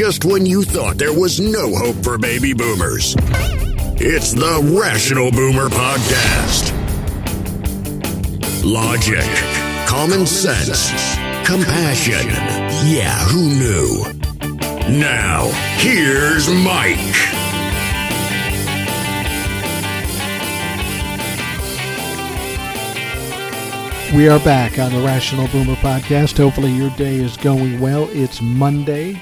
just 0.00 0.24
when 0.24 0.46
you 0.46 0.62
thought 0.62 0.96
there 0.96 1.12
was 1.12 1.38
no 1.38 1.74
hope 1.74 2.02
for 2.02 2.16
baby 2.16 2.54
boomers. 2.54 3.14
It's 4.00 4.32
the 4.32 4.80
Rational 4.82 5.30
Boomer 5.30 5.68
Podcast. 5.68 6.72
Logic, 8.64 9.28
common 9.86 10.24
sense, 10.24 10.88
compassion. 11.46 12.26
Yeah, 12.88 13.14
who 13.26 13.50
knew? 13.50 14.98
Now, 14.98 15.50
here's 15.76 16.48
Mike. 16.48 16.96
We 24.14 24.30
are 24.30 24.40
back 24.40 24.78
on 24.78 24.94
the 24.94 25.02
Rational 25.04 25.46
Boomer 25.48 25.74
podcast. 25.74 26.38
Hopefully, 26.38 26.70
your 26.72 26.88
day 26.96 27.16
is 27.16 27.36
going 27.36 27.78
well. 27.80 28.08
It's 28.12 28.40
Monday. 28.40 29.20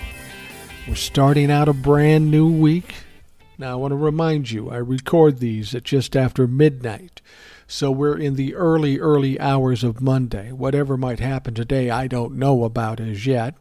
We're 0.88 0.94
starting 0.94 1.50
out 1.50 1.68
a 1.68 1.74
brand 1.74 2.30
new 2.30 2.50
week. 2.50 2.94
Now, 3.58 3.72
I 3.72 3.74
want 3.74 3.92
to 3.92 3.96
remind 3.96 4.50
you, 4.50 4.70
I 4.70 4.78
record 4.78 5.38
these 5.38 5.74
at 5.74 5.82
just 5.82 6.16
after 6.16 6.46
midnight. 6.46 7.20
So 7.66 7.90
we're 7.90 8.16
in 8.16 8.36
the 8.36 8.54
early, 8.54 8.98
early 8.98 9.38
hours 9.38 9.84
of 9.84 10.00
Monday. 10.00 10.50
Whatever 10.50 10.96
might 10.96 11.20
happen 11.20 11.52
today, 11.52 11.90
I 11.90 12.06
don't 12.06 12.38
know 12.38 12.64
about 12.64 13.00
as 13.00 13.26
yet. 13.26 13.54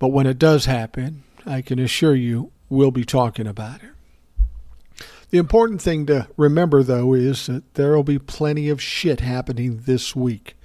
But 0.00 0.08
when 0.08 0.26
it 0.26 0.36
does 0.36 0.64
happen, 0.64 1.22
I 1.46 1.62
can 1.62 1.78
assure 1.78 2.16
you 2.16 2.50
we'll 2.68 2.90
be 2.90 3.04
talking 3.04 3.46
about 3.46 3.80
it. 3.84 5.04
The 5.30 5.38
important 5.38 5.80
thing 5.80 6.06
to 6.06 6.26
remember, 6.36 6.82
though, 6.82 7.14
is 7.14 7.46
that 7.46 7.74
there 7.74 7.94
will 7.94 8.02
be 8.02 8.18
plenty 8.18 8.68
of 8.68 8.82
shit 8.82 9.20
happening 9.20 9.82
this 9.84 10.16
week. 10.16 10.56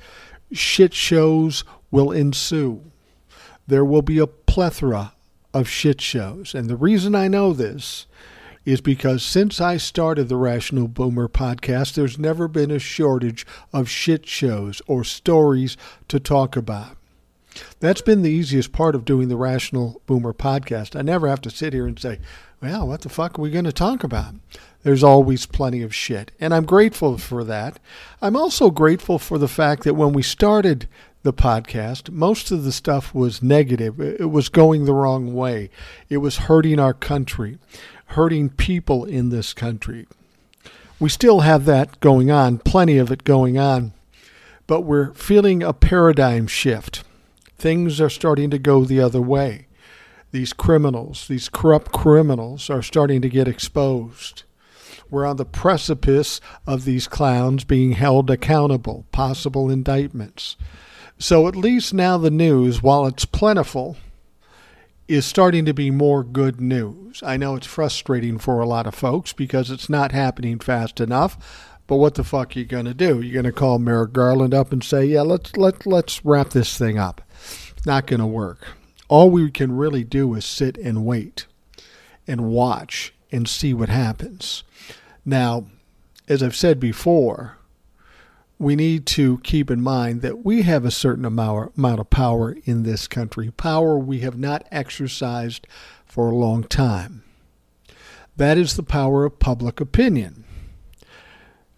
Shit 0.51 0.95
shows 0.95 1.63
will 1.91 2.11
ensue. 2.11 2.81
There 3.67 3.85
will 3.85 4.01
be 4.01 4.17
a 4.17 4.25
plethora 4.25 5.12
of 5.53 5.69
shit 5.69 6.01
shows. 6.01 6.53
And 6.55 6.69
the 6.69 6.75
reason 6.75 7.15
I 7.15 7.27
know 7.27 7.53
this 7.53 8.07
is 8.65 8.81
because 8.81 9.23
since 9.23 9.59
I 9.59 9.77
started 9.77 10.29
the 10.29 10.37
Rational 10.37 10.87
Boomer 10.87 11.27
podcast, 11.27 11.93
there's 11.93 12.17
never 12.17 12.47
been 12.47 12.71
a 12.71 12.79
shortage 12.79 13.45
of 13.73 13.89
shit 13.89 14.25
shows 14.25 14.81
or 14.87 15.03
stories 15.03 15.75
to 16.07 16.19
talk 16.19 16.55
about. 16.55 16.97
That's 17.79 18.01
been 18.01 18.21
the 18.21 18.31
easiest 18.31 18.71
part 18.71 18.95
of 18.95 19.05
doing 19.05 19.27
the 19.27 19.35
Rational 19.35 20.01
Boomer 20.05 20.33
podcast. 20.33 20.97
I 20.97 21.01
never 21.01 21.27
have 21.27 21.41
to 21.41 21.49
sit 21.49 21.73
here 21.73 21.85
and 21.85 21.99
say, 21.99 22.19
well, 22.61 22.87
what 22.87 23.01
the 23.01 23.09
fuck 23.09 23.37
are 23.37 23.41
we 23.41 23.51
going 23.51 23.65
to 23.65 23.73
talk 23.73 24.03
about? 24.03 24.35
There's 24.83 25.03
always 25.03 25.45
plenty 25.45 25.81
of 25.81 25.93
shit. 25.93 26.31
And 26.39 26.53
I'm 26.53 26.65
grateful 26.65 27.17
for 27.17 27.43
that. 27.43 27.79
I'm 28.21 28.35
also 28.35 28.69
grateful 28.69 29.19
for 29.19 29.37
the 29.37 29.47
fact 29.47 29.83
that 29.83 29.93
when 29.93 30.13
we 30.13 30.23
started 30.23 30.87
the 31.23 31.33
podcast, 31.33 32.11
most 32.11 32.51
of 32.51 32.63
the 32.63 32.71
stuff 32.71 33.15
was 33.15 33.41
negative. 33.41 33.99
It 33.99 34.29
was 34.29 34.49
going 34.49 34.85
the 34.85 34.93
wrong 34.93 35.33
way. 35.33 35.69
It 36.09 36.17
was 36.17 36.37
hurting 36.37 36.79
our 36.79 36.93
country, 36.93 37.57
hurting 38.07 38.49
people 38.49 39.05
in 39.05 39.29
this 39.29 39.53
country. 39.53 40.05
We 40.99 41.09
still 41.09 41.39
have 41.41 41.65
that 41.65 41.99
going 42.01 42.29
on, 42.29 42.59
plenty 42.59 42.97
of 42.97 43.11
it 43.11 43.23
going 43.23 43.57
on, 43.57 43.93
but 44.67 44.81
we're 44.81 45.13
feeling 45.13 45.63
a 45.63 45.73
paradigm 45.73 46.47
shift. 46.47 47.03
Things 47.57 47.99
are 47.99 48.09
starting 48.09 48.49
to 48.51 48.59
go 48.59 48.85
the 48.85 48.99
other 48.99 49.21
way 49.21 49.67
these 50.31 50.51
criminals, 50.51 51.27
these 51.27 51.47
corrupt 51.47 51.91
criminals, 51.91 52.67
are 52.67 52.81
starting 52.81 53.21
to 53.21 53.29
get 53.29 53.47
exposed. 53.47 54.43
We're 55.09 55.27
on 55.27 55.37
the 55.37 55.45
precipice 55.45 56.41
of 56.65 56.85
these 56.85 57.07
clowns 57.07 57.63
being 57.63 57.91
held 57.91 58.31
accountable, 58.31 59.05
possible 59.11 59.69
indictments. 59.69 60.57
So 61.17 61.47
at 61.47 61.55
least 61.55 61.93
now 61.93 62.17
the 62.17 62.31
news, 62.31 62.83
while 62.83 63.05
it's 63.05 63.25
plentiful, 63.25 63.97
is 65.07 65.25
starting 65.25 65.65
to 65.65 65.73
be 65.73 65.91
more 65.91 66.23
good 66.23 66.59
news. 66.59 67.21
I 67.23 67.37
know 67.37 67.55
it's 67.55 67.67
frustrating 67.67 68.37
for 68.37 68.59
a 68.59 68.65
lot 68.65 68.87
of 68.87 68.95
folks 68.95 69.33
because 69.33 69.71
it's 69.71 69.89
not 69.89 70.11
happening 70.11 70.59
fast 70.59 70.99
enough. 70.99 71.71
But 71.85 71.97
what 71.97 72.15
the 72.15 72.23
fuck 72.23 72.55
are 72.55 72.59
you 72.59 72.65
going 72.65 72.85
to 72.85 72.93
do? 72.93 73.21
You're 73.21 73.33
going 73.33 73.51
to 73.53 73.57
call 73.57 73.77
Merrick 73.77 74.13
Garland 74.13 74.53
up 74.53 74.71
and 74.71 74.83
say, 74.83 75.05
"Yeah, 75.05 75.21
let's 75.21 75.55
let 75.57 75.85
let's 75.85 76.23
wrap 76.23 76.51
this 76.51 76.77
thing 76.77 76.97
up." 76.97 77.21
Not 77.85 78.07
going 78.07 78.21
to 78.21 78.25
work 78.25 78.67
all 79.13 79.29
we 79.29 79.51
can 79.51 79.77
really 79.77 80.03
do 80.03 80.33
is 80.33 80.43
sit 80.43 80.75
and 80.77 81.05
wait 81.05 81.45
and 82.27 82.49
watch 82.49 83.13
and 83.31 83.47
see 83.47 83.71
what 83.71 83.89
happens. 83.89 84.63
Now, 85.23 85.65
as 86.27 86.41
I've 86.41 86.55
said 86.55 86.79
before, 86.79 87.57
we 88.63 88.75
need 88.75 89.05
to 89.05 89.39
keep 89.39 89.69
in 89.69 89.81
mind 89.81 90.21
that 90.21 90.43
we 90.45 90.63
have 90.63 90.85
a 90.85 90.91
certain 90.91 91.25
amount 91.25 91.73
of 91.77 92.09
power 92.09 92.55
in 92.65 92.83
this 92.83 93.07
country, 93.07 93.51
power 93.51 93.97
we 93.97 94.19
have 94.19 94.37
not 94.37 94.65
exercised 94.71 95.67
for 96.05 96.29
a 96.29 96.35
long 96.35 96.63
time. 96.63 97.23
That 98.35 98.57
is 98.57 98.75
the 98.75 98.83
power 98.83 99.25
of 99.25 99.39
public 99.39 99.79
opinion. 99.79 100.43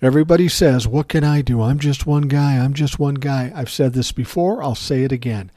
Everybody 0.01 0.47
says, 0.47 0.88
What 0.88 1.07
can 1.07 1.23
I 1.23 1.41
do? 1.41 1.62
I'm 1.62 1.79
just 1.79 2.06
one 2.06 2.23
guy. 2.23 2.57
I'm 2.57 2.73
just 2.73 3.00
one 3.00 3.16
guy. 3.16 3.52
I've 3.56 3.69
said 3.69 3.94
this 3.94 4.12
before. 4.12 4.62
I'll 4.62 4.75
say 4.75 5.03
it 5.03 5.12
again. 5.12 5.52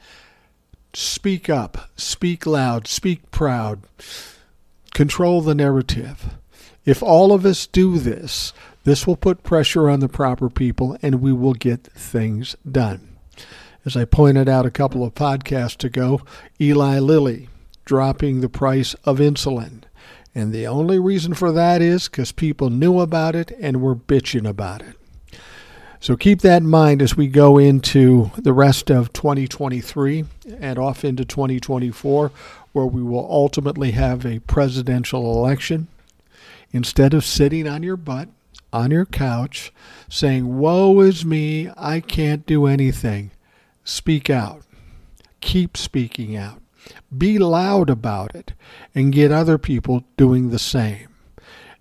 Speak 0.93 1.49
up, 1.49 1.89
speak 1.95 2.45
loud, 2.45 2.87
speak 2.87 3.29
proud, 3.31 3.81
control 4.93 5.41
the 5.41 5.53
narrative. 5.53 6.35
If 6.83 7.03
all 7.03 7.31
of 7.31 7.45
us 7.45 7.67
do 7.67 7.99
this, 7.99 8.53
this 8.83 9.05
will 9.05 9.17
put 9.17 9.43
pressure 9.43 9.89
on 9.89 9.99
the 9.99 10.09
proper 10.09 10.49
people 10.49 10.97
and 11.01 11.21
we 11.21 11.33
will 11.33 11.53
get 11.53 11.83
things 11.83 12.55
done. 12.69 13.17
As 13.85 13.95
I 13.95 14.05
pointed 14.05 14.49
out 14.49 14.65
a 14.65 14.71
couple 14.71 15.03
of 15.03 15.15
podcasts 15.15 15.83
ago, 15.83 16.21
Eli 16.59 16.99
Lilly 16.99 17.49
dropping 17.85 18.41
the 18.41 18.49
price 18.49 18.93
of 19.03 19.17
insulin. 19.17 19.81
And 20.35 20.53
the 20.53 20.67
only 20.67 20.99
reason 20.99 21.33
for 21.33 21.51
that 21.51 21.81
is 21.81 22.07
because 22.07 22.31
people 22.31 22.69
knew 22.69 22.99
about 22.99 23.35
it 23.35 23.51
and 23.59 23.81
were 23.81 23.95
bitching 23.95 24.47
about 24.47 24.81
it. 24.81 24.95
So 25.99 26.15
keep 26.15 26.41
that 26.41 26.61
in 26.61 26.69
mind 26.69 27.01
as 27.01 27.17
we 27.17 27.27
go 27.27 27.57
into 27.57 28.31
the 28.37 28.53
rest 28.53 28.89
of 28.89 29.11
2023 29.11 30.23
and 30.59 30.79
off 30.79 31.03
into 31.03 31.25
2024, 31.25 32.31
where 32.71 32.85
we 32.85 33.03
will 33.03 33.27
ultimately 33.29 33.91
have 33.91 34.25
a 34.25 34.39
presidential 34.39 35.35
election. 35.35 35.87
Instead 36.71 37.13
of 37.13 37.25
sitting 37.25 37.67
on 37.67 37.83
your 37.83 37.97
butt, 37.97 38.29
on 38.71 38.91
your 38.91 39.05
couch, 39.05 39.73
saying, 40.09 40.57
Woe 40.57 40.99
is 41.01 41.25
me, 41.25 41.69
I 41.77 41.99
can't 41.99 42.45
do 42.45 42.65
anything, 42.65 43.31
speak 43.83 44.29
out. 44.29 44.63
Keep 45.41 45.77
speaking 45.77 46.35
out. 46.35 46.61
Be 47.15 47.37
loud 47.37 47.89
about 47.89 48.35
it 48.35 48.53
and 48.93 49.13
get 49.13 49.31
other 49.31 49.57
people 49.57 50.03
doing 50.17 50.49
the 50.49 50.59
same. 50.59 51.07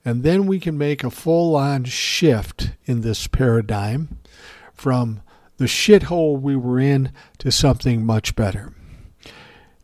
And 0.05 0.23
then 0.23 0.47
we 0.47 0.61
can 0.61 0.79
make 0.79 1.05
a 1.05 1.11
full 1.11 1.57
on 1.57 1.85
shift 1.85 2.71
in 2.87 3.01
this 3.01 3.27
paradigm 3.27 4.19
from 4.73 5.23
the 5.59 5.67
shithole 5.67 6.41
we 6.41 6.57
were 6.57 6.79
in 6.79 7.13
to 7.39 7.51
something 7.51 8.07
much 8.07 8.37
better. 8.37 8.73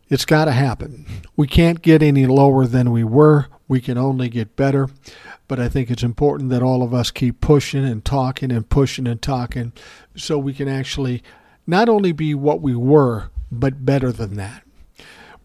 It's 0.09 0.25
got 0.25 0.45
to 0.45 0.53
happen. 0.53 1.07
We 1.37 1.47
can't 1.47 1.83
get 1.83 2.03
any 2.03 2.27
lower 2.27 2.67
than 2.67 2.93
we 2.93 3.05
were. 3.05 3.47
We 3.67 3.81
can 3.81 3.97
only 3.97 4.29
get 4.29 4.57
better. 4.57 4.89
But 5.49 5.61
I 5.61 5.69
think 5.69 5.91
it's 5.91 6.03
important 6.03 6.51
that 6.51 6.63
all 6.63 6.83
of 6.83 6.95
us 6.95 7.11
keep 7.11 7.41
pushing 7.41 7.85
and 7.85 8.05
talking 8.05 8.51
and 8.51 8.69
pushing 8.69 9.07
and 9.07 9.21
talking 9.21 9.73
so 10.17 10.39
we 10.39 10.55
can 10.55 10.69
actually 10.69 11.23
not 11.67 11.89
only 11.89 12.13
be 12.13 12.35
what 12.35 12.61
we 12.61 12.75
were, 12.75 13.31
but 13.51 13.85
better 13.85 14.13
than 14.13 14.37
that. 14.37 14.63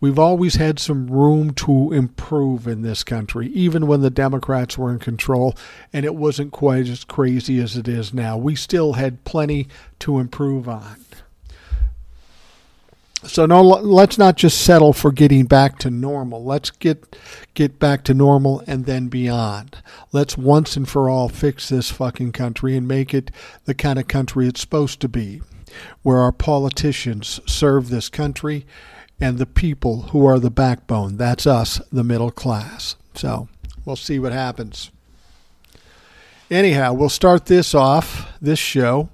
We've 0.02 0.20
always 0.20 0.56
had 0.56 0.80
some 0.80 1.08
room 1.08 1.54
to 1.56 1.92
improve 1.92 2.68
in 2.68 2.84
this 2.84 3.04
country, 3.04 3.48
even 3.48 3.86
when 3.86 4.00
the 4.00 4.10
Democrats 4.10 4.78
were 4.78 4.92
in 4.92 5.00
control 5.00 5.56
and 5.92 6.06
it 6.06 6.16
wasn't 6.16 6.54
quite 6.54 6.88
as 6.88 7.04
crazy 7.04 7.60
as 7.60 7.76
it 7.76 7.88
is 7.88 8.14
now. 8.14 8.38
We 8.38 8.56
still 8.56 8.94
had 8.94 9.26
plenty 9.26 9.68
to 10.00 10.20
improve 10.20 10.70
on. 10.70 11.04
So 13.24 13.46
no, 13.46 13.62
let's 13.62 14.18
not 14.18 14.38
just 14.38 14.62
settle 14.62 14.94
for 14.94 15.12
getting 15.12 15.46
back 15.46 15.78
to 15.80 15.90
normal. 15.92 16.46
Let's 16.46 16.72
get 16.72 17.18
get 17.54 17.78
back 17.78 18.04
to 18.06 18.14
normal 18.14 18.64
and 18.66 18.86
then 18.86 19.10
beyond. 19.10 19.78
Let's 20.14 20.38
once 20.38 20.78
and 20.78 20.88
for 20.88 21.10
all 21.10 21.28
fix 21.28 21.68
this 21.68 21.92
fucking 21.92 22.32
country 22.32 22.78
and 22.78 22.88
make 22.88 23.14
it 23.14 23.30
the 23.66 23.74
kind 23.74 24.00
of 24.00 24.08
country 24.08 24.48
it's 24.48 24.62
supposed 24.62 25.02
to 25.02 25.10
be, 25.10 25.42
where 26.02 26.20
our 26.20 26.32
politicians 26.32 27.42
serve 27.46 27.90
this 27.90 28.08
country 28.08 28.66
and 29.20 29.38
the 29.38 29.46
people 29.46 30.04
who 30.04 30.26
are 30.26 30.40
the 30.40 30.50
backbone. 30.50 31.18
That's 31.18 31.46
us, 31.46 31.82
the 31.92 32.06
middle 32.06 32.32
class. 32.32 32.96
So 33.16 33.50
we'll 33.84 33.98
see 33.98 34.18
what 34.18 34.32
happens. 34.32 34.92
Anyhow, 36.50 36.94
we'll 36.94 37.10
start 37.10 37.48
this 37.48 37.76
off, 37.76 38.32
this 38.42 38.60
show, 38.60 39.10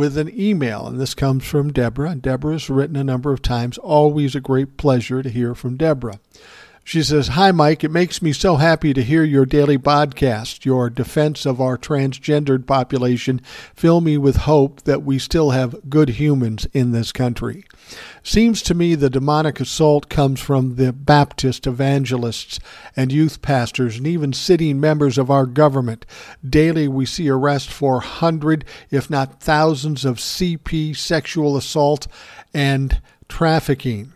with 0.00 0.16
an 0.16 0.32
email. 0.34 0.86
And 0.86 0.98
this 0.98 1.12
comes 1.12 1.44
from 1.44 1.74
Deborah. 1.74 2.14
Deborah 2.14 2.40
Deborah's 2.40 2.70
written 2.70 2.96
a 2.96 3.04
number 3.04 3.34
of 3.34 3.42
times. 3.42 3.76
Always 3.76 4.34
a 4.34 4.40
great 4.40 4.78
pleasure 4.78 5.22
to 5.22 5.28
hear 5.28 5.54
from 5.54 5.76
Deborah. 5.76 6.18
She 6.82 7.02
says, 7.02 7.28
Hi, 7.28 7.52
Mike. 7.52 7.84
It 7.84 7.90
makes 7.90 8.22
me 8.22 8.32
so 8.32 8.56
happy 8.56 8.94
to 8.94 9.02
hear 9.02 9.24
your 9.24 9.44
daily 9.44 9.76
podcast. 9.76 10.64
Your 10.64 10.88
defense 10.88 11.44
of 11.44 11.60
our 11.60 11.76
transgendered 11.76 12.66
population 12.66 13.42
fill 13.74 14.00
me 14.00 14.16
with 14.16 14.36
hope 14.36 14.80
that 14.84 15.02
we 15.02 15.18
still 15.18 15.50
have 15.50 15.90
good 15.90 16.08
humans 16.08 16.66
in 16.72 16.92
this 16.92 17.12
country. 17.12 17.66
Seems 18.22 18.62
to 18.62 18.74
me 18.74 18.94
the 18.94 19.10
demonic 19.10 19.60
assault 19.60 20.08
comes 20.08 20.40
from 20.40 20.76
the 20.76 20.92
Baptist 20.92 21.66
evangelists 21.66 22.60
and 22.94 23.10
youth 23.10 23.42
pastors 23.42 23.96
and 23.96 24.06
even 24.06 24.32
sitting 24.32 24.78
members 24.78 25.18
of 25.18 25.30
our 25.30 25.46
government. 25.46 26.04
Daily 26.48 26.86
we 26.86 27.06
see 27.06 27.28
arrests 27.28 27.72
for 27.72 28.00
hundred, 28.00 28.64
if 28.90 29.08
not 29.10 29.40
thousands, 29.40 30.04
of 30.04 30.18
CP 30.18 30.96
sexual 30.96 31.56
assault 31.56 32.06
and 32.52 33.00
trafficking. 33.28 34.12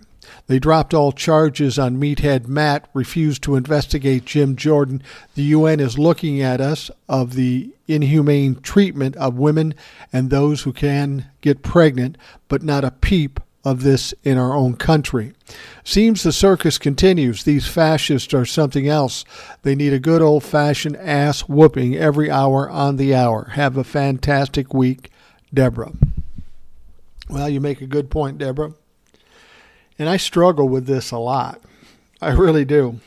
They 0.46 0.58
dropped 0.58 0.92
all 0.92 1.12
charges 1.12 1.78
on 1.78 1.98
Meathead 1.98 2.46
Matt, 2.46 2.88
refused 2.92 3.42
to 3.44 3.56
investigate 3.56 4.26
Jim 4.26 4.56
Jordan. 4.56 5.02
The 5.34 5.42
UN 5.42 5.80
is 5.80 5.98
looking 5.98 6.42
at 6.42 6.60
us 6.60 6.90
of 7.08 7.34
the 7.34 7.70
inhumane 7.86 8.56
treatment 8.56 9.16
of 9.16 9.38
women 9.38 9.74
and 10.12 10.28
those 10.28 10.62
who 10.62 10.72
can 10.72 11.26
get 11.40 11.62
pregnant, 11.62 12.18
but 12.48 12.62
not 12.62 12.84
a 12.84 12.90
peep 12.90 13.40
of 13.64 13.82
this 13.82 14.12
in 14.22 14.36
our 14.36 14.54
own 14.54 14.76
country. 14.76 15.32
Seems 15.82 16.22
the 16.22 16.32
circus 16.32 16.78
continues. 16.78 17.44
These 17.44 17.66
fascists 17.66 18.34
are 18.34 18.44
something 18.44 18.86
else. 18.86 19.24
They 19.62 19.74
need 19.74 19.92
a 19.92 19.98
good 19.98 20.22
old 20.22 20.44
fashioned 20.44 20.96
ass 20.96 21.42
whooping 21.42 21.96
every 21.96 22.30
hour 22.30 22.68
on 22.68 22.96
the 22.96 23.14
hour. 23.14 23.50
Have 23.54 23.76
a 23.76 23.84
fantastic 23.84 24.74
week, 24.74 25.10
Deborah. 25.52 25.92
Well, 27.28 27.48
you 27.48 27.60
make 27.60 27.80
a 27.80 27.86
good 27.86 28.10
point, 28.10 28.38
Deborah. 28.38 28.74
And 29.98 30.08
I 30.08 30.18
struggle 30.18 30.68
with 30.68 30.86
this 30.86 31.10
a 31.10 31.18
lot. 31.18 31.60
I 32.20 32.32
really 32.32 32.64
do. 32.64 33.00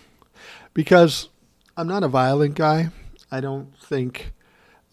Because 0.74 1.30
I'm 1.76 1.88
not 1.88 2.04
a 2.04 2.08
violent 2.08 2.56
guy. 2.56 2.90
I 3.32 3.42
don't 3.42 3.78
think 3.78 4.32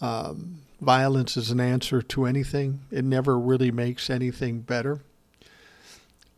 um, 0.00 0.60
violence 0.81 1.37
is 1.37 1.50
an 1.50 1.60
answer 1.60 2.02
to 2.02 2.26
anything, 2.26 2.81
it 2.90 3.05
never 3.05 3.38
really 3.38 3.70
makes 3.70 4.10
anything 4.10 4.60
better. 4.60 5.00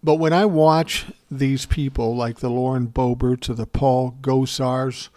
But 0.02 0.16
when 0.16 0.32
I 0.32 0.44
watch 0.44 1.06
these 1.30 1.66
people 1.66 2.14
like 2.14 2.38
the 2.38 2.50
Lauren 2.50 2.88
Boeberts 2.88 3.48
or 3.48 3.54
the 3.54 3.66
Paul 3.66 4.16
Gosars 4.20 5.08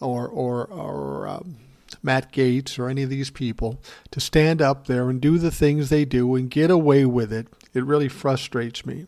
or, 0.00 0.26
or, 0.26 0.64
or 0.64 1.28
um, 1.28 1.56
Matt 2.02 2.32
Gaetz 2.32 2.78
or 2.78 2.88
any 2.88 3.02
of 3.02 3.10
these 3.10 3.30
people 3.30 3.80
to 4.10 4.20
stand 4.20 4.62
up 4.62 4.86
there 4.86 5.10
and 5.10 5.20
do 5.20 5.38
the 5.38 5.50
things 5.50 5.88
they 5.88 6.04
do 6.04 6.34
and 6.34 6.50
get 6.50 6.70
away 6.70 7.04
with 7.04 7.32
it, 7.32 7.48
it 7.74 7.84
really 7.84 8.08
frustrates 8.08 8.86
me. 8.86 9.06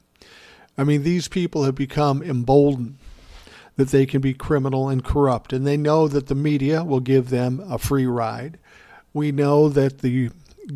I 0.76 0.84
mean, 0.84 1.02
these 1.02 1.28
people 1.28 1.64
have 1.64 1.74
become 1.74 2.22
emboldened 2.22 2.98
that 3.76 3.88
they 3.88 4.06
can 4.06 4.20
be 4.20 4.34
criminal 4.34 4.88
and 4.88 5.04
corrupt, 5.04 5.52
and 5.52 5.66
they 5.66 5.76
know 5.76 6.08
that 6.08 6.26
the 6.26 6.34
media 6.34 6.84
will 6.84 7.00
give 7.00 7.30
them 7.30 7.64
a 7.68 7.78
free 7.78 8.06
ride. 8.06 8.58
We 9.14 9.32
know 9.32 9.68
that 9.70 9.98
the 9.98 10.30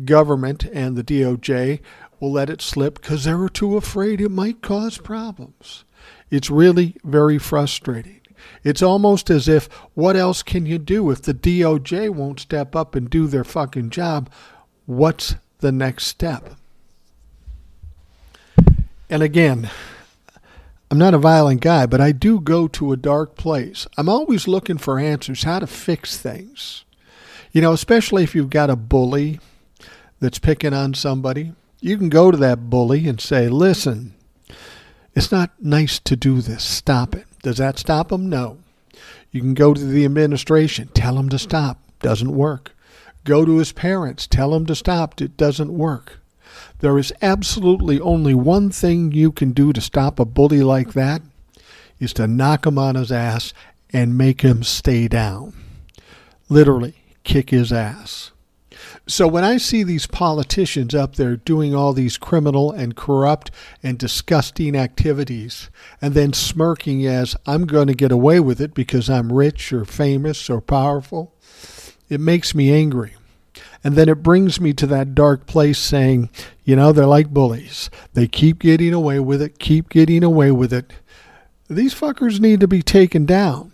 government 0.05 0.65
and 0.65 0.95
the 0.95 1.03
DOJ 1.03 1.79
will 2.19 2.31
let 2.31 2.49
it 2.49 2.61
slip 2.61 3.01
because 3.01 3.23
they're 3.23 3.49
too 3.49 3.77
afraid 3.77 4.21
it 4.21 4.29
might 4.29 4.61
cause 4.61 4.97
problems. 4.97 5.83
It's 6.29 6.49
really 6.49 6.95
very 7.03 7.37
frustrating. 7.37 8.21
It's 8.63 8.81
almost 8.81 9.29
as 9.29 9.47
if, 9.47 9.67
what 9.93 10.15
else 10.15 10.43
can 10.43 10.65
you 10.65 10.77
do 10.77 11.09
if 11.11 11.21
the 11.21 11.33
DOJ 11.33 12.09
won't 12.09 12.39
step 12.39 12.75
up 12.75 12.95
and 12.95 13.09
do 13.09 13.27
their 13.27 13.43
fucking 13.43 13.89
job? 13.89 14.29
What's 14.85 15.35
the 15.59 15.71
next 15.71 16.07
step? 16.07 16.55
And 19.09 19.23
again, 19.23 19.69
I'm 20.89 20.97
not 20.97 21.13
a 21.13 21.19
violent 21.19 21.61
guy, 21.61 21.85
but 21.85 22.01
I 22.01 22.11
do 22.11 22.39
go 22.39 22.67
to 22.69 22.91
a 22.91 22.97
dark 22.97 23.35
place. 23.35 23.87
I'm 23.97 24.09
always 24.09 24.47
looking 24.47 24.77
for 24.77 24.99
answers, 24.99 25.43
how 25.43 25.59
to 25.59 25.67
fix 25.67 26.17
things. 26.17 26.85
You 27.51 27.61
know, 27.61 27.73
especially 27.73 28.23
if 28.23 28.35
you've 28.35 28.49
got 28.49 28.69
a 28.69 28.75
bully 28.75 29.39
that's 30.19 30.39
picking 30.39 30.73
on 30.73 30.93
somebody, 30.93 31.53
you 31.79 31.97
can 31.97 32.09
go 32.09 32.31
to 32.31 32.37
that 32.37 32.69
bully 32.69 33.07
and 33.07 33.19
say, 33.21 33.47
listen, 33.49 34.13
it's 35.15 35.31
not 35.31 35.51
nice 35.61 35.99
to 35.99 36.15
do 36.15 36.41
this. 36.41 36.63
Stop 36.63 37.15
it. 37.15 37.25
Does 37.43 37.57
that 37.57 37.79
stop 37.79 38.09
them? 38.09 38.29
No. 38.29 38.57
You 39.31 39.41
can 39.41 39.53
go 39.53 39.73
to 39.73 39.85
the 39.85 40.05
administration, 40.05 40.89
tell 40.93 41.17
him 41.17 41.29
to 41.29 41.39
stop. 41.39 41.79
Doesn't 41.99 42.35
work. 42.35 42.75
Go 43.23 43.45
to 43.45 43.57
his 43.57 43.71
parents, 43.71 44.25
tell 44.25 44.53
him 44.55 44.65
to 44.67 44.75
stop. 44.75 45.21
It 45.21 45.37
doesn't 45.37 45.77
work. 45.77 46.19
There 46.79 46.97
is 46.97 47.13
absolutely 47.21 47.99
only 47.99 48.33
one 48.33 48.69
thing 48.69 49.11
you 49.11 49.31
can 49.31 49.51
do 49.51 49.73
to 49.73 49.81
stop 49.81 50.19
a 50.19 50.25
bully 50.25 50.61
like 50.61 50.93
that 50.93 51.21
is 51.99 52.13
to 52.13 52.27
knock 52.27 52.65
him 52.65 52.77
on 52.77 52.95
his 52.95 53.11
ass 53.11 53.53
and 53.91 54.17
make 54.17 54.41
him 54.41 54.63
stay 54.63 55.07
down. 55.07 55.53
Literally, 56.49 56.95
kick 57.23 57.49
his 57.49 57.73
ass. 57.73 58.31
So 59.09 59.25
when 59.25 59.45
I 59.45 59.55
see 59.55 59.83
these 59.83 60.05
politicians 60.05 60.93
up 60.93 61.15
there 61.15 61.37
doing 61.37 61.73
all 61.73 61.93
these 61.93 62.17
criminal 62.17 62.73
and 62.73 62.93
corrupt 62.93 63.51
and 63.81 63.97
disgusting 63.97 64.75
activities 64.75 65.69
and 66.01 66.13
then 66.13 66.33
smirking 66.33 67.05
as 67.05 67.33
I'm 67.45 67.65
going 67.65 67.87
to 67.87 67.93
get 67.93 68.11
away 68.11 68.41
with 68.41 68.59
it 68.59 68.73
because 68.73 69.09
I'm 69.09 69.31
rich 69.31 69.71
or 69.71 69.85
famous 69.85 70.49
or 70.49 70.59
powerful, 70.59 71.33
it 72.09 72.19
makes 72.19 72.53
me 72.53 72.69
angry. 72.73 73.15
And 73.81 73.95
then 73.95 74.09
it 74.09 74.23
brings 74.23 74.59
me 74.59 74.73
to 74.73 74.87
that 74.87 75.15
dark 75.15 75.45
place 75.45 75.79
saying, 75.79 76.29
you 76.65 76.75
know, 76.75 76.91
they're 76.91 77.05
like 77.05 77.29
bullies. 77.29 77.89
They 78.13 78.27
keep 78.27 78.59
getting 78.59 78.93
away 78.93 79.21
with 79.21 79.41
it, 79.41 79.57
keep 79.57 79.87
getting 79.87 80.23
away 80.23 80.51
with 80.51 80.73
it. 80.73 80.91
These 81.69 81.95
fuckers 81.95 82.41
need 82.41 82.59
to 82.59 82.67
be 82.67 82.81
taken 82.81 83.25
down. 83.25 83.71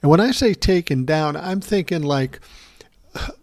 And 0.00 0.10
when 0.10 0.20
I 0.20 0.30
say 0.30 0.54
taken 0.54 1.04
down, 1.04 1.36
I'm 1.36 1.60
thinking 1.60 2.02
like, 2.02 2.38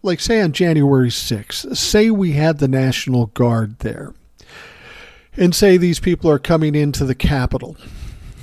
like 0.02 0.20
say 0.20 0.40
on 0.40 0.52
January 0.52 1.10
6th, 1.10 1.76
say 1.76 2.10
we 2.10 2.32
had 2.32 2.58
the 2.58 2.68
National 2.68 3.26
Guard 3.26 3.78
there, 3.80 4.14
and 5.36 5.54
say 5.54 5.76
these 5.76 6.00
people 6.00 6.30
are 6.30 6.38
coming 6.38 6.74
into 6.74 7.04
the 7.04 7.14
Capitol. 7.14 7.76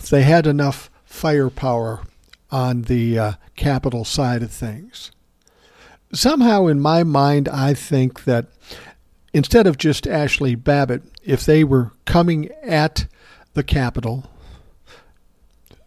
They 0.09 0.23
had 0.23 0.45
enough 0.47 0.89
firepower 1.03 2.01
on 2.51 2.83
the 2.83 3.17
uh, 3.17 3.33
Capitol 3.55 4.05
side 4.05 4.43
of 4.43 4.51
things 4.51 5.11
somehow 6.15 6.67
in 6.67 6.79
my 6.79 7.03
mind, 7.03 7.47
I 7.49 7.73
think 7.73 8.23
that 8.23 8.47
instead 9.33 9.67
of 9.67 9.77
just 9.77 10.07
Ashley 10.07 10.55
Babbitt, 10.55 11.03
if 11.23 11.45
they 11.45 11.63
were 11.63 11.91
coming 12.05 12.49
at 12.63 13.07
the 13.53 13.63
Capitol, 13.63 14.29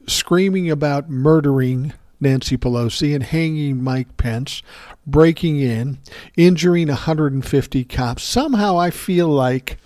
screaming 0.06 0.70
about 0.70 1.08
murdering 1.08 1.92
Nancy 2.20 2.56
Pelosi 2.56 3.14
and 3.14 3.22
hanging 3.22 3.82
Mike 3.82 4.16
Pence, 4.16 4.62
breaking 5.06 5.60
in, 5.60 5.98
injuring 6.36 6.88
150 6.88 7.84
cops, 7.84 8.22
somehow 8.22 8.78
I 8.78 8.90
feel 8.90 9.28
like 9.28 9.78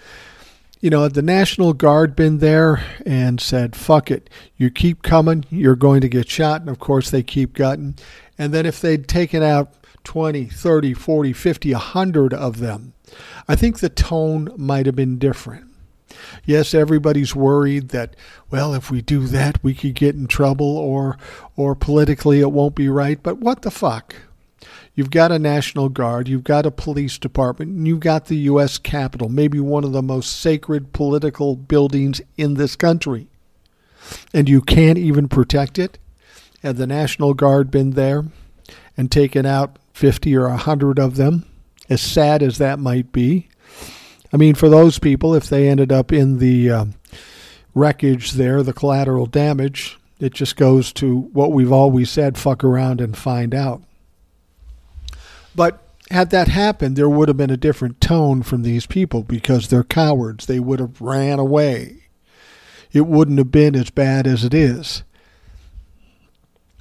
you 0.82 0.90
know, 0.90 1.06
the 1.08 1.22
National 1.22 1.72
Guard 1.72 2.16
been 2.16 2.38
there 2.38 2.84
and 3.06 3.40
said, 3.40 3.76
fuck 3.76 4.10
it, 4.10 4.28
you 4.56 4.68
keep 4.68 5.02
coming, 5.02 5.44
you're 5.48 5.76
going 5.76 6.00
to 6.00 6.08
get 6.08 6.28
shot. 6.28 6.60
And 6.60 6.68
of 6.68 6.80
course, 6.80 7.08
they 7.08 7.22
keep 7.22 7.54
gutting. 7.54 7.94
And 8.36 8.52
then 8.52 8.66
if 8.66 8.80
they'd 8.80 9.06
taken 9.06 9.44
out 9.44 9.72
20, 10.02 10.46
30, 10.46 10.94
40, 10.94 11.32
50, 11.32 11.72
100 11.72 12.34
of 12.34 12.58
them, 12.58 12.94
I 13.46 13.54
think 13.54 13.78
the 13.78 13.88
tone 13.88 14.52
might 14.56 14.86
have 14.86 14.96
been 14.96 15.18
different. 15.18 15.71
Yes, 16.44 16.74
everybody's 16.74 17.34
worried 17.34 17.90
that, 17.90 18.16
well, 18.50 18.74
if 18.74 18.90
we 18.90 19.02
do 19.02 19.26
that, 19.28 19.62
we 19.62 19.74
could 19.74 19.94
get 19.94 20.14
in 20.14 20.26
trouble 20.26 20.76
or, 20.76 21.18
or 21.56 21.74
politically 21.74 22.40
it 22.40 22.52
won't 22.52 22.74
be 22.74 22.88
right. 22.88 23.22
But 23.22 23.38
what 23.38 23.62
the 23.62 23.70
fuck? 23.70 24.14
You've 24.94 25.10
got 25.10 25.32
a 25.32 25.38
National 25.38 25.88
Guard, 25.88 26.28
you've 26.28 26.44
got 26.44 26.66
a 26.66 26.70
police 26.70 27.16
department, 27.16 27.70
and 27.70 27.88
you've 27.88 28.00
got 28.00 28.26
the 28.26 28.36
U.S. 28.36 28.76
Capitol, 28.76 29.30
maybe 29.30 29.58
one 29.58 29.84
of 29.84 29.92
the 29.92 30.02
most 30.02 30.38
sacred 30.38 30.92
political 30.92 31.56
buildings 31.56 32.20
in 32.36 32.54
this 32.54 32.76
country. 32.76 33.28
And 34.34 34.48
you 34.48 34.60
can't 34.60 34.98
even 34.98 35.28
protect 35.28 35.78
it? 35.78 35.98
Had 36.62 36.76
the 36.76 36.86
National 36.86 37.32
Guard 37.32 37.70
been 37.70 37.92
there 37.92 38.26
and 38.96 39.10
taken 39.10 39.46
out 39.46 39.78
50 39.94 40.36
or 40.36 40.48
100 40.48 40.98
of 40.98 41.16
them, 41.16 41.46
as 41.88 42.00
sad 42.00 42.42
as 42.42 42.58
that 42.58 42.78
might 42.78 43.12
be. 43.12 43.48
I 44.32 44.36
mean, 44.36 44.54
for 44.54 44.68
those 44.68 44.98
people, 44.98 45.34
if 45.34 45.48
they 45.48 45.68
ended 45.68 45.92
up 45.92 46.12
in 46.12 46.38
the 46.38 46.70
uh, 46.70 46.84
wreckage 47.74 48.32
there, 48.32 48.62
the 48.62 48.72
collateral 48.72 49.26
damage, 49.26 49.98
it 50.18 50.32
just 50.32 50.56
goes 50.56 50.92
to 50.94 51.18
what 51.32 51.52
we've 51.52 51.72
always 51.72 52.10
said 52.10 52.38
fuck 52.38 52.64
around 52.64 53.00
and 53.00 53.16
find 53.16 53.54
out. 53.54 53.82
But 55.54 55.82
had 56.10 56.30
that 56.30 56.48
happened, 56.48 56.96
there 56.96 57.08
would 57.08 57.28
have 57.28 57.36
been 57.36 57.50
a 57.50 57.56
different 57.56 58.00
tone 58.00 58.42
from 58.42 58.62
these 58.62 58.86
people 58.86 59.22
because 59.22 59.68
they're 59.68 59.84
cowards. 59.84 60.46
They 60.46 60.60
would 60.60 60.78
have 60.78 61.00
ran 61.00 61.38
away. 61.38 62.04
It 62.92 63.06
wouldn't 63.06 63.38
have 63.38 63.50
been 63.50 63.74
as 63.74 63.90
bad 63.90 64.26
as 64.26 64.44
it 64.44 64.54
is. 64.54 65.02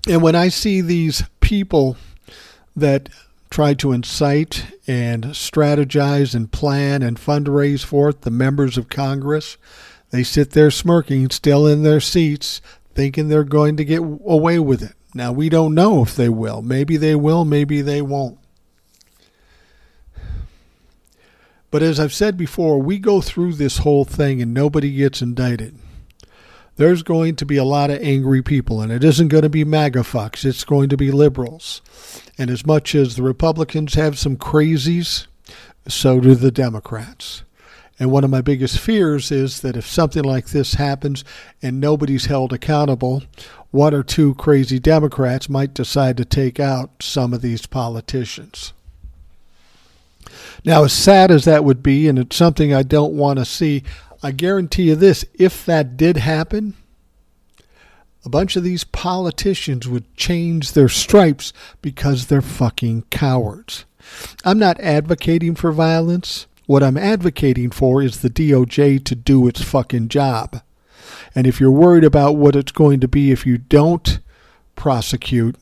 And 0.07 0.21
when 0.21 0.35
I 0.35 0.49
see 0.49 0.81
these 0.81 1.23
people 1.39 1.97
that 2.75 3.09
try 3.51 3.73
to 3.75 3.91
incite 3.91 4.65
and 4.87 5.25
strategize 5.25 6.33
and 6.33 6.51
plan 6.51 7.03
and 7.03 7.17
fundraise 7.17 7.83
for 7.83 8.09
it, 8.09 8.21
the 8.21 8.31
members 8.31 8.77
of 8.77 8.89
Congress, 8.89 9.57
they 10.09 10.23
sit 10.23 10.51
there 10.51 10.71
smirking, 10.71 11.29
still 11.29 11.67
in 11.67 11.83
their 11.83 11.99
seats, 11.99 12.61
thinking 12.95 13.27
they're 13.27 13.43
going 13.43 13.77
to 13.77 13.85
get 13.85 13.99
away 14.01 14.57
with 14.57 14.81
it. 14.81 14.93
Now, 15.13 15.33
we 15.33 15.49
don't 15.49 15.75
know 15.75 16.01
if 16.01 16.15
they 16.15 16.29
will. 16.29 16.61
Maybe 16.61 16.95
they 16.95 17.15
will, 17.15 17.43
maybe 17.43 17.81
they 17.81 18.01
won't. 18.01 18.39
But 21.69 21.83
as 21.83 21.99
I've 21.99 22.13
said 22.13 22.37
before, 22.37 22.81
we 22.81 22.97
go 22.97 23.21
through 23.21 23.53
this 23.53 23.79
whole 23.79 24.05
thing 24.05 24.41
and 24.41 24.53
nobody 24.53 24.93
gets 24.93 25.21
indicted. 25.21 25.75
There's 26.77 27.03
going 27.03 27.35
to 27.35 27.45
be 27.45 27.57
a 27.57 27.63
lot 27.63 27.89
of 27.89 28.01
angry 28.01 28.41
people, 28.41 28.81
and 28.81 28.91
it 28.91 29.03
isn't 29.03 29.27
going 29.27 29.43
to 29.43 29.49
be 29.49 29.63
MAGA 29.63 29.99
fucks. 29.99 30.45
It's 30.45 30.63
going 30.63 30.89
to 30.89 30.97
be 30.97 31.11
liberals. 31.11 31.81
And 32.37 32.49
as 32.49 32.65
much 32.65 32.95
as 32.95 33.15
the 33.15 33.23
Republicans 33.23 33.93
have 33.95 34.17
some 34.17 34.37
crazies, 34.37 35.27
so 35.87 36.19
do 36.19 36.33
the 36.35 36.51
Democrats. 36.51 37.43
And 37.99 38.09
one 38.09 38.23
of 38.23 38.31
my 38.31 38.41
biggest 38.41 38.79
fears 38.79 39.31
is 39.31 39.61
that 39.61 39.77
if 39.77 39.85
something 39.85 40.23
like 40.23 40.47
this 40.47 40.73
happens 40.75 41.23
and 41.61 41.79
nobody's 41.79 42.25
held 42.25 42.51
accountable, 42.51 43.23
one 43.69 43.93
or 43.93 44.01
two 44.01 44.33
crazy 44.35 44.79
Democrats 44.79 45.49
might 45.49 45.73
decide 45.73 46.17
to 46.17 46.25
take 46.25 46.59
out 46.59 46.89
some 46.99 47.33
of 47.33 47.41
these 47.41 47.67
politicians. 47.67 48.73
Now, 50.65 50.83
as 50.83 50.93
sad 50.93 51.31
as 51.31 51.45
that 51.45 51.63
would 51.63 51.83
be, 51.83 52.07
and 52.07 52.17
it's 52.17 52.35
something 52.35 52.73
I 52.73 52.83
don't 52.83 53.13
want 53.13 53.39
to 53.39 53.45
see, 53.45 53.83
I 54.23 54.31
guarantee 54.31 54.83
you 54.83 54.95
this 54.95 55.25
if 55.33 55.65
that 55.65 55.97
did 55.97 56.17
happen, 56.17 56.75
a 58.23 58.29
bunch 58.29 58.55
of 58.55 58.63
these 58.63 58.83
politicians 58.83 59.87
would 59.87 60.15
change 60.15 60.73
their 60.73 60.89
stripes 60.89 61.53
because 61.81 62.27
they're 62.27 62.41
fucking 62.41 63.03
cowards. 63.09 63.85
I'm 64.45 64.59
not 64.59 64.79
advocating 64.79 65.55
for 65.55 65.71
violence. 65.71 66.45
What 66.67 66.83
I'm 66.83 66.97
advocating 66.97 67.71
for 67.71 68.01
is 68.01 68.21
the 68.21 68.29
DOJ 68.29 69.03
to 69.05 69.15
do 69.15 69.47
its 69.47 69.63
fucking 69.63 70.09
job. 70.09 70.61
And 71.33 71.47
if 71.47 71.59
you're 71.59 71.71
worried 71.71 72.03
about 72.03 72.35
what 72.35 72.55
it's 72.55 72.71
going 72.71 72.99
to 72.99 73.07
be 73.07 73.31
if 73.31 73.45
you 73.45 73.57
don't 73.57 74.19
prosecute 74.75 75.55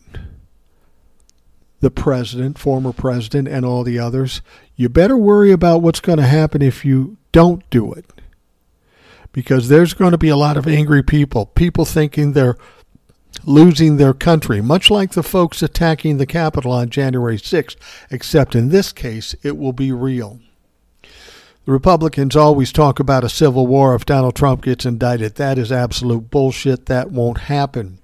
the 1.80 1.92
president, 1.92 2.58
former 2.58 2.92
president, 2.92 3.48
and 3.48 3.66
all 3.66 3.84
the 3.84 4.00
others, 4.00 4.42
you 4.76 4.90
better 4.90 5.18
worry 5.18 5.52
about 5.52 5.82
what's 5.82 6.02
going 6.02 6.20
to 6.20 6.26
happen 6.26 6.62
if 6.62 6.84
you 6.84 7.18
don't 7.32 7.68
do 7.70 7.94
it. 7.94 8.06
Because 9.32 9.70
there's 9.70 9.94
going 9.94 10.12
to 10.12 10.18
be 10.18 10.30
a 10.30 10.36
lot 10.36 10.58
of 10.58 10.68
angry 10.68 11.04
people, 11.04 11.46
people 11.46 11.86
thinking 11.86 12.34
they're 12.34 12.58
losing 13.46 13.98
their 13.98 14.14
country, 14.14 14.62
much 14.62 14.90
like 14.90 15.12
the 15.12 15.24
folks 15.24 15.62
attacking 15.62 16.18
the 16.18 16.26
Capitol 16.26 16.72
on 16.72 16.90
January 16.90 17.38
6th, 17.38 17.76
except 18.10 18.56
in 18.56 18.70
this 18.70 18.92
case, 18.92 19.36
it 19.44 19.58
will 19.58 19.74
be 19.74 19.92
real. 19.92 20.40
The 21.66 21.74
Republicans 21.74 22.36
always 22.36 22.72
talk 22.72 23.00
about 23.00 23.24
a 23.24 23.30
civil 23.30 23.68
war 23.68 23.94
if 23.94 24.06
Donald 24.06 24.36
Trump 24.36 24.64
gets 24.64 24.86
indicted. 24.86 25.36
That 25.36 25.60
is 25.60 25.72
absolute 25.72 26.32
bullshit. 26.32 26.88
That 26.88 27.12
won't 27.12 27.42
happen. 27.42 28.00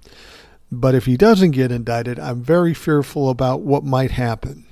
But 0.71 0.93
if 0.93 1.05
he 1.05 1.17
doesn't 1.17 1.51
get 1.51 1.71
indicted, 1.71 2.19
I'm 2.19 2.43
very 2.43 2.73
fearful 2.73 3.29
about 3.29 3.61
what 3.61 3.83
might 3.83 4.11
happen. 4.11 4.65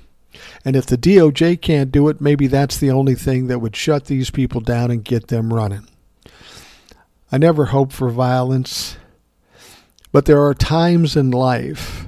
And 0.64 0.76
if 0.76 0.86
the 0.86 0.98
DOJ 0.98 1.60
can't 1.60 1.90
do 1.90 2.08
it, 2.08 2.20
maybe 2.20 2.46
that's 2.46 2.76
the 2.76 2.90
only 2.90 3.14
thing 3.14 3.46
that 3.46 3.60
would 3.60 3.74
shut 3.74 4.04
these 4.04 4.30
people 4.30 4.60
down 4.60 4.90
and 4.90 5.04
get 5.04 5.28
them 5.28 5.52
running. 5.52 5.86
I 7.34 7.36
never 7.36 7.64
hope 7.64 7.90
for 7.90 8.10
violence. 8.10 8.96
But 10.12 10.26
there 10.26 10.40
are 10.40 10.54
times 10.54 11.16
in 11.16 11.32
life 11.32 12.06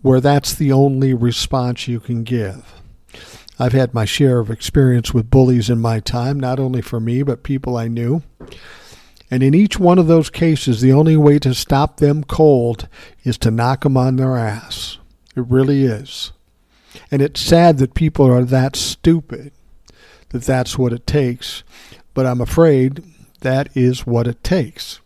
where 0.00 0.20
that's 0.20 0.54
the 0.54 0.70
only 0.70 1.12
response 1.12 1.88
you 1.88 1.98
can 1.98 2.22
give. 2.22 2.72
I've 3.58 3.72
had 3.72 3.94
my 3.94 4.04
share 4.04 4.38
of 4.38 4.48
experience 4.48 5.12
with 5.12 5.28
bullies 5.28 5.68
in 5.68 5.80
my 5.80 5.98
time, 5.98 6.38
not 6.38 6.60
only 6.60 6.82
for 6.82 7.00
me, 7.00 7.24
but 7.24 7.42
people 7.42 7.76
I 7.76 7.88
knew. 7.88 8.22
And 9.28 9.42
in 9.42 9.54
each 9.54 9.80
one 9.80 9.98
of 9.98 10.06
those 10.06 10.30
cases, 10.30 10.80
the 10.80 10.92
only 10.92 11.16
way 11.16 11.40
to 11.40 11.52
stop 11.52 11.96
them 11.96 12.22
cold 12.22 12.86
is 13.24 13.36
to 13.38 13.50
knock 13.50 13.82
them 13.82 13.96
on 13.96 14.14
their 14.14 14.38
ass. 14.38 14.98
It 15.34 15.46
really 15.48 15.82
is. 15.82 16.30
And 17.10 17.22
it's 17.22 17.40
sad 17.40 17.78
that 17.78 17.94
people 17.94 18.30
are 18.30 18.44
that 18.44 18.76
stupid 18.76 19.50
that 20.28 20.44
that's 20.44 20.78
what 20.78 20.92
it 20.92 21.08
takes. 21.08 21.64
But 22.14 22.26
I'm 22.26 22.40
afraid 22.40 23.02
that 23.42 23.74
is 23.76 24.06
what 24.06 24.26
it 24.26 24.42
takes. 24.42 25.00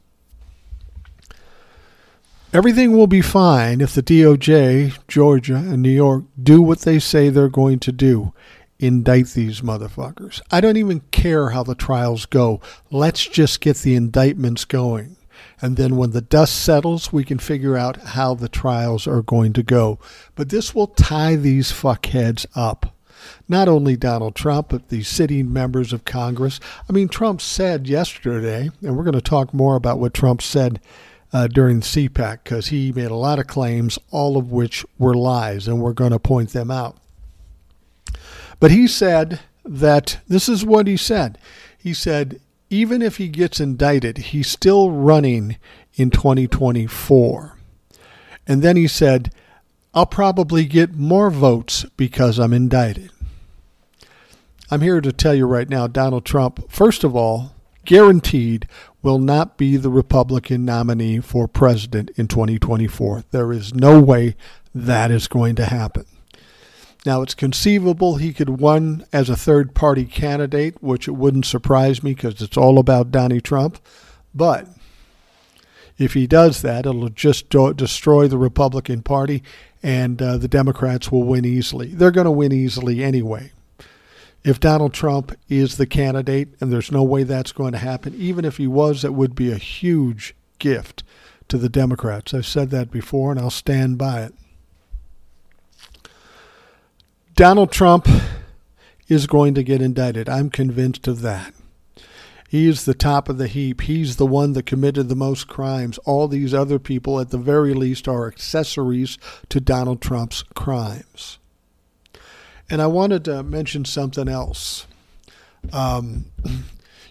Everything 2.53 2.97
will 2.97 3.07
be 3.07 3.21
fine 3.21 3.81
if 3.81 3.95
the 3.95 4.03
DOJ, 4.03 4.99
Georgia, 5.09 5.57
and 5.57 5.83
New 5.83 5.91
York 5.91 6.25
do 6.43 6.63
what 6.63 6.81
they 6.81 6.99
say 6.99 7.29
they're 7.29 7.49
going 7.49 7.81
to 7.81 7.93
do 7.93 8.33
indict 8.79 9.29
these 9.29 9.61
motherfuckers. 9.61 10.41
I 10.51 10.61
don't 10.61 10.77
even 10.77 11.01
care 11.11 11.51
how 11.51 11.63
the 11.63 11.75
trials 11.75 12.27
go. 12.27 12.61
Let's 12.91 13.27
just 13.27 13.61
get 13.61 13.79
the 13.79 13.95
indictments 13.95 14.65
going. 14.65 15.17
And 15.61 15.77
then 15.77 15.97
when 15.97 16.11
the 16.11 16.21
dust 16.21 16.63
settles, 16.63 17.13
we 17.13 17.25
can 17.25 17.39
figure 17.39 17.77
out 17.77 17.97
how 17.99 18.35
the 18.35 18.49
trials 18.49 19.07
are 19.07 19.23
going 19.23 19.53
to 19.55 19.63
go. 19.63 19.99
But 20.35 20.51
this 20.51 20.75
will 20.75 20.89
tie 20.89 21.37
these 21.37 21.73
fuckheads 21.73 22.47
up. 22.55 22.96
Not 23.49 23.69
only 23.69 23.97
Donald 23.97 24.35
Trump, 24.35 24.69
but 24.71 24.89
the 24.89 25.03
sitting 25.03 25.53
members 25.53 25.93
of 25.93 26.05
Congress. 26.05 26.61
I 26.89 26.93
mean, 26.93 27.09
Trump 27.09 27.41
said 27.41 27.87
yesterday, 27.87 28.71
and 28.83 28.97
we're 28.97 29.05
going 29.05 29.15
to 29.15 29.21
talk 29.21 29.55
more 29.55 29.77
about 29.77 29.99
what 29.99 30.15
Trump 30.15 30.43
said 30.43 30.81
uh, 31.33 31.47
during 31.47 31.81
CPAC 31.81 32.45
because 32.45 32.69
he 32.69 32.93
made 32.93 33.11
a 33.11 33.15
lot 33.15 33.39
of 33.39 33.47
claims, 33.47 33.99
all 34.11 34.37
of 34.37 34.51
which 34.51 34.85
were 34.99 35.15
lies, 35.15 35.69
and 35.69 35.81
we're 35.81 35.93
going 35.93 36.13
to 36.13 36.19
point 36.19 36.51
them 36.51 36.71
out. 36.71 36.97
But 38.59 38.71
he 38.71 38.87
said 38.87 39.41
that 39.65 40.19
this 40.29 40.49
is 40.49 40.65
what 40.65 40.87
he 40.87 40.97
said. 40.97 41.39
He 41.77 41.93
said, 41.93 42.41
even 42.71 43.03
if 43.03 43.19
he 43.19 43.29
gets 43.29 43.61
indicted, 43.61 44.19
he's 44.19 44.49
still 44.49 44.91
running 44.91 45.57
in 45.95 46.11
2024. 46.11 47.57
And 48.47 48.63
then 48.63 48.77
he 48.77 48.89
said, 48.89 49.33
I'll 49.95 50.07
probably 50.07 50.65
get 50.67 50.95
more 50.95 51.31
votes 51.31 51.85
because 51.97 52.39
I'm 52.39 52.53
indicted. 52.53 53.11
I'm 54.69 54.81
here 54.81 55.01
to 55.01 55.13
tell 55.13 55.35
you 55.35 55.47
right 55.47 55.69
now, 55.69 55.87
Donald 55.87 56.25
Trump, 56.25 56.69
first 56.71 57.05
of 57.05 57.15
all, 57.15 57.53
guaranteed 57.85 58.67
will 59.01 59.21
not 59.21 59.57
be 59.57 59.77
the 59.77 59.91
Republican 59.91 60.65
nominee 60.65 61.21
for 61.21 61.47
president 61.47 62.11
in 62.17 62.27
2024. 62.27 63.23
There 63.31 63.53
is 63.53 63.73
no 63.73 64.01
way 64.01 64.35
that 64.75 65.13
is 65.13 65.29
going 65.29 65.55
to 65.55 65.67
happen. 65.67 66.05
Now, 67.05 67.23
it's 67.23 67.35
conceivable 67.35 68.17
he 68.17 68.33
could 68.33 68.61
run 68.61 69.07
as 69.13 69.31
a 69.31 69.37
third 69.37 69.73
party 69.73 70.05
candidate, 70.05 70.83
which 70.83 71.07
it 71.07 71.13
wouldn't 71.13 71.47
surprise 71.47 72.03
me 72.03 72.15
because 72.15 72.43
it's 72.43 72.57
all 72.57 72.81
about 72.81 73.13
Donnie 73.13 73.41
Trump. 73.41 73.79
But 74.35 74.67
if 75.97 76.15
he 76.15 76.27
does 76.27 76.63
that, 76.63 76.87
it'll 76.87 77.09
just 77.11 77.49
do- 77.51 77.73
destroy 77.73 78.27
the 78.27 78.37
Republican 78.37 79.03
Party 79.03 79.45
and 79.81 80.21
uh, 80.21 80.39
the 80.39 80.49
Democrats 80.49 81.13
will 81.13 81.23
win 81.23 81.45
easily. 81.45 81.95
They're 81.95 82.11
going 82.11 82.25
to 82.25 82.33
win 82.33 82.51
easily 82.51 83.05
anyway 83.05 83.53
if 84.47 84.61
Donald 84.61 84.95
Trump 84.95 85.37
is 85.49 85.77
the 85.77 85.87
candidate, 85.87 86.51
and 86.61 86.73
there's 86.73 86.93
no 86.93 87.03
way 87.03 87.25
that's 87.25 87.51
going 87.51 87.73
to 87.73 87.79
happen, 87.79 88.15
even 88.15 88.45
if 88.45 88.59
he 88.59 88.69
was, 88.69 89.03
that 89.03 89.11
would 89.11 89.35
be 89.35 89.51
a 89.51 89.57
huge 89.57 90.37
gift 90.61 91.03
to 91.49 91.59
the 91.59 91.69
Democrats. 91.69 92.33
I've 92.33 92.47
said 92.47 92.71
that 92.71 92.93
before, 92.93 93.33
and 93.33 93.41
I'll 93.41 93.51
stand 93.51 93.99
by 93.99 94.23
it. 94.23 94.35
Donald 97.35 97.73
Trump 97.73 98.09
is 99.09 99.27
going 99.27 99.55
to 99.55 99.65
get 99.65 99.83
indicted. 99.83 100.29
I'm 100.29 100.49
convinced 100.49 101.09
of 101.09 101.23
that. 101.23 101.53
He's 102.49 102.85
the 102.85 102.95
top 102.95 103.29
of 103.29 103.39
the 103.39 103.49
heap. 103.49 103.81
He's 103.81 104.15
the 104.15 104.27
one 104.27 104.53
that 104.53 104.65
committed 104.65 105.09
the 105.09 105.17
most 105.17 105.49
crimes. 105.49 105.99
All 106.05 106.29
these 106.29 106.55
other 106.55 106.79
people, 106.79 107.19
at 107.19 107.31
the 107.31 107.39
very 107.39 107.75
least, 107.75 108.07
are 108.07 108.29
accessories 108.29 109.19
to 109.49 109.59
Donald 109.59 110.01
Trump's 110.01 110.45
crimes. 110.55 111.39
And 112.69 112.83
I 112.83 112.87
wanted 112.87 113.25
to 113.27 113.43
mention 113.43 113.85
something 113.85 114.29
else. 114.29 114.87
Um, 115.73 116.27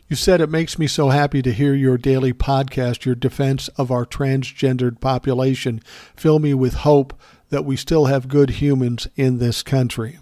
you 0.07 0.15
said 0.15 0.39
it 0.39 0.49
makes 0.49 0.77
me 0.77 0.87
so 0.87 1.09
happy 1.09 1.41
to 1.41 1.51
hear 1.51 1.73
your 1.73 1.97
daily 1.97 2.33
podcast, 2.33 3.05
your 3.05 3.15
defense 3.15 3.69
of 3.69 3.89
our 3.89 4.05
transgendered 4.05 4.99
population, 4.99 5.81
fill 6.15 6.39
me 6.39 6.53
with 6.53 6.75
hope 6.75 7.19
that 7.49 7.65
we 7.65 7.75
still 7.75 8.05
have 8.05 8.27
good 8.27 8.51
humans 8.51 9.07
in 9.15 9.39
this 9.39 9.63
country. 9.63 10.19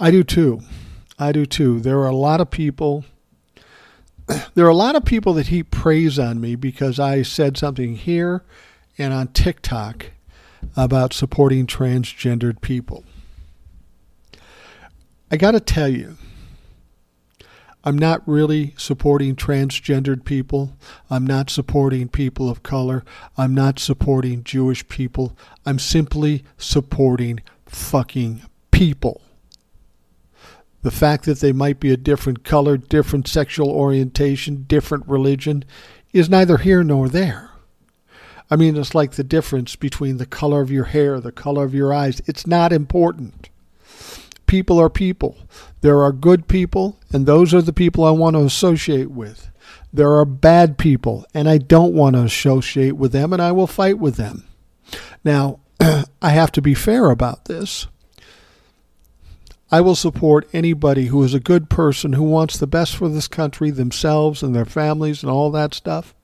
I 0.00 0.10
do 0.10 0.22
too. 0.22 0.60
I 1.18 1.32
do 1.32 1.46
too. 1.46 1.80
There 1.80 1.98
are 2.00 2.08
a 2.08 2.16
lot 2.16 2.40
of 2.40 2.50
people. 2.50 3.04
There 4.54 4.64
are 4.64 4.70
a 4.70 4.74
lot 4.74 4.94
of 4.94 5.04
people 5.04 5.34
that 5.34 5.48
heap 5.48 5.70
praise 5.70 6.18
on 6.18 6.40
me 6.40 6.54
because 6.54 6.98
I 6.98 7.22
said 7.22 7.58
something 7.58 7.96
here 7.96 8.44
and 8.96 9.12
on 9.12 9.28
TikTok 9.28 10.06
about 10.76 11.12
supporting 11.12 11.66
transgendered 11.66 12.60
people. 12.60 13.04
I 15.32 15.36
got 15.38 15.52
to 15.52 15.60
tell 15.60 15.88
you, 15.88 16.18
I'm 17.84 17.96
not 17.96 18.22
really 18.28 18.74
supporting 18.76 19.34
transgendered 19.34 20.26
people. 20.26 20.76
I'm 21.08 21.26
not 21.26 21.48
supporting 21.48 22.08
people 22.08 22.50
of 22.50 22.62
color. 22.62 23.02
I'm 23.38 23.54
not 23.54 23.78
supporting 23.78 24.44
Jewish 24.44 24.86
people. 24.88 25.34
I'm 25.64 25.78
simply 25.78 26.44
supporting 26.58 27.40
fucking 27.64 28.42
people. 28.70 29.22
The 30.82 30.90
fact 30.90 31.24
that 31.24 31.40
they 31.40 31.52
might 31.52 31.80
be 31.80 31.92
a 31.92 31.96
different 31.96 32.44
color, 32.44 32.76
different 32.76 33.26
sexual 33.26 33.70
orientation, 33.70 34.64
different 34.68 35.08
religion 35.08 35.64
is 36.12 36.28
neither 36.28 36.58
here 36.58 36.84
nor 36.84 37.08
there. 37.08 37.52
I 38.50 38.56
mean, 38.56 38.76
it's 38.76 38.94
like 38.94 39.12
the 39.12 39.24
difference 39.24 39.76
between 39.76 40.18
the 40.18 40.26
color 40.26 40.60
of 40.60 40.70
your 40.70 40.84
hair, 40.84 41.20
the 41.20 41.32
color 41.32 41.64
of 41.64 41.74
your 41.74 41.94
eyes. 41.94 42.20
It's 42.26 42.46
not 42.46 42.70
important 42.70 43.48
people 44.52 44.78
are 44.78 44.90
people. 44.90 45.38
There 45.80 46.02
are 46.02 46.12
good 46.12 46.46
people, 46.46 47.00
and 47.10 47.24
those 47.24 47.54
are 47.54 47.62
the 47.62 47.72
people 47.72 48.04
I 48.04 48.10
want 48.10 48.36
to 48.36 48.44
associate 48.44 49.10
with. 49.10 49.50
There 49.94 50.12
are 50.12 50.26
bad 50.26 50.76
people, 50.76 51.24
and 51.32 51.48
I 51.48 51.56
don't 51.56 51.94
want 51.94 52.16
to 52.16 52.22
associate 52.24 52.98
with 52.98 53.12
them, 53.12 53.32
and 53.32 53.40
I 53.40 53.50
will 53.50 53.66
fight 53.66 53.98
with 53.98 54.16
them. 54.16 54.44
Now, 55.24 55.60
I 55.80 56.28
have 56.28 56.52
to 56.52 56.60
be 56.60 56.74
fair 56.74 57.08
about 57.08 57.46
this. 57.46 57.86
I 59.70 59.80
will 59.80 59.96
support 59.96 60.50
anybody 60.52 61.06
who 61.06 61.22
is 61.22 61.32
a 61.32 61.40
good 61.40 61.70
person 61.70 62.12
who 62.12 62.24
wants 62.24 62.58
the 62.58 62.66
best 62.66 62.94
for 62.94 63.08
this 63.08 63.28
country, 63.28 63.70
themselves 63.70 64.42
and 64.42 64.54
their 64.54 64.66
families, 64.66 65.22
and 65.22 65.32
all 65.32 65.50
that 65.52 65.72
stuff, 65.72 66.14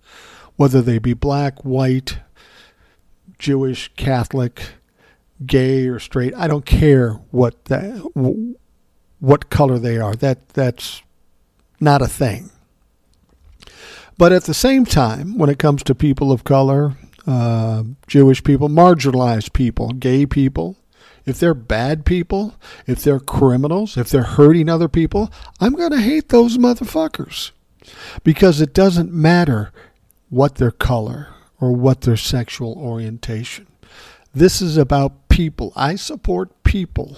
whether 0.57 0.83
they 0.83 0.99
be 0.99 1.15
black, 1.15 1.65
white, 1.65 2.19
Jewish, 3.39 3.91
Catholic, 3.97 4.73
gay 5.45 5.87
or 5.87 5.99
straight. 5.99 6.35
I 6.37 6.47
don't 6.47 6.67
care 6.67 7.13
what 7.31 7.67
that, 7.67 7.99
what 9.21 9.51
color 9.51 9.79
they 9.79 9.99
are. 9.99 10.15
That 10.15 10.49
that's 10.51 11.03
not 11.81 12.03
a 12.03 12.09
thing. 12.09 12.51
But 14.17 14.33
at 14.33 14.45
the 14.45 14.55
same 14.55 14.85
time, 14.85 15.39
when 15.39 15.49
it 15.49 15.61
comes 15.61 15.85
to 15.85 15.95
people 15.95 16.33
of 16.33 16.43
color, 16.43 16.97
uh, 17.27 17.85
Jewish 18.09 18.43
people, 18.43 18.69
marginalized 18.69 19.53
people, 19.53 19.91
gay 19.91 20.27
people, 20.27 20.77
if 21.25 21.39
they're 21.39 21.55
bad 21.55 22.05
people, 22.05 22.57
if 22.87 23.03
they're 23.03 23.21
criminals, 23.21 23.97
if 23.97 24.09
they're 24.09 24.23
hurting 24.23 24.69
other 24.69 24.89
people, 24.89 25.31
I'm 25.61 25.75
going 25.75 25.93
to 25.93 26.01
hate 26.01 26.31
those 26.31 26.59
motherfuckers. 26.59 27.53
Because 28.25 28.61
it 28.61 28.75
doesn't 28.75 29.13
matter 29.13 29.71
what 30.31 30.57
their 30.57 30.71
color 30.71 31.29
or 31.61 31.73
what 31.73 32.01
their 32.01 32.17
sexual 32.17 32.75
orientation. 32.77 33.67
This 34.35 34.61
is 34.61 34.77
about 34.77 35.28
people. 35.39 35.73
I 35.77 35.95
support 35.95 36.65
people. 36.65 37.17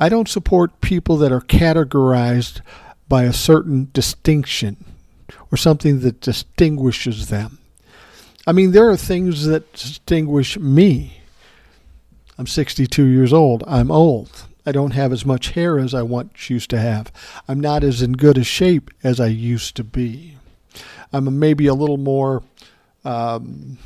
I 0.00 0.08
don't 0.08 0.26
support 0.26 0.80
people 0.80 1.18
that 1.18 1.30
are 1.30 1.42
categorized 1.42 2.62
by 3.10 3.24
a 3.24 3.32
certain 3.34 3.90
distinction 3.92 4.86
or 5.52 5.58
something 5.58 6.00
that 6.00 6.22
distinguishes 6.22 7.28
them. 7.28 7.58
I 8.46 8.52
mean, 8.52 8.70
there 8.70 8.88
are 8.88 8.96
things 8.96 9.44
that 9.44 9.70
distinguish 9.74 10.58
me. 10.58 11.20
I'm 12.38 12.46
62 12.46 13.04
years 13.04 13.34
old. 13.34 13.64
I'm 13.66 13.90
old. 13.90 14.46
I 14.64 14.72
don't 14.72 14.92
have 14.92 15.12
as 15.12 15.26
much 15.26 15.50
hair 15.50 15.78
as 15.78 15.92
I 15.92 16.00
once 16.00 16.48
used 16.48 16.70
to 16.70 16.80
have. 16.80 17.12
I'm 17.46 17.60
not 17.60 17.84
as 17.84 18.00
in 18.00 18.12
good 18.12 18.38
a 18.38 18.44
shape 18.44 18.90
as 19.04 19.20
I 19.20 19.26
used 19.26 19.76
to 19.76 19.84
be. 19.84 20.38
I'm 21.12 21.38
maybe 21.38 21.66
a 21.66 21.74
little 21.74 21.98
more 21.98 22.42
um, 23.04 23.76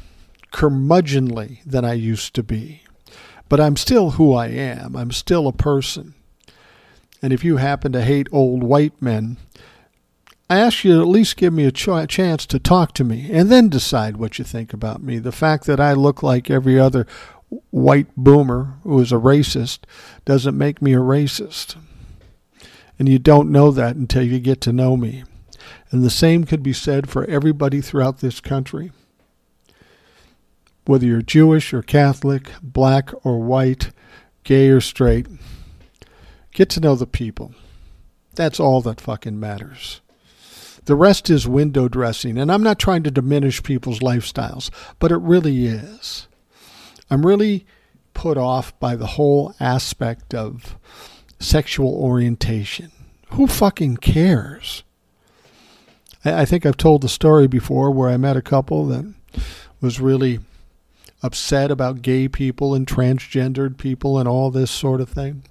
curmudgeonly 0.53 1.65
than 1.67 1.85
I 1.85 1.95
used 1.95 2.35
to 2.35 2.45
be. 2.45 2.82
But 3.53 3.61
I'm 3.61 3.77
still 3.77 4.13
who 4.13 4.33
I 4.33 4.47
am. 4.47 4.97
I'm 4.97 5.11
still 5.11 5.47
a 5.47 5.53
person. 5.53 6.15
And 7.21 7.35
if 7.35 7.45
you 7.45 7.59
happen 7.59 7.93
to 7.93 8.01
hate 8.01 8.29
old 8.33 8.63
white 8.63 8.95
men, 9.03 9.37
I 10.49 10.59
ask 10.59 10.85
you 10.85 10.95
to 10.95 11.03
at 11.03 11.07
least 11.07 11.37
give 11.37 11.53
me 11.53 11.67
a 11.67 11.71
ch- 11.71 12.09
chance 12.09 12.47
to 12.47 12.59
talk 12.59 12.95
to 12.95 13.05
me 13.05 13.29
and 13.31 13.53
then 13.53 13.69
decide 13.69 14.17
what 14.17 14.39
you 14.39 14.45
think 14.47 14.73
about 14.73 15.03
me. 15.03 15.19
The 15.19 15.33
fact 15.33 15.67
that 15.67 15.81
I 15.81 15.93
look 15.93 16.23
like 16.23 16.51
every 16.51 16.81
other 16.81 17.07
white 17.69 18.07
boomer 18.17 18.79
who 18.85 18.99
is 19.01 19.13
a 19.13 19.17
racist 19.17 19.81
doesn't 20.25 20.57
make 20.57 20.81
me 20.81 20.95
a 20.95 21.01
racist. 21.01 21.77
And 22.99 23.07
you 23.07 23.19
don't 23.19 23.53
know 23.53 23.71
that 23.71 23.97
until 23.97 24.23
you 24.23 24.41
get 24.41 24.63
to 24.63 24.73
know 24.73 24.97
me. 24.97 25.25
And 25.91 26.03
the 26.03 26.09
same 26.09 26.45
could 26.45 26.63
be 26.63 26.73
said 26.73 27.11
for 27.11 27.27
everybody 27.27 27.83
throughout 27.83 28.21
this 28.21 28.41
country 28.41 28.93
whether 30.85 31.07
you're 31.07 31.23
Jewish 31.23 31.73
or 31.73 31.83
Catholic, 31.83 32.51
black 32.63 33.11
or 33.25 33.41
white, 33.41 33.91
gay 34.45 34.69
or 34.69 34.81
straight. 34.81 35.27
Get 36.53 36.69
to 36.71 36.81
know 36.81 36.95
the 36.95 37.07
people. 37.07 37.55
That's 38.35 38.61
all 38.61 38.81
that 38.83 39.01
fucking 39.01 39.39
matters. 39.39 40.01
The 40.85 40.97
rest 40.97 41.31
is 41.31 41.47
window 41.47 41.87
dressing, 41.89 42.37
and 42.37 42.51
I'm 42.51 42.63
not 42.63 42.79
trying 42.79 43.05
to 43.05 43.11
diminish 43.11 43.63
people's 43.63 44.01
lifestyles, 44.01 44.71
but 44.99 45.13
it 45.13 45.19
really 45.19 45.67
is. 45.67 46.27
I'm 47.09 47.25
really 47.25 47.65
put 48.15 48.37
off 48.37 48.79
by 48.81 48.97
the 48.97 49.07
whole 49.07 49.55
aspect 49.61 50.35
of 50.35 50.77
sexual 51.39 51.95
orientation. 51.95 52.91
Who 53.31 53.47
fucking 53.47 53.99
cares? 53.99 54.83
I 56.25 56.45
think 56.45 56.67
I've 56.67 56.77
told 56.77 57.03
the 57.03 57.09
story 57.09 57.47
before 57.47 57.91
where 57.91 58.09
I 58.09 58.17
met 58.17 58.37
a 58.37 58.43
couple 58.43 58.87
that 58.87 59.13
was 59.81 60.01
really 60.01 60.41
upset 61.23 61.71
about 61.71 62.03
gay 62.03 62.29
people 62.29 62.75
and 62.75 62.87
transgendered 62.87 63.79
people 63.79 64.19
and 64.19 64.29
all 64.29 64.51
this 64.51 64.71
sort 64.71 65.01
of 65.01 65.09
thing. 65.09 65.45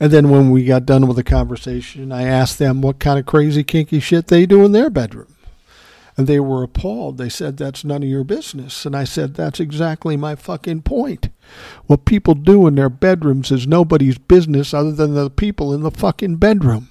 And 0.00 0.10
then 0.12 0.30
when 0.30 0.50
we 0.50 0.64
got 0.64 0.86
done 0.86 1.06
with 1.06 1.16
the 1.16 1.24
conversation, 1.24 2.12
I 2.12 2.24
asked 2.24 2.58
them 2.58 2.80
what 2.80 2.98
kind 2.98 3.18
of 3.18 3.26
crazy 3.26 3.62
kinky 3.62 4.00
shit 4.00 4.26
they 4.26 4.46
do 4.46 4.64
in 4.64 4.72
their 4.72 4.90
bedroom. 4.90 5.34
And 6.16 6.26
they 6.26 6.40
were 6.40 6.62
appalled. 6.62 7.16
They 7.16 7.30
said, 7.30 7.56
That's 7.56 7.84
none 7.84 8.02
of 8.02 8.08
your 8.08 8.24
business. 8.24 8.84
And 8.84 8.94
I 8.94 9.04
said, 9.04 9.34
That's 9.34 9.60
exactly 9.60 10.16
my 10.16 10.34
fucking 10.34 10.82
point. 10.82 11.30
What 11.86 12.04
people 12.04 12.34
do 12.34 12.66
in 12.66 12.74
their 12.74 12.90
bedrooms 12.90 13.50
is 13.50 13.66
nobody's 13.66 14.18
business 14.18 14.74
other 14.74 14.92
than 14.92 15.14
the 15.14 15.30
people 15.30 15.72
in 15.72 15.80
the 15.80 15.90
fucking 15.90 16.36
bedroom. 16.36 16.88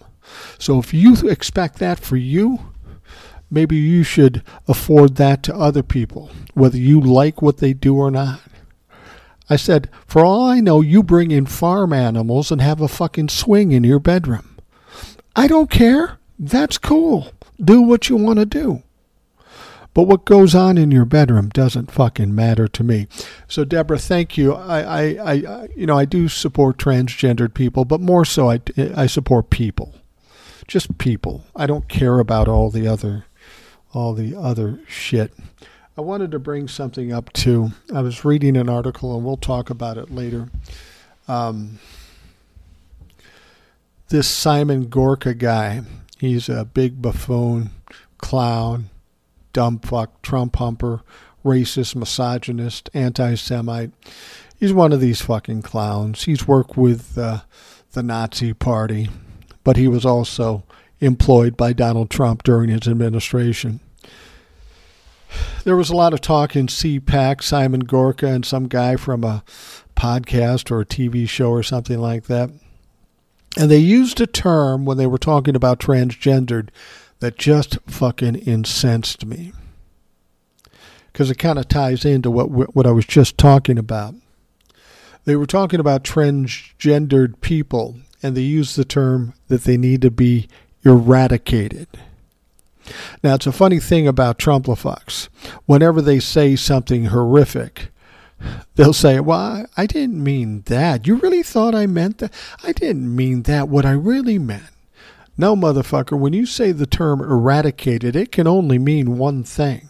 So 0.58 0.80
if 0.80 0.94
you 0.94 1.16
expect 1.30 1.78
that 1.80 2.00
for 2.00 2.18
you, 2.18 2.71
maybe 3.52 3.76
you 3.76 4.04
should 4.04 4.42
afford 4.68 5.18
that 5.18 5.44
to 5.44 5.56
other 5.56 5.84
people, 5.84 6.32
whether 6.54 6.78
you 6.78 7.00
like 7.00 7.42
what 7.42 7.58
they 7.58 7.74
do 7.74 7.98
or 7.98 8.10
not. 8.10 8.40
I 9.50 9.58
said, 9.58 9.90
for 10.08 10.24
all 10.24 10.46
I 10.46 10.62
know, 10.62 10.80
you 10.80 11.04
bring 11.04 11.30
in 11.30 11.46
farm 11.46 11.92
animals 11.92 12.52
and 12.52 12.62
have 12.62 12.80
a 12.80 12.88
fucking 12.88 13.28
swing 13.30 13.74
in 13.74 13.84
your 13.84 14.00
bedroom. 14.00 14.58
I 15.36 15.48
don't 15.48 15.70
care. 15.70 16.20
That's 16.40 16.78
cool. 16.78 17.32
Do 17.62 17.82
what 17.82 18.08
you 18.08 18.16
want 18.16 18.40
to 18.40 18.46
do. 18.46 18.82
But 19.94 20.04
what 20.04 20.24
goes 20.24 20.56
on 20.56 20.78
in 20.78 20.90
your 20.90 21.04
bedroom 21.04 21.50
doesn't 21.50 21.92
fucking 21.92 22.34
matter 22.34 22.70
to 22.70 22.84
me. 22.84 23.08
So, 23.50 23.66
Deborah, 23.66 24.00
thank 24.00 24.38
you. 24.38 24.54
I, 24.54 24.80
I, 24.80 25.34
I 25.34 25.68
you 25.76 25.86
know, 25.86 25.98
I 25.98 26.06
do 26.06 26.30
support 26.30 26.78
transgendered 26.78 27.54
people, 27.54 27.84
but 27.84 28.00
more 28.00 28.24
so, 28.24 28.50
I, 28.50 28.62
I 28.96 29.06
support 29.06 29.50
people, 29.50 29.94
just 30.66 30.98
people. 30.98 31.44
I 31.58 31.66
don't 31.66 31.90
care 31.90 32.20
about 32.20 32.48
all 32.48 32.70
the 32.70 32.88
other 32.88 33.26
all 33.94 34.14
the 34.14 34.36
other 34.36 34.80
shit. 34.88 35.34
I 35.98 36.02
wanted 36.02 36.32
to 36.32 36.40
bring 36.40 36.68
something 36.68 37.12
up 37.12 37.32
too. 37.34 37.72
I 37.94 38.02
was 38.02 38.24
reading 38.24 38.56
an 38.56 38.70
article, 38.70 39.16
and 39.16 39.26
we'll 39.26 39.38
talk 39.38 39.70
about 39.70 39.98
it 39.98 40.10
later. 40.10 40.50
Um, 41.28 41.80
this 44.10 44.28
Simon 44.28 44.88
Gorka 44.88 45.34
guy, 45.34 45.82
he's 46.20 46.50
a 46.50 46.66
big 46.66 47.02
buffoon, 47.02 47.72
clown, 48.18 48.90
dumb 49.54 49.80
fuck, 49.80 50.22
Trump 50.22 50.56
humper, 50.56 51.02
racist, 51.44 51.96
misogynist, 51.96 52.90
anti 52.94 53.36
Semite. 53.36 53.92
He's 54.58 54.74
one 54.74 54.94
of 54.94 55.02
these 55.02 55.22
fucking 55.22 55.64
clowns. 55.64 56.24
He's 56.24 56.48
worked 56.48 56.78
with 56.78 57.18
uh, 57.18 57.42
the 57.94 58.04
Nazi 58.04 58.54
Party, 58.54 59.10
but 59.64 59.76
he 59.76 59.88
was 59.88 60.06
also 60.06 60.64
employed 61.02 61.58
by 61.58 61.74
Donald 61.74 62.10
Trump 62.10 62.44
during 62.44 62.70
his 62.70 62.88
administration. 62.88 63.82
There 65.64 65.76
was 65.76 65.90
a 65.90 65.96
lot 65.96 66.14
of 66.14 66.22
talk 66.22 66.56
in 66.56 66.68
CPAC, 66.68 67.42
Simon 67.42 67.82
Gorka, 67.82 68.28
and 68.28 68.46
some 68.46 68.68
guy 68.68 68.96
from 68.96 69.24
a 69.24 69.44
podcast 69.96 70.72
or 70.72 70.82
a 70.82 70.86
TV 70.86 71.28
show 71.28 71.50
or 71.50 71.64
something 71.64 72.00
like 72.00 72.26
that. 72.26 72.50
And 73.58 73.70
they 73.70 73.78
used 73.78 74.22
a 74.22 74.28
term 74.28 74.86
when 74.86 74.98
they 74.98 75.08
were 75.08 75.18
talking 75.18 75.56
about 75.56 75.80
transgendered 75.80 76.70
that 77.20 77.38
just 77.38 77.78
fucking 77.88 78.36
incensed 78.36 79.26
me. 79.26 79.54
Because 81.12 81.30
it 81.30 81.36
kind 81.36 81.60
of 81.60 81.68
ties 81.68 82.06
into 82.06 82.32
what, 82.32 82.76
what 82.76 82.88
I 82.88 82.92
was 82.92 83.06
just 83.06 83.38
talking 83.38 83.78
about. 83.78 84.16
They 85.26 85.36
were 85.36 85.46
talking 85.46 85.80
about 85.80 86.04
transgendered 86.04 87.42
people, 87.42 87.98
and 88.24 88.36
they 88.36 88.42
used 88.42 88.76
the 88.76 88.86
term 88.86 89.34
that 89.50 89.66
they 89.66 89.78
need 89.78 90.02
to 90.02 90.10
be 90.10 90.48
eradicated. 90.84 91.88
Now, 93.24 93.36
it's 93.36 93.48
a 93.48 93.52
funny 93.52 93.80
thing 93.80 94.08
about 94.08 94.40
Trumplafucks. 94.40 95.30
Whenever 95.66 96.02
they 96.02 96.20
say 96.20 96.56
something 96.56 97.06
horrific, 97.06 97.90
they'll 98.76 98.94
say, 98.94 99.20
Well, 99.20 99.66
I 99.78 99.86
didn't 99.86 100.24
mean 100.24 100.64
that. 100.66 101.08
You 101.08 101.16
really 101.16 101.44
thought 101.44 101.76
I 101.76 101.86
meant 101.86 102.18
that? 102.20 102.34
I 102.64 102.72
didn't 102.72 103.16
mean 103.16 103.44
that. 103.44 103.70
What 103.70 103.86
I 103.86 103.92
really 103.92 104.40
meant. 104.40 104.64
No, 105.38 105.56
motherfucker, 105.56 106.20
when 106.20 106.34
you 106.34 106.46
say 106.46 106.72
the 106.72 106.86
term 106.86 107.22
eradicated, 107.22 108.16
it 108.16 108.32
can 108.32 108.48
only 108.48 108.78
mean 108.78 109.18
one 109.18 109.44
thing. 109.44 109.90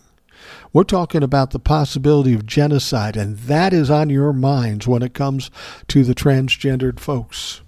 We're 0.73 0.83
talking 0.83 1.23
about 1.23 1.51
the 1.51 1.59
possibility 1.59 2.33
of 2.33 2.45
genocide, 2.45 3.17
and 3.17 3.37
that 3.39 3.73
is 3.73 3.89
on 3.89 4.09
your 4.09 4.31
minds 4.31 4.87
when 4.87 5.01
it 5.01 5.13
comes 5.13 5.51
to 5.89 6.03
the 6.03 6.15
transgendered 6.15 6.99
folks 6.99 7.61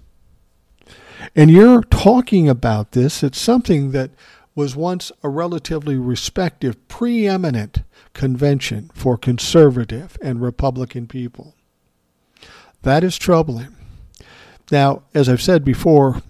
and 1.34 1.50
you're 1.50 1.82
talking 1.82 2.48
about 2.48 2.92
this, 2.92 3.22
it's 3.22 3.38
something 3.38 3.92
that 3.92 4.10
was 4.54 4.76
once 4.76 5.10
a 5.22 5.28
relatively 5.28 5.96
respected, 5.96 6.88
preeminent 6.88 7.82
convention 8.12 8.90
for 8.94 9.16
conservative 9.18 10.16
and 10.22 10.40
Republican 10.40 11.06
people. 11.06 11.54
That 12.82 13.02
is 13.02 13.18
troubling. 13.18 13.74
Now, 14.70 15.02
as 15.12 15.28
I've 15.28 15.42
said 15.42 15.64
before, 15.64 16.22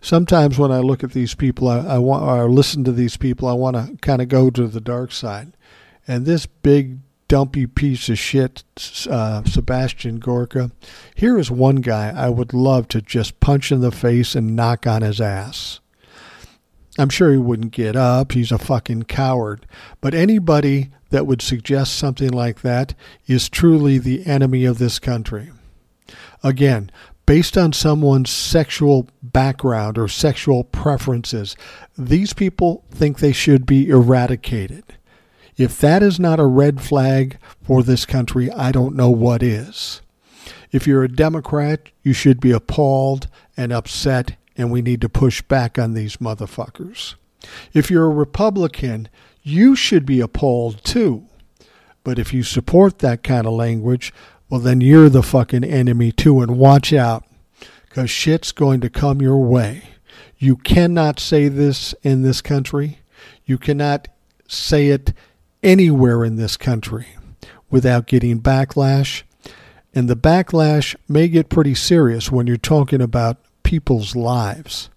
sometimes 0.00 0.58
when 0.58 0.72
I 0.72 0.80
look 0.80 1.04
at 1.04 1.12
these 1.12 1.34
people, 1.34 1.68
I, 1.68 1.78
I 1.78 1.98
want 1.98 2.24
or 2.24 2.50
listen 2.50 2.84
to 2.84 2.92
these 2.92 3.16
people, 3.16 3.48
I 3.48 3.52
want 3.52 3.76
to 3.76 3.96
kind 4.00 4.20
of 4.20 4.28
go 4.28 4.50
to 4.50 4.66
the 4.66 4.80
dark 4.80 5.12
side. 5.12 5.56
And 6.08 6.26
this 6.26 6.46
big 6.46 6.98
dumpy 7.28 7.66
piece 7.66 8.08
of 8.08 8.18
shit, 8.18 8.64
uh, 9.10 9.42
Sebastian 9.44 10.18
Gorka, 10.18 10.70
here 11.14 11.38
is 11.38 11.50
one 11.50 11.76
guy 11.76 12.12
I 12.14 12.28
would 12.28 12.54
love 12.54 12.88
to 12.88 13.02
just 13.02 13.40
punch 13.40 13.72
in 13.72 13.80
the 13.80 13.90
face 13.90 14.34
and 14.34 14.56
knock 14.56 14.86
on 14.86 15.02
his 15.02 15.20
ass. 15.20 15.80
I'm 16.98 17.10
sure 17.10 17.30
he 17.30 17.38
wouldn't 17.38 17.72
get 17.72 17.94
up. 17.94 18.32
He's 18.32 18.52
a 18.52 18.58
fucking 18.58 19.04
coward. 19.04 19.66
But 20.00 20.14
anybody 20.14 20.90
that 21.10 21.26
would 21.26 21.42
suggest 21.42 21.96
something 21.96 22.30
like 22.30 22.62
that 22.62 22.94
is 23.26 23.48
truly 23.48 23.98
the 23.98 24.26
enemy 24.26 24.64
of 24.64 24.78
this 24.78 24.98
country. 24.98 25.52
Again, 26.42 26.90
based 27.26 27.58
on 27.58 27.72
someone's 27.72 28.30
sexual 28.30 29.08
background 29.22 29.98
or 29.98 30.08
sexual 30.08 30.64
preferences, 30.64 31.56
these 31.98 32.32
people 32.32 32.84
think 32.90 33.18
they 33.18 33.32
should 33.32 33.66
be 33.66 33.88
eradicated. 33.88 34.95
If 35.56 35.78
that 35.80 36.02
is 36.02 36.20
not 36.20 36.38
a 36.38 36.46
red 36.46 36.80
flag 36.80 37.38
for 37.62 37.82
this 37.82 38.04
country, 38.04 38.50
I 38.50 38.72
don't 38.72 38.94
know 38.94 39.10
what 39.10 39.42
is. 39.42 40.02
If 40.70 40.86
you're 40.86 41.04
a 41.04 41.08
Democrat, 41.08 41.88
you 42.02 42.12
should 42.12 42.40
be 42.40 42.50
appalled 42.50 43.28
and 43.56 43.72
upset, 43.72 44.36
and 44.56 44.70
we 44.70 44.82
need 44.82 45.00
to 45.00 45.08
push 45.08 45.40
back 45.42 45.78
on 45.78 45.94
these 45.94 46.18
motherfuckers. 46.18 47.14
If 47.72 47.90
you're 47.90 48.06
a 48.06 48.10
Republican, 48.10 49.08
you 49.42 49.76
should 49.76 50.04
be 50.04 50.20
appalled 50.20 50.84
too. 50.84 51.26
But 52.04 52.18
if 52.18 52.34
you 52.34 52.42
support 52.42 52.98
that 52.98 53.22
kind 53.22 53.46
of 53.46 53.54
language, 53.54 54.12
well, 54.50 54.60
then 54.60 54.80
you're 54.80 55.08
the 55.08 55.22
fucking 55.22 55.64
enemy 55.64 56.12
too, 56.12 56.40
and 56.40 56.58
watch 56.58 56.92
out, 56.92 57.24
because 57.88 58.10
shit's 58.10 58.52
going 58.52 58.80
to 58.82 58.90
come 58.90 59.22
your 59.22 59.38
way. 59.38 59.84
You 60.38 60.56
cannot 60.56 61.18
say 61.18 61.48
this 61.48 61.94
in 62.02 62.22
this 62.22 62.42
country. 62.42 62.98
You 63.44 63.56
cannot 63.56 64.08
say 64.46 64.88
it 64.88 65.12
anywhere 65.62 66.24
in 66.24 66.36
this 66.36 66.56
country 66.56 67.06
without 67.70 68.06
getting 68.06 68.40
backlash. 68.40 69.22
And 69.94 70.08
the 70.08 70.16
backlash 70.16 70.94
may 71.08 71.28
get 71.28 71.48
pretty 71.48 71.74
serious 71.74 72.30
when 72.30 72.46
you're 72.46 72.56
talking 72.56 73.00
about 73.00 73.38
people's 73.62 74.14
lives. 74.14 74.90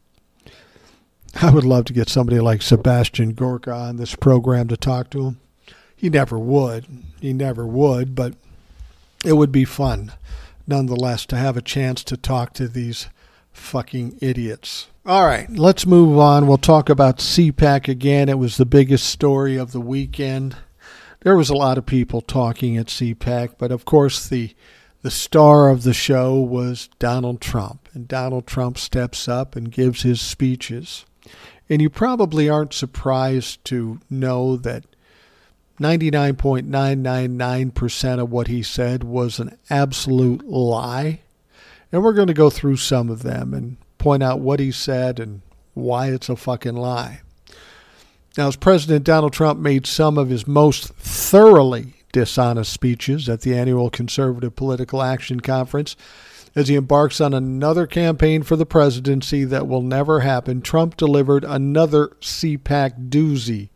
I 1.41 1.51
would 1.51 1.63
love 1.63 1.85
to 1.85 1.93
get 1.93 2.09
somebody 2.09 2.39
like 2.39 2.61
Sebastian 2.61 3.33
Gorka 3.33 3.71
on 3.71 3.97
this 3.97 4.15
program 4.15 4.67
to 4.67 4.77
talk 4.77 5.09
to 5.11 5.25
him. 5.25 5.39
He 5.95 6.09
never 6.09 6.39
would. 6.39 6.85
He 7.19 7.33
never 7.33 7.65
would, 7.65 8.15
but 8.15 8.33
it 9.25 9.33
would 9.33 9.51
be 9.51 9.65
fun, 9.65 10.13
nonetheless, 10.65 11.25
to 11.27 11.35
have 11.35 11.57
a 11.57 11.61
chance 11.61 12.03
to 12.05 12.17
talk 12.17 12.53
to 12.53 12.67
these 12.67 13.07
fucking 13.51 14.17
idiots. 14.21 14.87
All 15.09 15.25
right, 15.25 15.49
let's 15.49 15.85
move 15.87 16.19
on. 16.19 16.45
We'll 16.45 16.59
talk 16.59 16.87
about 16.87 17.17
CPAC 17.17 17.87
again. 17.87 18.29
It 18.29 18.37
was 18.37 18.57
the 18.57 18.65
biggest 18.67 19.09
story 19.09 19.57
of 19.57 19.71
the 19.71 19.81
weekend. 19.81 20.55
There 21.21 21.35
was 21.35 21.49
a 21.49 21.55
lot 21.55 21.79
of 21.79 21.87
people 21.87 22.21
talking 22.21 22.77
at 22.77 22.89
CPAC, 22.89 23.55
but 23.57 23.71
of 23.71 23.85
course 23.85 24.29
the 24.29 24.53
the 25.01 25.09
star 25.09 25.69
of 25.69 25.81
the 25.81 25.95
show 25.95 26.35
was 26.35 26.89
Donald 26.99 27.41
Trump, 27.41 27.89
and 27.95 28.07
Donald 28.07 28.45
Trump 28.45 28.77
steps 28.77 29.27
up 29.27 29.55
and 29.55 29.71
gives 29.71 30.03
his 30.03 30.21
speeches. 30.21 31.07
And 31.67 31.81
you 31.81 31.89
probably 31.89 32.47
aren't 32.47 32.75
surprised 32.75 33.65
to 33.65 33.99
know 34.11 34.57
that 34.57 34.83
99.999% 35.79 38.19
of 38.19 38.31
what 38.31 38.45
he 38.45 38.61
said 38.61 39.03
was 39.03 39.39
an 39.39 39.57
absolute 39.71 40.47
lie. 40.47 41.21
And 41.91 42.03
we're 42.03 42.13
going 42.13 42.27
to 42.27 42.35
go 42.35 42.51
through 42.51 42.77
some 42.77 43.09
of 43.09 43.23
them 43.23 43.55
and 43.55 43.77
point 43.99 44.23
out 44.23 44.39
what 44.39 44.59
he 44.59 44.71
said 44.71 45.19
and 45.19 45.41
why 45.75 46.07
it's 46.07 46.29
a 46.29 46.35
fucking 46.35 46.75
lie. 46.75 47.21
Now, 48.37 48.47
as 48.47 48.55
President 48.55 49.05
Donald 49.05 49.33
Trump 49.33 49.59
made 49.59 49.85
some 49.85 50.17
of 50.17 50.29
his 50.29 50.47
most 50.47 50.87
thoroughly 50.95 51.93
dishonest 52.11 52.73
speeches 52.73 53.29
at 53.29 53.41
the 53.41 53.55
annual 53.55 53.89
Conservative 53.89 54.55
Political 54.55 55.01
Action 55.03 55.39
Conference, 55.39 55.95
as 56.55 56.67
he 56.67 56.75
embarks 56.75 57.21
on 57.21 57.33
another 57.33 57.85
campaign 57.85 58.41
for 58.43 58.55
the 58.55 58.65
presidency 58.65 59.43
that 59.43 59.67
will 59.67 59.81
never 59.81 60.21
happen, 60.21 60.61
Trump 60.61 60.97
delivered 60.97 61.43
another 61.43 62.07
CPAC 62.21 63.09
doozy 63.09 63.69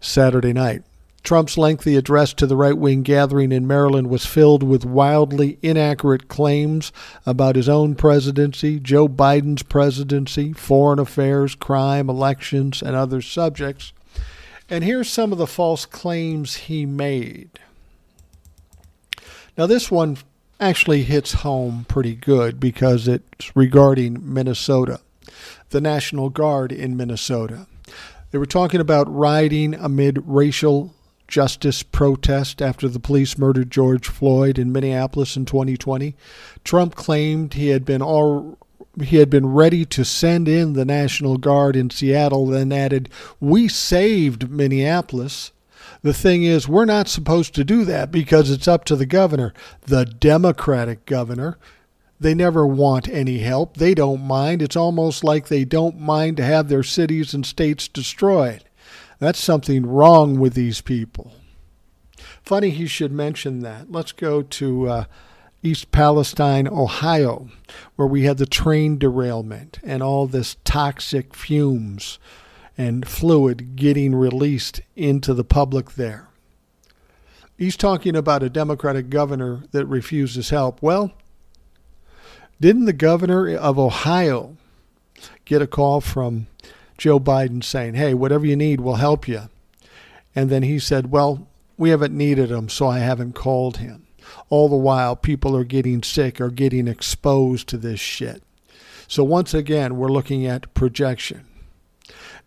Saturday 0.00 0.52
night. 0.52 0.82
Trump's 1.22 1.56
lengthy 1.56 1.96
address 1.96 2.32
to 2.34 2.46
the 2.46 2.56
right 2.56 2.76
wing 2.76 3.02
gathering 3.02 3.52
in 3.52 3.66
Maryland 3.66 4.08
was 4.08 4.26
filled 4.26 4.62
with 4.62 4.84
wildly 4.84 5.58
inaccurate 5.62 6.26
claims 6.28 6.92
about 7.24 7.54
his 7.54 7.68
own 7.68 7.94
presidency, 7.94 8.80
Joe 8.80 9.08
Biden's 9.08 9.62
presidency, 9.62 10.52
foreign 10.52 10.98
affairs, 10.98 11.54
crime, 11.54 12.10
elections, 12.10 12.82
and 12.82 12.96
other 12.96 13.22
subjects. 13.22 13.92
And 14.68 14.82
here's 14.82 15.08
some 15.08 15.32
of 15.32 15.38
the 15.38 15.46
false 15.46 15.86
claims 15.86 16.56
he 16.56 16.86
made. 16.86 17.60
Now, 19.56 19.66
this 19.66 19.90
one 19.90 20.16
actually 20.58 21.02
hits 21.02 21.32
home 21.34 21.84
pretty 21.88 22.14
good 22.14 22.58
because 22.58 23.06
it's 23.06 23.54
regarding 23.54 24.18
Minnesota, 24.22 25.00
the 25.70 25.80
National 25.80 26.30
Guard 26.30 26.72
in 26.72 26.96
Minnesota. 26.96 27.66
They 28.30 28.38
were 28.38 28.46
talking 28.46 28.80
about 28.80 29.14
riding 29.14 29.74
amid 29.74 30.22
racial 30.26 30.94
justice 31.32 31.82
protest 31.82 32.60
after 32.60 32.86
the 32.88 33.00
police 33.00 33.38
murdered 33.38 33.70
George 33.70 34.06
Floyd 34.06 34.58
in 34.58 34.70
Minneapolis 34.70 35.34
in 35.34 35.46
2020. 35.46 36.14
Trump 36.62 36.94
claimed 36.94 37.54
he 37.54 37.68
had 37.68 37.86
been 37.86 38.02
all 38.02 38.58
he 39.02 39.16
had 39.16 39.30
been 39.30 39.46
ready 39.46 39.86
to 39.86 40.04
send 40.04 40.46
in 40.46 40.74
the 40.74 40.84
National 40.84 41.38
Guard 41.38 41.74
in 41.76 41.88
Seattle, 41.88 42.46
then 42.46 42.70
added, 42.70 43.08
We 43.40 43.66
saved 43.66 44.50
Minneapolis. 44.50 45.50
The 46.02 46.12
thing 46.12 46.42
is, 46.42 46.68
we're 46.68 46.84
not 46.84 47.08
supposed 47.08 47.54
to 47.54 47.64
do 47.64 47.86
that 47.86 48.12
because 48.12 48.50
it's 48.50 48.68
up 48.68 48.84
to 48.84 48.96
the 48.96 49.06
governor, 49.06 49.54
the 49.80 50.04
Democratic 50.04 51.06
governor. 51.06 51.56
They 52.20 52.34
never 52.34 52.66
want 52.66 53.08
any 53.08 53.38
help. 53.38 53.78
They 53.78 53.94
don't 53.94 54.20
mind. 54.20 54.60
It's 54.60 54.76
almost 54.76 55.24
like 55.24 55.48
they 55.48 55.64
don't 55.64 55.98
mind 55.98 56.36
to 56.36 56.44
have 56.44 56.68
their 56.68 56.82
cities 56.82 57.32
and 57.32 57.46
states 57.46 57.88
destroyed. 57.88 58.62
That's 59.22 59.38
something 59.38 59.86
wrong 59.86 60.40
with 60.40 60.54
these 60.54 60.80
people. 60.80 61.30
Funny 62.42 62.70
he 62.70 62.88
should 62.88 63.12
mention 63.12 63.60
that. 63.60 63.88
Let's 63.88 64.10
go 64.10 64.42
to 64.42 64.88
uh, 64.88 65.04
East 65.62 65.92
Palestine, 65.92 66.66
Ohio, 66.66 67.48
where 67.94 68.08
we 68.08 68.24
had 68.24 68.38
the 68.38 68.46
train 68.46 68.98
derailment 68.98 69.78
and 69.84 70.02
all 70.02 70.26
this 70.26 70.56
toxic 70.64 71.36
fumes 71.36 72.18
and 72.76 73.06
fluid 73.06 73.76
getting 73.76 74.12
released 74.12 74.80
into 74.96 75.34
the 75.34 75.44
public 75.44 75.92
there. 75.92 76.26
He's 77.56 77.76
talking 77.76 78.16
about 78.16 78.42
a 78.42 78.50
Democratic 78.50 79.08
governor 79.08 79.62
that 79.70 79.86
refuses 79.86 80.50
help. 80.50 80.82
Well, 80.82 81.12
didn't 82.60 82.86
the 82.86 82.92
governor 82.92 83.56
of 83.56 83.78
Ohio 83.78 84.56
get 85.44 85.62
a 85.62 85.68
call 85.68 86.00
from 86.00 86.48
Joe 86.98 87.18
Biden 87.18 87.62
saying, 87.62 87.94
hey, 87.94 88.14
whatever 88.14 88.46
you 88.46 88.56
need, 88.56 88.80
we'll 88.80 88.96
help 88.96 89.26
you. 89.26 89.48
And 90.34 90.50
then 90.50 90.62
he 90.62 90.78
said, 90.78 91.10
well, 91.10 91.46
we 91.76 91.90
haven't 91.90 92.16
needed 92.16 92.50
him, 92.50 92.68
so 92.68 92.86
I 92.86 93.00
haven't 93.00 93.34
called 93.34 93.78
him. 93.78 94.06
All 94.48 94.68
the 94.68 94.76
while, 94.76 95.16
people 95.16 95.56
are 95.56 95.64
getting 95.64 96.02
sick 96.02 96.40
or 96.40 96.50
getting 96.50 96.86
exposed 96.86 97.68
to 97.68 97.76
this 97.76 98.00
shit. 98.00 98.42
So, 99.08 99.24
once 99.24 99.52
again, 99.52 99.96
we're 99.96 100.08
looking 100.08 100.46
at 100.46 100.72
projection. 100.74 101.44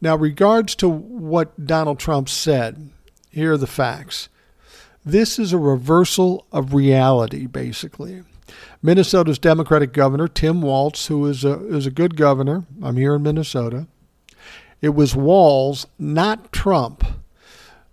Now, 0.01 0.15
regards 0.15 0.73
to 0.75 0.89
what 0.89 1.67
Donald 1.67 1.99
Trump 1.99 2.29
said, 2.29 2.89
here 3.29 3.53
are 3.53 3.58
the 3.58 3.67
facts. 3.67 4.29
This 5.05 5.38
is 5.38 5.53
a 5.53 5.58
reversal 5.58 6.45
of 6.51 6.73
reality, 6.73 7.45
basically. 7.45 8.23
Minnesota's 8.81 9.39
Democratic 9.39 9.93
governor, 9.93 10.27
Tim 10.27 10.62
Walz, 10.62 11.08
who 11.08 11.25
is 11.25 11.43
a, 11.43 11.65
is 11.67 11.86
a 11.86 11.91
good 11.91 12.15
governor, 12.15 12.65
I'm 12.81 12.97
here 12.97 13.15
in 13.15 13.23
Minnesota, 13.23 13.88
it 14.82 14.90
was 14.90 15.16
Walz, 15.16 15.88
not 15.98 16.52
Trump, 16.52 17.04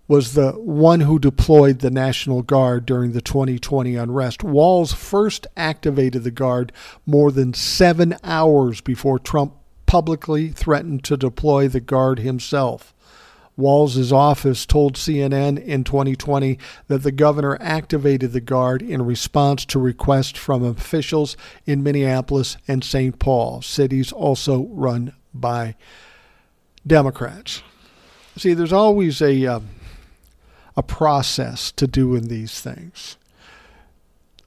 was 0.07 0.33
the 0.33 0.51
one 0.51 1.01
who 1.01 1.17
deployed 1.17 1.79
the 1.79 1.89
National 1.89 2.41
Guard 2.41 2.85
during 2.85 3.13
the 3.13 3.21
2020 3.21 3.95
unrest. 3.95 4.43
Walz 4.43 4.93
first 4.93 5.47
activated 5.55 6.23
the 6.23 6.31
Guard 6.31 6.71
more 7.05 7.31
than 7.31 7.53
seven 7.53 8.15
hours 8.23 8.81
before 8.81 9.17
Trump 9.17 9.53
publicly 9.85 10.49
threatened 10.49 11.03
to 11.05 11.15
deploy 11.15 11.67
the 11.67 11.79
Guard 11.79 12.19
himself. 12.19 12.93
Walz's 13.55 14.11
office 14.11 14.65
told 14.65 14.95
CNN 14.95 15.63
in 15.63 15.83
2020 15.83 16.57
that 16.87 17.03
the 17.03 17.11
governor 17.11 17.57
activated 17.61 18.33
the 18.33 18.41
Guard 18.41 18.81
in 18.81 19.05
response 19.05 19.63
to 19.65 19.79
requests 19.79 20.39
from 20.39 20.63
officials 20.63 21.37
in 21.65 21.83
Minneapolis 21.83 22.57
and 22.67 22.83
St. 22.83 23.19
Paul, 23.19 23.61
cities 23.61 24.11
also 24.11 24.63
run 24.71 25.13
by 25.33 25.75
Democrats. 26.85 27.61
See, 28.37 28.53
there's 28.53 28.73
always 28.73 29.21
a 29.21 29.45
uh, 29.45 29.59
a 30.75 30.83
process 30.83 31.71
to 31.73 31.87
doing 31.87 32.27
these 32.27 32.59
things. 32.59 33.17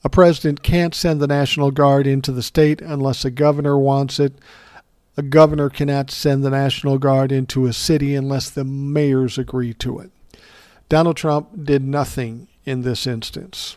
A 0.05 0.09
president 0.09 0.63
can't 0.63 0.95
send 0.95 1.21
the 1.21 1.27
National 1.27 1.71
Guard 1.71 2.07
into 2.07 2.33
the 2.33 2.43
state 2.43 2.81
unless 2.81 3.25
a 3.25 3.31
governor 3.31 3.79
wants 3.79 4.21
it. 4.21 4.35
A 5.17 5.23
governor 5.23 5.71
cannot 5.71 6.11
send 6.11 6.45
the 6.45 6.51
National 6.51 6.99
Guard 6.99 7.33
into 7.33 7.67
a 7.67 7.73
city 7.73 8.15
unless 8.15 8.51
the 8.51 8.65
mayors 8.65 9.39
agree 9.39 9.75
to 9.75 9.99
it. 9.99 10.11
Donald 10.89 11.17
Trump 11.17 11.65
did 11.65 11.83
nothing 11.83 12.49
in 12.65 12.83
this 12.83 13.07
instance. 13.07 13.77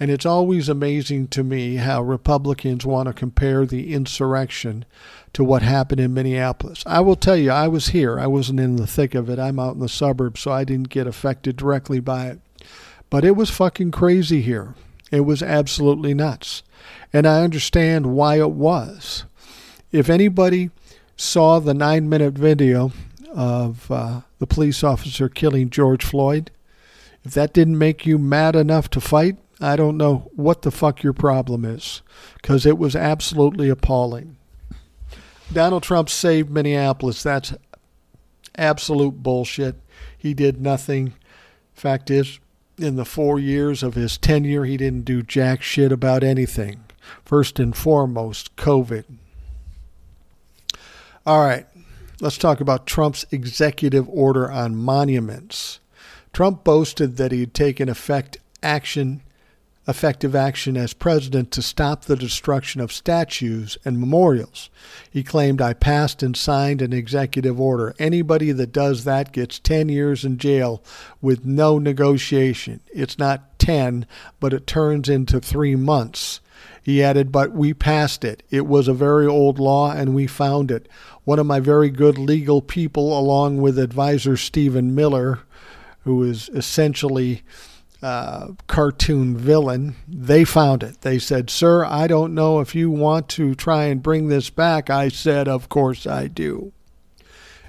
And 0.00 0.10
it's 0.10 0.26
always 0.26 0.68
amazing 0.68 1.28
to 1.28 1.42
me 1.42 1.76
how 1.76 2.02
Republicans 2.02 2.86
want 2.86 3.08
to 3.08 3.12
compare 3.12 3.66
the 3.66 3.92
insurrection 3.92 4.84
to 5.32 5.44
what 5.44 5.62
happened 5.62 6.00
in 6.00 6.14
Minneapolis. 6.14 6.82
I 6.86 7.00
will 7.00 7.16
tell 7.16 7.36
you, 7.36 7.50
I 7.50 7.68
was 7.68 7.88
here. 7.88 8.18
I 8.18 8.26
wasn't 8.26 8.60
in 8.60 8.76
the 8.76 8.86
thick 8.86 9.14
of 9.14 9.28
it. 9.28 9.38
I'm 9.38 9.58
out 9.58 9.74
in 9.74 9.80
the 9.80 9.88
suburbs, 9.88 10.40
so 10.40 10.50
I 10.50 10.64
didn't 10.64 10.88
get 10.88 11.06
affected 11.06 11.56
directly 11.56 12.00
by 12.00 12.28
it. 12.28 12.40
But 13.10 13.24
it 13.24 13.36
was 13.36 13.50
fucking 13.50 13.90
crazy 13.90 14.42
here. 14.42 14.74
It 15.10 15.20
was 15.20 15.42
absolutely 15.42 16.14
nuts. 16.14 16.62
And 17.12 17.26
I 17.26 17.42
understand 17.42 18.14
why 18.14 18.38
it 18.38 18.50
was. 18.50 19.24
If 19.90 20.10
anybody 20.10 20.70
saw 21.16 21.58
the 21.58 21.74
nine 21.74 22.08
minute 22.08 22.34
video 22.34 22.92
of 23.34 23.90
uh, 23.90 24.20
the 24.38 24.46
police 24.46 24.84
officer 24.84 25.28
killing 25.28 25.70
George 25.70 26.04
Floyd, 26.04 26.50
if 27.24 27.34
that 27.34 27.52
didn't 27.52 27.78
make 27.78 28.06
you 28.06 28.18
mad 28.18 28.56
enough 28.56 28.88
to 28.90 29.00
fight, 29.00 29.36
I 29.60 29.76
don't 29.76 29.96
know 29.96 30.30
what 30.34 30.62
the 30.62 30.70
fuck 30.70 31.02
your 31.02 31.12
problem 31.12 31.64
is 31.64 32.02
because 32.36 32.64
it 32.64 32.78
was 32.78 32.94
absolutely 32.94 33.68
appalling. 33.68 34.37
Donald 35.52 35.82
Trump 35.82 36.10
saved 36.10 36.50
Minneapolis. 36.50 37.22
That's 37.22 37.54
absolute 38.56 39.22
bullshit. 39.22 39.76
He 40.16 40.34
did 40.34 40.60
nothing. 40.60 41.14
Fact 41.72 42.10
is, 42.10 42.38
in 42.76 42.96
the 42.96 43.04
four 43.04 43.38
years 43.38 43.82
of 43.82 43.94
his 43.94 44.18
tenure, 44.18 44.64
he 44.64 44.76
didn't 44.76 45.04
do 45.04 45.22
jack 45.22 45.62
shit 45.62 45.90
about 45.92 46.22
anything. 46.22 46.84
First 47.24 47.58
and 47.58 47.76
foremost, 47.76 48.54
COVID. 48.56 49.04
All 51.26 51.40
right, 51.40 51.66
let's 52.20 52.38
talk 52.38 52.60
about 52.60 52.86
Trump's 52.86 53.26
executive 53.30 54.08
order 54.08 54.50
on 54.50 54.76
monuments. 54.76 55.80
Trump 56.32 56.64
boasted 56.64 57.16
that 57.16 57.32
he 57.32 57.40
had 57.40 57.54
taken 57.54 57.88
effect 57.88 58.38
action 58.62 59.22
effective 59.88 60.36
action 60.36 60.76
as 60.76 60.92
president 60.92 61.50
to 61.50 61.62
stop 61.62 62.04
the 62.04 62.14
destruction 62.14 62.78
of 62.78 62.92
statues 62.92 63.78
and 63.86 63.98
memorials. 63.98 64.68
He 65.10 65.24
claimed, 65.24 65.62
I 65.62 65.72
passed 65.72 66.22
and 66.22 66.36
signed 66.36 66.82
an 66.82 66.92
executive 66.92 67.58
order. 67.58 67.94
Anybody 67.98 68.52
that 68.52 68.70
does 68.70 69.04
that 69.04 69.32
gets 69.32 69.58
10 69.58 69.88
years 69.88 70.26
in 70.26 70.36
jail 70.36 70.84
with 71.22 71.46
no 71.46 71.78
negotiation. 71.78 72.80
It's 72.92 73.18
not 73.18 73.58
10, 73.58 74.06
but 74.38 74.52
it 74.52 74.66
turns 74.66 75.08
into 75.08 75.40
three 75.40 75.74
months. 75.74 76.40
He 76.82 77.02
added, 77.02 77.32
but 77.32 77.52
we 77.52 77.72
passed 77.72 78.24
it. 78.24 78.42
It 78.50 78.66
was 78.66 78.88
a 78.88 78.94
very 78.94 79.26
old 79.26 79.58
law 79.58 79.92
and 79.92 80.14
we 80.14 80.26
found 80.26 80.70
it. 80.70 80.86
One 81.24 81.38
of 81.38 81.46
my 81.46 81.60
very 81.60 81.88
good 81.88 82.18
legal 82.18 82.60
people, 82.60 83.18
along 83.18 83.62
with 83.62 83.78
advisor 83.78 84.36
Stephen 84.36 84.94
Miller, 84.94 85.40
who 86.04 86.22
is 86.22 86.50
essentially 86.50 87.42
uh, 88.02 88.48
cartoon 88.66 89.36
villain. 89.36 89.96
They 90.06 90.44
found 90.44 90.82
it. 90.82 91.00
They 91.00 91.18
said, 91.18 91.50
Sir, 91.50 91.84
I 91.84 92.06
don't 92.06 92.34
know 92.34 92.60
if 92.60 92.74
you 92.74 92.90
want 92.90 93.28
to 93.30 93.54
try 93.54 93.84
and 93.84 94.02
bring 94.02 94.28
this 94.28 94.50
back. 94.50 94.90
I 94.90 95.08
said, 95.08 95.48
Of 95.48 95.68
course 95.68 96.06
I 96.06 96.28
do. 96.28 96.72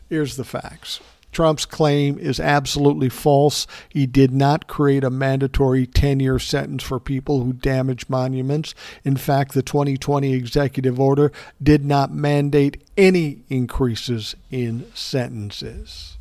Here's 0.09 0.35
the 0.35 0.43
facts. 0.43 0.99
Trump's 1.31 1.65
claim 1.65 2.17
is 2.17 2.39
absolutely 2.39 3.09
false. 3.09 3.67
He 3.87 4.07
did 4.07 4.31
not 4.31 4.67
create 4.67 5.03
a 5.03 5.11
mandatory 5.11 5.85
10 5.85 6.19
year 6.19 6.39
sentence 6.39 6.83
for 6.83 6.99
people 6.99 7.43
who 7.43 7.53
damage 7.53 8.09
monuments. 8.09 8.73
In 9.03 9.15
fact, 9.15 9.53
the 9.53 9.61
2020 9.61 10.33
executive 10.33 10.99
order 10.99 11.31
did 11.61 11.85
not 11.85 12.11
mandate 12.11 12.83
any 12.97 13.43
increases 13.49 14.35
in 14.49 14.85
sentences. 14.95 16.17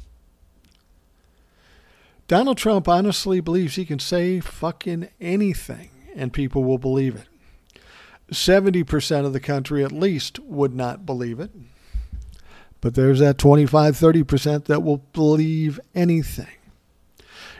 Donald 2.28 2.58
Trump 2.58 2.86
honestly 2.86 3.40
believes 3.40 3.76
he 3.76 3.86
can 3.86 3.98
say 3.98 4.38
fucking 4.38 5.08
anything 5.18 5.88
and 6.14 6.30
people 6.30 6.62
will 6.62 6.76
believe 6.76 7.16
it. 7.16 7.26
70% 8.30 9.24
of 9.24 9.32
the 9.32 9.40
country 9.40 9.82
at 9.82 9.92
least 9.92 10.38
would 10.40 10.74
not 10.74 11.06
believe 11.06 11.40
it. 11.40 11.50
But 12.82 12.94
there's 12.94 13.20
that 13.20 13.38
25, 13.38 13.96
30% 13.96 14.66
that 14.66 14.82
will 14.82 14.98
believe 15.14 15.80
anything. 15.94 16.46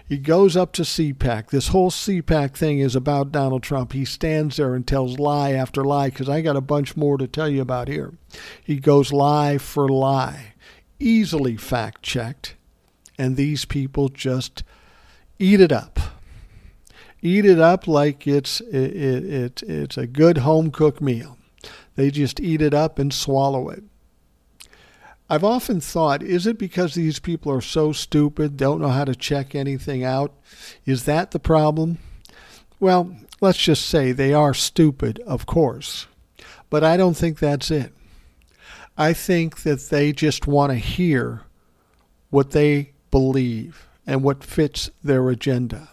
He 0.07 0.19
goes 0.19 0.55
up 0.55 0.73
to 0.75 0.83
CPAC. 0.83 1.49
This 1.49 1.69
whole 1.69 1.91
CPAC 1.91 2.55
thing 2.55 2.79
is 2.79 2.95
about 2.95 3.33
Donald 3.33 3.63
Trump. 3.63 3.95
He 3.95 4.05
stands 4.05 4.59
there 4.59 4.75
and 4.75 4.87
tells 4.87 5.19
lie 5.19 5.53
after 5.53 5.83
lie 5.83 6.11
because 6.11 6.29
I 6.29 6.43
got 6.43 6.57
a 6.57 6.61
bunch 6.61 6.95
more 6.95 7.17
to 7.17 7.27
tell 7.27 7.49
you 7.49 7.63
about 7.63 7.89
here. 7.89 8.13
He 8.63 8.77
goes 8.77 9.13
lie 9.15 9.57
for 9.57 9.89
lie, 9.89 10.53
easily 10.99 11.57
fact 11.57 12.03
checked 12.03 12.55
and 13.19 13.37
these 13.37 13.65
people 13.65 14.09
just 14.09 14.63
eat 15.39 15.61
it 15.61 15.73
up. 15.73 15.99
Eat 17.21 17.45
it 17.45 17.59
up 17.59 17.89
like 17.89 18.27
it's 18.27 18.61
it, 18.61 18.97
it, 18.97 19.63
it's 19.65 19.97
a 19.99 20.07
good 20.07 20.39
home 20.39 20.71
cooked 20.71 21.01
meal. 21.01 21.37
They 21.97 22.13
just 22.13 22.39
eat 22.39 22.63
it 22.63 22.73
up 22.73 22.99
and 22.99 23.13
swallow 23.13 23.69
it. 23.69 23.83
I've 25.29 25.45
often 25.45 25.81
thought, 25.81 26.23
is 26.23 26.47
it 26.47 26.59
because 26.59 26.95
these 26.95 27.19
people 27.19 27.53
are 27.53 27.61
so 27.61 27.93
stupid, 27.93 28.57
don't 28.57 28.81
know 28.81 28.89
how 28.89 29.05
to 29.05 29.15
check 29.15 29.55
anything 29.55 30.03
out? 30.03 30.33
Is 30.87 31.05
that 31.05 31.33
the 31.33 31.39
problem? 31.39 31.99
Well, 32.81 33.15
let's 33.41 33.59
just 33.59 33.87
say 33.87 34.13
they 34.13 34.33
are 34.33 34.55
stupid, 34.55 35.21
of 35.27 35.45
course. 35.45 36.07
But 36.71 36.85
I 36.85 36.97
don't 36.97 37.17
think 37.17 37.39
that's 37.39 37.71
it. 37.71 37.93
I 38.97 39.13
think 39.13 39.63
that 39.65 39.91
they 39.91 40.13
just 40.13 40.47
want 40.47 40.73
to 40.73 40.77
hear 40.77 41.43
what 42.31 42.53
they 42.53 42.93
believe 43.11 43.87
and 44.07 44.23
what 44.23 44.44
fits 44.44 44.90
their 45.03 45.29
agenda. 45.29 45.90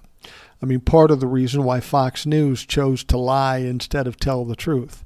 I 0.61 0.65
mean, 0.65 0.79
part 0.79 1.11
of 1.11 1.19
the 1.19 1.27
reason 1.27 1.63
why 1.63 1.79
Fox 1.79 2.25
News 2.25 2.65
chose 2.65 3.03
to 3.05 3.17
lie 3.17 3.57
instead 3.57 4.07
of 4.07 4.17
tell 4.17 4.45
the 4.45 4.55
truth. 4.55 5.03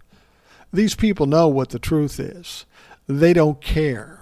These 0.71 0.95
people 0.95 1.25
know 1.25 1.47
what 1.47 1.69
the 1.69 1.79
truth 1.79 2.19
is. 2.19 2.65
They 3.07 3.33
don't 3.33 3.61
care. 3.61 4.21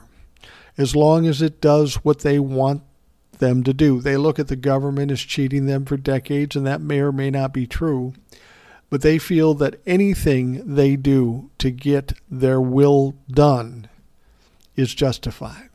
As 0.78 0.96
long 0.96 1.28
as 1.28 1.42
it 1.42 1.60
does 1.60 1.96
what 1.96 2.20
they 2.20 2.40
want 2.40 2.84
them 3.40 3.64
to 3.64 3.74
do. 3.74 4.02
They 4.02 4.18
look 4.18 4.40
at 4.40 4.48
the 4.48 4.56
government 4.56 5.12
as 5.12 5.22
cheating 5.22 5.66
them 5.66 5.86
for 5.86 5.98
decades, 5.98 6.56
and 6.56 6.66
that 6.66 6.82
may 6.82 7.00
or 7.00 7.12
may 7.12 7.30
not 7.30 7.54
be 7.54 7.68
true. 7.68 8.14
But 8.90 9.02
they 9.02 9.18
feel 9.18 9.54
that 9.56 9.82
anything 9.86 10.76
they 10.76 10.96
do 10.96 11.52
to 11.58 11.72
get 11.72 12.14
their 12.30 12.62
will 12.62 13.16
done 13.30 13.90
is 14.76 14.94
justified. 14.94 15.67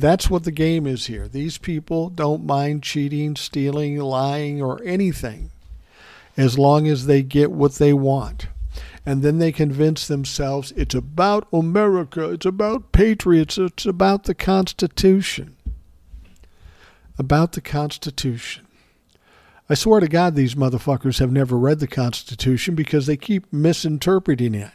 That's 0.00 0.30
what 0.30 0.44
the 0.44 0.50
game 0.50 0.86
is 0.86 1.06
here. 1.06 1.28
These 1.28 1.58
people 1.58 2.08
don't 2.08 2.44
mind 2.44 2.82
cheating, 2.82 3.36
stealing, 3.36 3.98
lying, 3.98 4.62
or 4.62 4.82
anything 4.82 5.50
as 6.36 6.58
long 6.58 6.88
as 6.88 7.06
they 7.06 7.22
get 7.22 7.52
what 7.52 7.74
they 7.74 7.92
want. 7.92 8.48
And 9.04 9.22
then 9.22 9.38
they 9.38 9.52
convince 9.52 10.06
themselves 10.06 10.72
it's 10.72 10.94
about 10.94 11.46
America, 11.52 12.30
it's 12.30 12.46
about 12.46 12.92
patriots, 12.92 13.58
it's 13.58 13.84
about 13.84 14.24
the 14.24 14.34
Constitution. 14.34 15.56
About 17.18 17.52
the 17.52 17.60
Constitution. 17.60 18.66
I 19.68 19.74
swear 19.74 20.00
to 20.00 20.08
God, 20.08 20.34
these 20.34 20.54
motherfuckers 20.54 21.18
have 21.18 21.30
never 21.30 21.58
read 21.58 21.78
the 21.78 21.86
Constitution 21.86 22.74
because 22.74 23.06
they 23.06 23.16
keep 23.16 23.52
misinterpreting 23.52 24.54
it. 24.54 24.72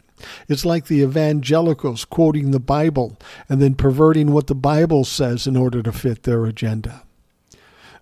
It's 0.48 0.64
like 0.64 0.86
the 0.86 1.02
evangelicals 1.02 2.04
quoting 2.04 2.50
the 2.50 2.60
Bible 2.60 3.18
and 3.48 3.60
then 3.60 3.74
perverting 3.74 4.32
what 4.32 4.46
the 4.46 4.54
Bible 4.54 5.04
says 5.04 5.46
in 5.46 5.56
order 5.56 5.82
to 5.82 5.92
fit 5.92 6.22
their 6.22 6.46
agenda. 6.46 7.02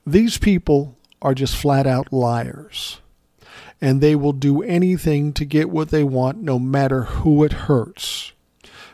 These 0.07 0.39
people 0.39 0.97
are 1.23 1.35
just 1.35 1.57
flat 1.57 1.87
out 1.87 2.13
liars. 2.13 3.01
And 3.81 4.01
they 4.01 4.15
will 4.15 4.33
do 4.33 4.63
anything 4.63 5.33
to 5.35 5.45
get 5.45 5.71
what 5.71 5.91
they 5.91 6.05
want, 6.05 6.39
no 6.39 6.59
matter 6.59 7.03
who 7.05 7.45
it 7.45 7.53
hurts. 7.53 8.33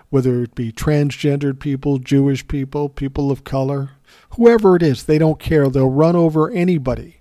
Whether 0.08 0.42
it 0.42 0.54
be 0.54 0.72
transgendered 0.72 1.60
people, 1.60 1.98
Jewish 1.98 2.46
people, 2.48 2.88
people 2.88 3.30
of 3.30 3.44
color, 3.44 3.90
whoever 4.30 4.74
it 4.74 4.82
is, 4.82 5.04
they 5.04 5.18
don't 5.18 5.38
care. 5.38 5.68
They'll 5.68 5.90
run 5.90 6.16
over 6.16 6.50
anybody. 6.50 7.20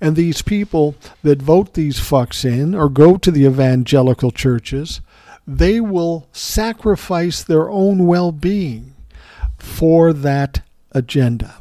And 0.00 0.16
these 0.16 0.42
people 0.42 0.94
that 1.22 1.42
vote 1.42 1.74
these 1.74 1.98
fucks 1.98 2.44
in 2.44 2.74
or 2.74 2.88
go 2.88 3.16
to 3.16 3.30
the 3.30 3.44
evangelical 3.44 4.30
churches 4.30 5.00
they 5.58 5.80
will 5.80 6.28
sacrifice 6.32 7.42
their 7.42 7.68
own 7.70 8.06
well 8.06 8.32
being 8.32 8.94
for 9.58 10.12
that 10.12 10.62
agenda. 10.92 11.56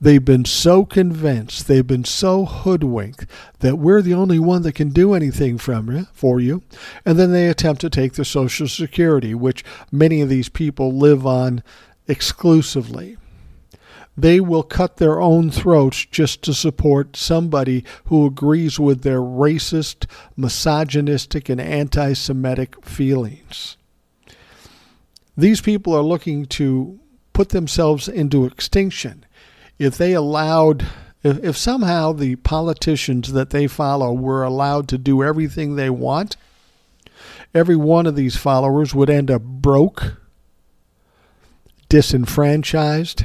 They've 0.00 0.24
been 0.24 0.44
so 0.44 0.84
convinced, 0.84 1.68
they've 1.68 1.86
been 1.86 2.04
so 2.04 2.44
hoodwinked 2.44 3.26
that 3.60 3.76
we're 3.76 4.02
the 4.02 4.14
only 4.14 4.38
one 4.38 4.62
that 4.62 4.74
can 4.74 4.90
do 4.90 5.14
anything 5.14 5.58
from 5.58 5.90
you, 5.90 6.06
for 6.12 6.40
you. 6.40 6.62
And 7.04 7.18
then 7.18 7.32
they 7.32 7.48
attempt 7.48 7.80
to 7.82 7.90
take 7.90 8.14
their 8.14 8.24
Social 8.24 8.68
Security, 8.68 9.34
which 9.34 9.64
many 9.92 10.20
of 10.20 10.28
these 10.28 10.48
people 10.48 10.92
live 10.92 11.26
on 11.26 11.62
exclusively. 12.06 13.16
They 14.18 14.40
will 14.40 14.64
cut 14.64 14.96
their 14.96 15.20
own 15.20 15.48
throats 15.48 16.04
just 16.04 16.42
to 16.42 16.52
support 16.52 17.16
somebody 17.16 17.84
who 18.06 18.26
agrees 18.26 18.80
with 18.80 19.02
their 19.02 19.20
racist, 19.20 20.06
misogynistic, 20.36 21.48
and 21.48 21.60
anti 21.60 22.14
Semitic 22.14 22.84
feelings. 22.84 23.76
These 25.36 25.60
people 25.60 25.94
are 25.94 26.02
looking 26.02 26.46
to 26.46 26.98
put 27.32 27.50
themselves 27.50 28.08
into 28.08 28.44
extinction. 28.44 29.24
If 29.78 29.96
they 29.96 30.14
allowed, 30.14 30.84
if, 31.22 31.38
if 31.44 31.56
somehow 31.56 32.12
the 32.12 32.34
politicians 32.34 33.32
that 33.34 33.50
they 33.50 33.68
follow 33.68 34.12
were 34.12 34.42
allowed 34.42 34.88
to 34.88 34.98
do 34.98 35.22
everything 35.22 35.76
they 35.76 35.90
want, 35.90 36.36
every 37.54 37.76
one 37.76 38.04
of 38.04 38.16
these 38.16 38.36
followers 38.36 38.96
would 38.96 39.10
end 39.10 39.30
up 39.30 39.42
broke, 39.42 40.16
disenfranchised, 41.88 43.24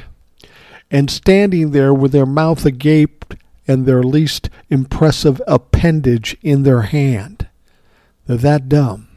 and 0.94 1.10
standing 1.10 1.72
there 1.72 1.92
with 1.92 2.12
their 2.12 2.24
mouth 2.24 2.64
agape 2.64 3.34
and 3.66 3.84
their 3.84 4.04
least 4.04 4.48
impressive 4.70 5.42
appendage 5.44 6.36
in 6.40 6.62
their 6.62 6.82
hand. 6.82 7.48
They're 8.28 8.36
that 8.36 8.68
dumb. 8.68 9.08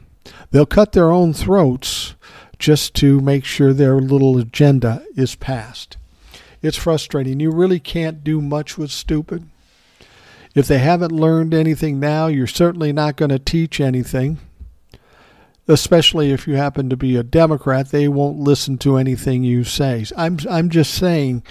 They'll 0.50 0.66
cut 0.66 0.90
their 0.90 1.12
own 1.12 1.32
throats 1.32 2.16
just 2.58 2.94
to 2.94 3.20
make 3.20 3.44
sure 3.44 3.72
their 3.72 4.00
little 4.00 4.38
agenda 4.38 5.04
is 5.14 5.36
passed. 5.36 5.96
It's 6.62 6.76
frustrating. 6.76 7.38
You 7.38 7.52
really 7.52 7.78
can't 7.78 8.24
do 8.24 8.40
much 8.40 8.76
with 8.76 8.90
stupid. 8.90 9.48
If 10.56 10.66
they 10.66 10.78
haven't 10.78 11.12
learned 11.12 11.54
anything 11.54 12.00
now, 12.00 12.26
you're 12.26 12.48
certainly 12.48 12.92
not 12.92 13.14
going 13.14 13.30
to 13.30 13.38
teach 13.38 13.80
anything. 13.80 14.38
Especially 15.68 16.32
if 16.32 16.48
you 16.48 16.56
happen 16.56 16.88
to 16.88 16.96
be 16.96 17.14
a 17.16 17.22
Democrat, 17.22 17.90
they 17.90 18.08
won't 18.08 18.38
listen 18.38 18.78
to 18.78 18.96
anything 18.96 19.44
you 19.44 19.64
say. 19.64 20.04
I'm 20.16 20.38
I'm 20.48 20.70
just 20.70 20.94
saying 20.94 21.42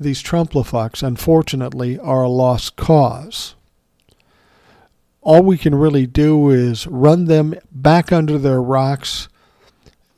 these 0.00 0.22
Trumplafucks, 0.22 1.02
unfortunately, 1.02 1.98
are 1.98 2.22
a 2.22 2.28
lost 2.28 2.76
cause. 2.76 3.54
All 5.20 5.42
we 5.42 5.58
can 5.58 5.74
really 5.74 6.06
do 6.06 6.50
is 6.50 6.86
run 6.86 7.26
them 7.26 7.54
back 7.70 8.12
under 8.12 8.38
their 8.38 8.62
rocks 8.62 9.28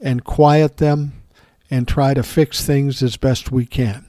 and 0.00 0.24
quiet 0.24 0.76
them 0.76 1.14
and 1.70 1.86
try 1.86 2.14
to 2.14 2.22
fix 2.22 2.64
things 2.64 3.02
as 3.02 3.16
best 3.16 3.50
we 3.50 3.66
can. 3.66 4.06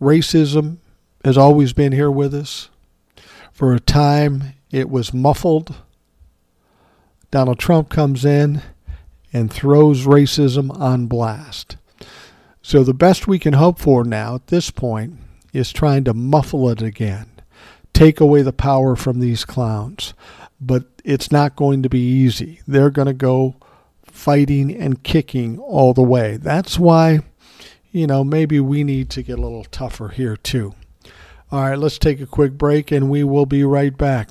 Racism 0.00 0.78
has 1.24 1.38
always 1.38 1.72
been 1.72 1.92
here 1.92 2.10
with 2.10 2.34
us. 2.34 2.68
For 3.52 3.72
a 3.72 3.80
time, 3.80 4.54
it 4.70 4.88
was 4.90 5.14
muffled. 5.14 5.76
Donald 7.32 7.58
Trump 7.58 7.88
comes 7.88 8.26
in 8.26 8.60
and 9.32 9.50
throws 9.50 10.04
racism 10.04 10.70
on 10.78 11.06
blast. 11.06 11.78
So, 12.60 12.84
the 12.84 12.94
best 12.94 13.26
we 13.26 13.38
can 13.38 13.54
hope 13.54 13.80
for 13.80 14.04
now 14.04 14.34
at 14.34 14.48
this 14.48 14.70
point 14.70 15.14
is 15.54 15.72
trying 15.72 16.04
to 16.04 16.12
muffle 16.12 16.68
it 16.68 16.82
again, 16.82 17.26
take 17.94 18.20
away 18.20 18.42
the 18.42 18.52
power 18.52 18.94
from 18.94 19.18
these 19.18 19.46
clowns. 19.46 20.12
But 20.60 20.84
it's 21.04 21.32
not 21.32 21.56
going 21.56 21.82
to 21.82 21.88
be 21.88 21.98
easy. 21.98 22.60
They're 22.68 22.90
going 22.90 23.06
to 23.06 23.14
go 23.14 23.56
fighting 24.04 24.70
and 24.70 25.02
kicking 25.02 25.58
all 25.58 25.94
the 25.94 26.02
way. 26.02 26.36
That's 26.36 26.78
why, 26.78 27.20
you 27.90 28.06
know, 28.06 28.22
maybe 28.24 28.60
we 28.60 28.84
need 28.84 29.08
to 29.10 29.22
get 29.22 29.38
a 29.38 29.42
little 29.42 29.64
tougher 29.64 30.10
here 30.10 30.36
too. 30.36 30.74
All 31.50 31.62
right, 31.62 31.78
let's 31.78 31.98
take 31.98 32.20
a 32.20 32.26
quick 32.26 32.52
break 32.52 32.92
and 32.92 33.08
we 33.08 33.24
will 33.24 33.46
be 33.46 33.64
right 33.64 33.96
back. 33.96 34.30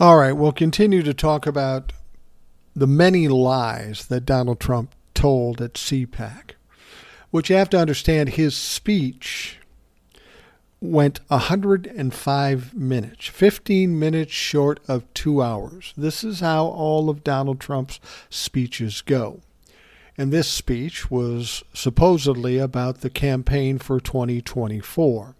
All 0.00 0.16
right, 0.16 0.32
we'll 0.32 0.52
continue 0.52 1.02
to 1.02 1.12
talk 1.12 1.46
about 1.46 1.92
the 2.74 2.86
many 2.86 3.28
lies 3.28 4.06
that 4.06 4.24
Donald 4.24 4.58
Trump 4.58 4.94
told 5.12 5.60
at 5.60 5.74
CPAC, 5.74 6.52
which 7.30 7.50
you 7.50 7.56
have 7.56 7.68
to 7.68 7.78
understand 7.78 8.30
his 8.30 8.56
speech 8.56 9.58
went 10.80 11.20
105 11.28 12.74
minutes, 12.74 13.26
15 13.26 13.98
minutes 13.98 14.32
short 14.32 14.80
of 14.88 15.04
two 15.12 15.42
hours. 15.42 15.92
This 15.98 16.24
is 16.24 16.40
how 16.40 16.64
all 16.64 17.10
of 17.10 17.22
Donald 17.22 17.60
Trump's 17.60 18.00
speeches 18.30 19.02
go. 19.02 19.42
And 20.16 20.32
this 20.32 20.48
speech 20.48 21.10
was 21.10 21.62
supposedly 21.74 22.56
about 22.56 23.02
the 23.02 23.10
campaign 23.10 23.76
for 23.76 24.00
2024. 24.00 25.36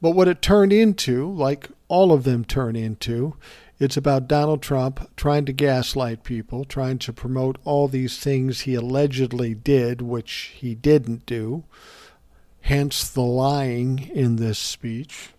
But 0.00 0.12
what 0.12 0.28
it 0.28 0.42
turned 0.42 0.72
into, 0.72 1.30
like 1.30 1.68
all 1.88 2.12
of 2.12 2.24
them 2.24 2.44
turn 2.44 2.76
into, 2.76 3.36
it's 3.80 3.96
about 3.96 4.28
Donald 4.28 4.60
Trump 4.62 5.08
trying 5.16 5.44
to 5.46 5.52
gaslight 5.52 6.24
people, 6.24 6.64
trying 6.64 6.98
to 6.98 7.12
promote 7.12 7.58
all 7.64 7.88
these 7.88 8.18
things 8.18 8.60
he 8.60 8.74
allegedly 8.74 9.54
did, 9.54 10.02
which 10.02 10.52
he 10.56 10.74
didn't 10.74 11.26
do, 11.26 11.64
hence 12.62 13.08
the 13.08 13.22
lying 13.22 14.10
in 14.12 14.36
this 14.36 14.58
speech. 14.58 15.30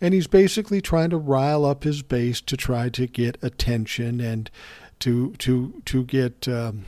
And 0.00 0.14
he's 0.14 0.26
basically 0.26 0.80
trying 0.80 1.10
to 1.10 1.16
rile 1.16 1.64
up 1.64 1.84
his 1.84 2.02
base 2.02 2.40
to 2.42 2.56
try 2.56 2.88
to 2.88 3.06
get 3.06 3.38
attention 3.42 4.20
and 4.20 4.50
to 4.98 5.32
to 5.38 5.82
to 5.84 6.04
get 6.04 6.48
um, 6.48 6.84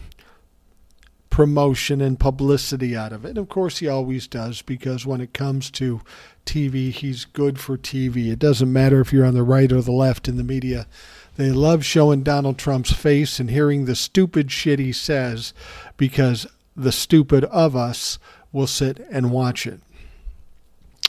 promotion 1.34 2.00
and 2.00 2.20
publicity 2.20 2.96
out 2.96 3.12
of 3.12 3.24
it. 3.24 3.30
And 3.30 3.38
of 3.38 3.48
course, 3.48 3.78
he 3.78 3.88
always 3.88 4.28
does 4.28 4.62
because 4.62 5.04
when 5.04 5.20
it 5.20 5.34
comes 5.34 5.68
to 5.72 6.00
TV, 6.46 6.92
he's 6.92 7.24
good 7.24 7.58
for 7.58 7.76
TV. 7.76 8.30
It 8.30 8.38
doesn't 8.38 8.72
matter 8.72 9.00
if 9.00 9.12
you're 9.12 9.24
on 9.24 9.34
the 9.34 9.42
right 9.42 9.72
or 9.72 9.82
the 9.82 9.90
left 9.90 10.28
in 10.28 10.36
the 10.36 10.44
media. 10.44 10.86
They 11.34 11.50
love 11.50 11.84
showing 11.84 12.22
Donald 12.22 12.56
Trump's 12.56 12.92
face 12.92 13.40
and 13.40 13.50
hearing 13.50 13.84
the 13.84 13.96
stupid 13.96 14.52
shit 14.52 14.78
he 14.78 14.92
says 14.92 15.52
because 15.96 16.46
the 16.76 16.92
stupid 16.92 17.42
of 17.46 17.74
us 17.74 18.20
will 18.52 18.68
sit 18.68 19.04
and 19.10 19.32
watch 19.32 19.66
it. 19.66 19.80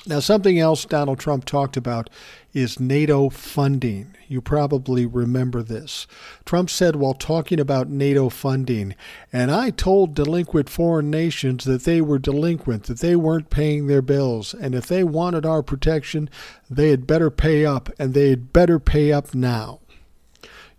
Now, 0.08 0.20
something 0.20 0.60
else 0.60 0.86
Donald 0.86 1.18
Trump 1.18 1.46
talked 1.46 1.76
about 1.76 2.12
is 2.54 2.80
NATO 2.80 3.30
funding. 3.30 4.16
You 4.28 4.40
probably 4.40 5.04
remember 5.04 5.64
this. 5.64 6.06
Trump 6.46 6.70
said 6.70 6.96
while 6.96 7.16
talking 7.16 7.60
about 7.60 7.90
NATO 7.90 8.30
funding, 8.30 8.94
and 9.34 9.50
I 9.50 9.72
told 9.72 10.14
delinquent 10.14 10.70
foreign 10.70 11.10
nations 11.10 11.64
that 11.64 11.86
they 11.86 12.02
were 12.02 12.20
delinquent, 12.20 12.84
that 12.84 13.00
they 13.00 13.16
weren't 13.16 13.50
paying 13.50 13.88
their 13.88 14.04
bills, 14.04 14.54
and 14.54 14.76
if 14.76 14.86
they 14.86 15.04
wanted 15.04 15.44
our 15.44 15.64
protection, 15.64 16.30
they 16.70 16.90
had 16.90 17.08
better 17.08 17.32
pay 17.32 17.66
up, 17.66 17.90
and 17.98 18.14
they 18.14 18.30
had 18.30 18.54
better 18.54 18.80
pay 18.80 19.12
up 19.12 19.34
now. 19.34 19.80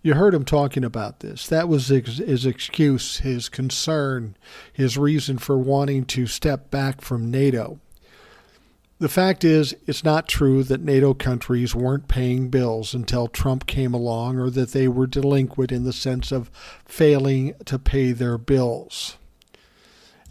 You 0.02 0.14
heard 0.14 0.34
him 0.34 0.44
talking 0.44 0.84
about 0.84 1.18
this. 1.18 1.48
That 1.48 1.68
was 1.68 1.88
his 1.88 2.46
excuse, 2.46 3.18
his 3.18 3.48
concern, 3.48 4.36
his 4.72 4.96
reason 4.96 5.38
for 5.38 5.58
wanting 5.58 6.04
to 6.04 6.28
step 6.28 6.70
back 6.70 7.00
from 7.00 7.28
NATO. 7.28 7.80
The 8.98 9.08
fact 9.10 9.44
is, 9.44 9.74
it's 9.86 10.04
not 10.04 10.26
true 10.26 10.62
that 10.64 10.80
NATO 10.80 11.12
countries 11.12 11.74
weren't 11.74 12.08
paying 12.08 12.48
bills 12.48 12.94
until 12.94 13.28
Trump 13.28 13.66
came 13.66 13.92
along 13.92 14.38
or 14.38 14.48
that 14.50 14.72
they 14.72 14.88
were 14.88 15.06
delinquent 15.06 15.70
in 15.70 15.84
the 15.84 15.92
sense 15.92 16.32
of 16.32 16.50
failing 16.86 17.54
to 17.66 17.78
pay 17.78 18.12
their 18.12 18.38
bills. 18.38 19.18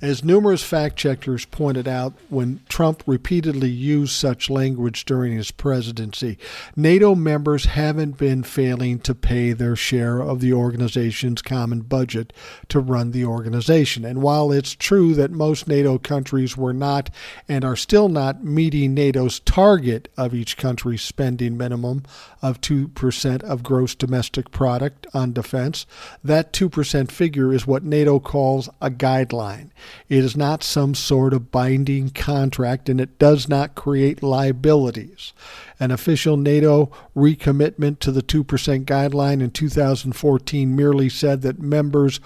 As 0.05 0.23
numerous 0.23 0.61
fact 0.61 0.97
checkers 0.97 1.45
pointed 1.45 1.87
out 1.87 2.13
when 2.29 2.59
Trump 2.69 3.01
repeatedly 3.07 3.71
used 3.71 4.11
such 4.11 4.51
language 4.51 5.03
during 5.03 5.33
his 5.33 5.49
presidency, 5.49 6.37
NATO 6.75 7.15
members 7.15 7.65
haven't 7.65 8.15
been 8.15 8.43
failing 8.43 8.99
to 8.99 9.15
pay 9.15 9.51
their 9.51 9.75
share 9.75 10.21
of 10.21 10.41
the 10.41 10.53
organization's 10.53 11.41
common 11.41 11.81
budget 11.81 12.33
to 12.69 12.79
run 12.79 13.13
the 13.13 13.25
organization. 13.25 14.05
And 14.05 14.21
while 14.21 14.51
it's 14.51 14.75
true 14.75 15.15
that 15.15 15.31
most 15.31 15.67
NATO 15.67 15.97
countries 15.97 16.55
were 16.55 16.71
not 16.71 17.09
and 17.49 17.65
are 17.65 17.75
still 17.75 18.07
not 18.07 18.43
meeting 18.43 18.93
NATO's 18.93 19.39
target 19.39 20.07
of 20.15 20.35
each 20.35 20.55
country's 20.55 21.01
spending 21.01 21.57
minimum 21.57 22.03
of 22.43 22.61
2% 22.61 23.41
of 23.41 23.63
gross 23.63 23.95
domestic 23.95 24.51
product 24.51 25.07
on 25.15 25.33
defense, 25.33 25.87
that 26.23 26.53
2% 26.53 27.09
figure 27.09 27.51
is 27.51 27.65
what 27.65 27.83
NATO 27.83 28.19
calls 28.19 28.69
a 28.79 28.91
guideline. 28.91 29.71
It 30.09 30.23
is 30.23 30.35
not 30.37 30.63
some 30.63 30.95
sort 30.95 31.33
of 31.33 31.51
binding 31.51 32.09
contract 32.09 32.89
and 32.89 33.01
it 33.01 33.17
does 33.17 33.47
not 33.49 33.75
create 33.75 34.23
liabilities. 34.23 35.33
An 35.79 35.91
official 35.91 36.37
NATO 36.37 36.91
recommitment 37.15 37.99
to 37.99 38.11
the 38.11 38.23
2% 38.23 38.85
guideline 38.85 39.41
in 39.41 39.51
2014 39.51 40.75
merely 40.75 41.09
said 41.09 41.41
that 41.41 41.59
members 41.59 42.19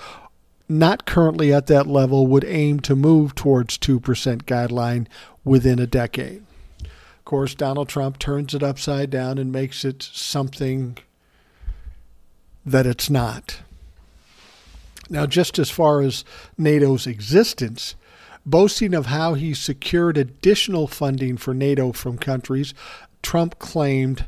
not 0.69 1.05
currently 1.05 1.51
at 1.51 1.65
that 1.65 1.87
level, 1.87 2.27
would 2.27 2.45
aim 2.45 2.79
to 2.79 2.95
move 2.95 3.33
towards 3.33 3.77
2% 3.79 3.99
guideline 4.43 5.07
within 5.43 5.79
a 5.79 5.87
decade. 5.87 6.43
Of 6.83 7.25
course, 7.25 7.55
Donald 7.55 7.89
Trump 7.89 8.19
turns 8.19 8.53
it 8.53 8.61
upside 8.61 9.09
down 9.09 9.39
and 9.39 9.51
makes 9.51 9.83
it 9.83 10.03
something 10.03 10.97
that 12.65 12.85
it's 12.85 13.09
not. 13.09 13.61
Now, 15.09 15.25
just 15.25 15.57
as 15.57 15.69
far 15.69 16.01
as 16.01 16.23
NATO's 16.57 17.07
existence, 17.07 17.95
boasting 18.45 18.93
of 18.93 19.07
how 19.07 19.33
he 19.33 19.53
secured 19.53 20.17
additional 20.17 20.87
funding 20.87 21.37
for 21.37 21.53
NATO 21.53 21.91
from 21.91 22.17
countries, 22.17 22.73
Trump 23.21 23.59
claimed 23.59 24.25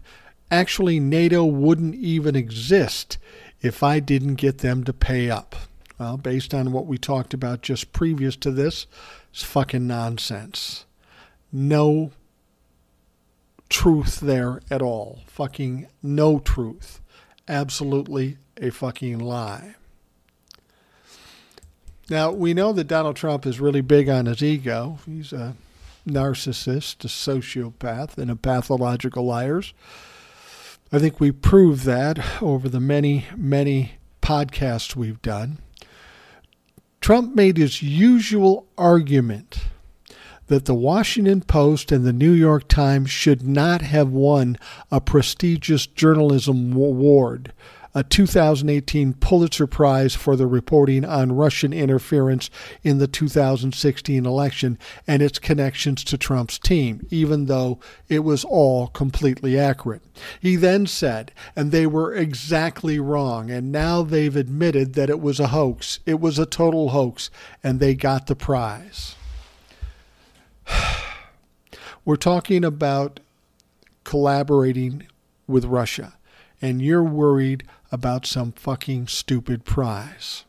actually 0.50 1.00
NATO 1.00 1.46
wouldn't 1.46 1.96
even 1.96 2.36
exist 2.36 3.18
if 3.62 3.84
I 3.84 4.00
didn't 4.00 4.36
get 4.36 4.60
them 4.60 4.84
to 4.86 4.94
pay 4.94 5.30
up. 5.30 5.56
Well, 6.00 6.18
based 6.18 6.54
on 6.54 6.72
what 6.72 6.88
we 6.88 6.98
talked 6.98 7.34
about 7.34 7.62
just 7.62 7.94
previous 7.94 8.36
to 8.38 8.52
this, 8.52 8.88
it's 9.32 9.44
fucking 9.44 9.86
nonsense. 9.86 10.86
No 11.52 12.12
truth 13.70 14.20
there 14.20 14.62
at 14.72 14.82
all. 14.82 15.20
Fucking 15.28 15.88
no 16.02 16.40
truth. 16.40 17.02
Absolutely 17.48 18.38
a 18.58 18.72
fucking 18.72 19.20
lie. 19.20 19.76
Now, 22.12 22.30
we 22.30 22.54
know 22.54 22.74
that 22.74 22.90
Donald 22.90 23.16
Trump 23.16 23.46
is 23.46 23.62
really 23.62 23.80
big 23.80 24.10
on 24.10 24.26
his 24.26 24.44
ego. 24.44 25.00
He's 25.06 25.32
a 25.32 25.56
narcissist, 26.06 27.06
a 27.06 27.08
sociopath, 27.08 28.18
and 28.18 28.30
a 28.30 28.36
pathological 28.36 29.26
liar. 29.26 29.62
I 30.92 31.00
think 31.00 31.22
we 31.22 31.32
proved 31.32 31.86
that 31.86 32.42
over 32.42 32.68
the 32.68 32.82
many, 32.82 33.28
many 33.38 33.94
podcasts 34.22 34.94
we've 34.94 35.22
done. 35.22 35.60
Trump 37.00 37.34
made 37.34 37.56
his 37.56 37.82
usual 37.82 38.68
argument 38.78 39.60
that 40.48 40.66
the 40.66 40.76
Washington 40.76 41.40
Post 41.40 41.94
and 41.94 42.04
the 42.04 42.12
New 42.12 42.34
York 42.34 42.68
Times 42.68 43.10
should 43.10 43.48
not 43.48 43.82
have 43.84 44.10
won 44.10 44.58
a 44.92 45.00
prestigious 45.00 45.88
journalism 45.88 46.74
award, 46.74 47.54
a 47.94 48.04
2018 48.04 49.14
Pulitzer 49.16 49.68
Prize 49.68 50.16
for 50.16 50.36
the 50.36 50.48
reporting 50.48 51.04
on 51.04 51.36
Russian 51.36 51.74
interference 51.74 52.50
in 52.84 53.00
the 53.00 53.08
2016 53.08 54.26
election 54.26 54.78
and 55.06 55.22
its 55.22 55.40
connections 55.40 56.04
to 56.06 56.18
Trump's 56.18 56.58
team, 56.58 57.06
even 57.10 57.46
though 57.46 57.80
it 58.08 58.20
was 58.20 58.46
all 58.46 58.88
completely 58.88 59.60
accurate. 59.60 60.02
He 60.40 60.56
then 60.56 60.88
said, 60.88 61.34
and 61.56 61.72
they 61.72 61.86
were 61.86 62.14
exactly 62.14 63.00
wrong, 63.00 63.50
and 63.52 63.72
now 63.72 64.04
they've 64.04 64.36
admitted 64.36 64.94
that 64.94 65.10
it 65.10 65.20
was 65.20 65.40
a 65.40 65.48
hoax. 65.48 66.00
It 66.06 66.20
was 66.20 66.40
a 66.40 66.46
total 66.46 66.90
hoax, 66.90 67.30
and 67.64 67.80
they 67.80 67.94
got 67.94 68.28
the 68.28 68.36
prize. 68.36 69.16
We're 72.06 72.16
talking 72.16 72.64
about 72.64 73.20
collaborating 74.04 75.08
with 75.46 75.66
Russia, 75.66 76.14
and 76.62 76.82
you're 76.82 77.04
worried 77.04 77.64
about 77.92 78.26
some 78.26 78.52
fucking 78.54 79.08
stupid 79.08 79.66
prize. 79.66 80.46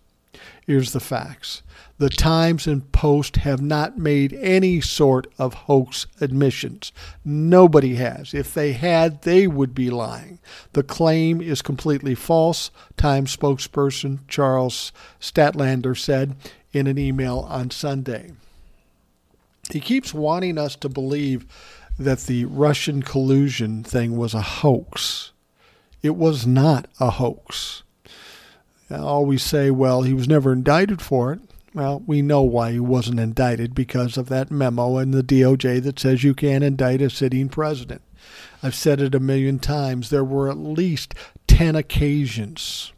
Here's 0.66 0.93
the 0.93 1.01
facts. 1.01 1.62
The 1.99 2.09
Times 2.09 2.66
and 2.66 2.90
Post 2.93 3.36
have 3.38 3.61
not 3.61 3.99
made 3.99 4.32
any 4.34 4.80
sort 4.80 5.26
of 5.38 5.55
hoax 5.55 6.07
admissions. 6.20 6.93
Nobody 7.24 7.97
has. 7.97 8.32
If 8.32 8.55
they 8.55 8.72
had, 8.72 9.22
they 9.22 9.47
would 9.47 9.74
be 9.74 9.90
lying. 9.90 10.38
The 10.72 10.82
claim 10.82 11.40
is 11.40 11.62
completely 11.62 12.14
false, 12.14 12.70
Times 12.97 13.36
spokesperson 13.36 14.20
Charles 14.28 14.93
Stadtlander 15.20 15.97
said 15.99 16.36
in 16.72 16.86
an 16.86 16.99
email 16.99 17.40
on 17.40 17.70
Sunday. 17.70 18.32
He 19.70 19.80
keeps 19.80 20.14
wanting 20.14 20.59
us 20.59 20.76
to 20.76 20.88
believe 20.88 21.47
that 21.99 22.20
the 22.20 22.45
Russian 22.45 23.03
collusion 23.03 23.82
thing 23.84 24.16
was 24.16 24.34
a 24.34 24.43
hoax. 24.43 25.32
It 26.03 26.16
was 26.16 26.46
not 26.46 26.88
a 26.98 27.11
hoax. 27.11 27.82
I 28.90 28.96
always 28.96 29.42
say, 29.42 29.70
well, 29.70 30.03
he 30.03 30.12
was 30.12 30.28
never 30.28 30.53
indicted 30.53 31.00
for 31.00 31.32
it. 31.32 31.40
Well, 31.74 32.03
we 32.07 32.20
know 32.20 32.42
why 32.42 32.72
he 32.72 32.80
wasn't 32.80 33.20
indicted 33.20 33.74
because 33.74 34.18
of 34.18 34.28
that 34.28 34.50
memo 34.50 34.98
in 34.98 35.12
the 35.12 35.22
DOJ 35.22 35.82
that 35.84 35.98
says 35.98 36.22
you 36.22 36.34
can't 36.34 36.64
indict 36.64 37.00
a 37.00 37.09
sitting 37.09 37.48
president. 37.48 38.03
I've 38.62 38.74
said 38.74 39.00
it 39.00 39.14
a 39.14 39.20
million 39.20 39.59
times. 39.59 40.11
There 40.11 40.24
were 40.24 40.50
at 40.50 40.59
least 40.59 41.14
10 41.46 41.74
occasions 41.74 42.92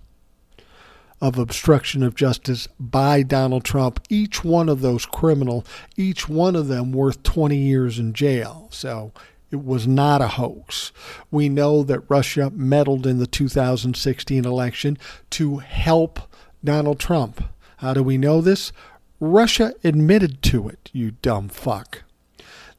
of 1.21 1.39
obstruction 1.39 2.03
of 2.03 2.15
justice 2.17 2.69
by 2.79 3.23
Donald 3.23 3.65
Trump. 3.65 4.01
Each 4.11 4.43
one 4.43 4.69
of 4.69 4.81
those 4.81 5.07
criminal, 5.07 5.65
each 5.97 6.29
one 6.29 6.57
of 6.57 6.69
them 6.69 6.93
worth 6.93 7.23
20 7.23 7.57
years 7.57 7.99
in 7.99 8.13
jail. 8.13 8.69
So 8.71 9.13
it 9.51 9.65
was 9.65 9.87
not 9.87 10.21
a 10.21 10.29
hoax. 10.29 10.93
We 11.31 11.49
know 11.49 11.83
that 11.85 12.09
Russia 12.09 12.51
meddled 12.55 13.07
in 13.07 13.19
the 13.19 13.27
2016 13.27 14.45
election 14.45 14.99
to 15.31 15.59
help 15.59 16.21
Donald 16.65 16.99
Trump. 16.99 17.45
How 17.79 17.95
do 17.95 18.03
we 18.03 18.19
know 18.19 18.41
this? 18.41 18.73
Russia 19.21 19.75
admitted 19.85 20.43
to 20.43 20.69
it, 20.69 20.91
you 20.93 21.13
dumb 21.13 21.49
fuck. 21.49 22.03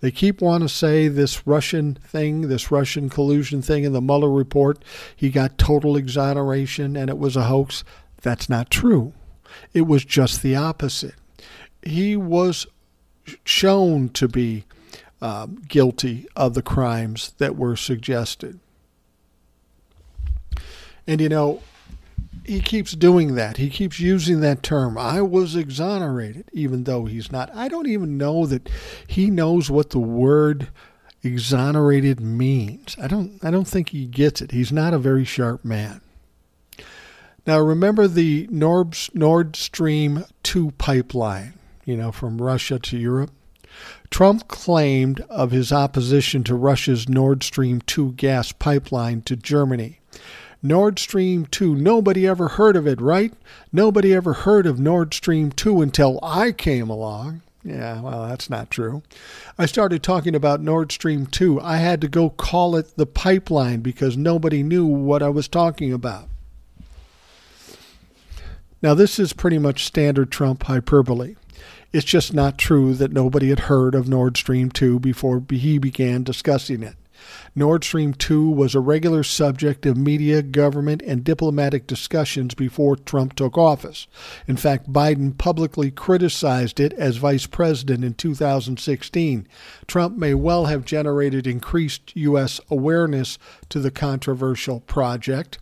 They 0.01 0.11
keep 0.11 0.41
wanting 0.41 0.68
to 0.68 0.74
say 0.74 1.07
this 1.07 1.47
Russian 1.47 1.95
thing, 1.95 2.49
this 2.49 2.72
Russian 2.72 3.09
collusion 3.09 3.61
thing 3.61 3.86
in 3.86 3.93
the 3.93 4.01
Mueller 4.01 4.30
report, 4.30 4.84
he 5.16 5.30
got 5.30 5.57
total 5.57 5.95
exoneration 5.95 6.95
and 6.95 7.09
it 7.09 7.18
was 7.18 7.36
a 7.36 7.43
hoax. 7.43 7.84
That's 8.22 8.49
not 8.49 8.70
true. 8.70 9.13
It 9.74 9.82
was 9.82 10.03
just 10.03 10.41
the 10.41 10.55
opposite. 10.55 11.16
He 11.82 12.16
was 12.16 12.68
shown 13.45 14.09
to 14.09 14.28
be 14.28 14.66
um, 15.26 15.55
guilty 15.67 16.28
of 16.36 16.53
the 16.53 16.61
crimes 16.61 17.34
that 17.39 17.55
were 17.55 17.76
suggested. 17.76 18.59
And 21.07 21.19
you 21.19 21.30
know, 21.30 21.63
he 22.45 22.61
keeps 22.61 22.91
doing 22.91 23.34
that. 23.34 23.57
He 23.57 23.71
keeps 23.71 23.99
using 23.99 24.41
that 24.41 24.61
term. 24.61 24.99
I 24.99 25.23
was 25.23 25.55
exonerated, 25.55 26.45
even 26.53 26.84
though 26.84 27.05
he's 27.05 27.32
not. 27.32 27.49
I 27.55 27.69
don't 27.69 27.88
even 27.88 28.19
know 28.19 28.45
that 28.45 28.69
he 29.07 29.32
knows 29.32 29.71
what 29.71 29.89
the 29.89 29.99
word 29.99 30.67
exonerated 31.23 32.19
means. 32.19 32.95
I 33.01 33.07
don't. 33.07 33.43
I 33.43 33.49
don't 33.49 33.67
think 33.67 33.89
he 33.89 34.05
gets 34.05 34.43
it. 34.43 34.51
He's 34.51 34.71
not 34.71 34.93
a 34.93 34.99
very 34.99 35.26
sharp 35.26 35.65
man. 35.65 36.01
Now 37.47 37.59
remember 37.59 38.07
the 38.07 38.47
Nord, 38.51 38.95
Nord 39.15 39.55
Stream 39.55 40.26
2 40.43 40.71
pipeline, 40.78 41.53
you 41.84 41.97
know, 41.97 42.11
from 42.11 42.39
Russia 42.39 42.78
to 42.78 42.97
Europe. 42.97 43.32
Trump 44.09 44.47
claimed 44.47 45.21
of 45.30 45.51
his 45.51 45.71
opposition 45.71 46.43
to 46.45 46.55
Russia's 46.55 47.09
Nord 47.09 47.43
Stream 47.43 47.82
2 47.82 48.13
gas 48.13 48.51
pipeline 48.51 49.21
to 49.23 49.36
Germany. 49.36 49.99
Nord 50.63 50.97
Stream 50.97 51.45
2, 51.45 51.76
nobody 51.76 52.28
ever 52.28 52.47
heard 52.49 52.76
of 52.76 52.88
it, 52.88 52.99
right? 52.99 53.34
Nobody 53.71 54.13
ever 54.13 54.34
heard 54.34 54.65
of 54.65 54.80
Nord 54.80 55.13
Stream 55.13 55.51
2 55.51 55.82
until 55.82 56.19
I 56.23 56.51
came 56.51 56.89
along. 56.89 57.41
Yeah, 57.63 58.01
well, 58.01 58.28
that's 58.28 58.49
not 58.49 58.69
true. 58.69 59.01
I 59.57 59.65
started 59.65 60.03
talking 60.03 60.36
about 60.36 60.61
Nord 60.61 60.91
Stream 60.91 61.26
2. 61.26 61.59
I 61.59 61.78
had 61.78 61.99
to 62.01 62.07
go 62.07 62.30
call 62.30 62.76
it 62.76 62.95
the 62.95 63.07
pipeline 63.07 63.82
because 63.82 64.15
nobody 64.15 64.61
knew 64.61 64.86
what 64.86 65.23
I 65.23 65.30
was 65.30 65.47
talking 65.47 65.91
about. 65.91 66.30
Now, 68.84 68.93
this 68.93 69.17
is 69.17 69.34
pretty 69.34 69.57
much 69.57 69.86
standard 69.86 70.32
Trump 70.32 70.63
hyperbole. 70.63 71.36
It's 71.96 72.04
just 72.04 72.34
not 72.34 72.58
true 72.58 72.93
that 72.96 73.14
nobody 73.14 73.48
had 73.48 73.72
heard 73.72 73.96
of 73.96 74.10
Nord 74.10 74.36
Stream 74.36 74.70
2 74.70 75.00
before 75.00 75.41
he 75.50 75.78
began 75.78 76.24
discussing 76.24 76.84
it. 76.84 76.96
Nord 77.56 77.86
Stream 77.86 78.14
2 78.14 78.50
was 78.50 78.76
a 78.76 78.82
regular 78.82 79.24
subject 79.24 79.86
of 79.86 79.96
media, 79.96 80.41
government, 80.41 81.02
and 81.04 81.24
diplomatic 81.24 81.88
discussions 81.88 82.54
before 82.54 82.98
Trump 82.98 83.34
took 83.34 83.58
office. 83.58 84.08
In 84.46 84.58
fact, 84.58 84.91
Biden 84.91 85.38
publicly 85.38 85.89
criticized 85.89 86.82
it 86.82 86.91
as 86.91 87.16
vice 87.16 87.48
president 87.48 88.04
in 88.04 88.14
2016. 88.14 89.48
Trump 89.88 90.18
may 90.18 90.34
well 90.34 90.66
have 90.66 90.84
generated 90.84 91.48
increased 91.48 92.14
U.S. 92.14 92.60
awareness 92.70 93.39
to 93.70 93.80
the 93.80 93.89
controversial 93.89 94.82
project. 94.82 95.60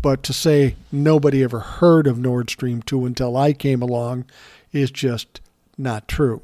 But 0.00 0.22
to 0.24 0.32
say 0.32 0.76
nobody 0.92 1.42
ever 1.42 1.60
heard 1.60 2.06
of 2.06 2.18
Nord 2.18 2.50
Stream 2.50 2.82
2 2.82 3.04
until 3.04 3.36
I 3.36 3.52
came 3.52 3.82
along 3.82 4.26
is 4.72 4.90
just 4.90 5.40
not 5.76 6.06
true. 6.06 6.42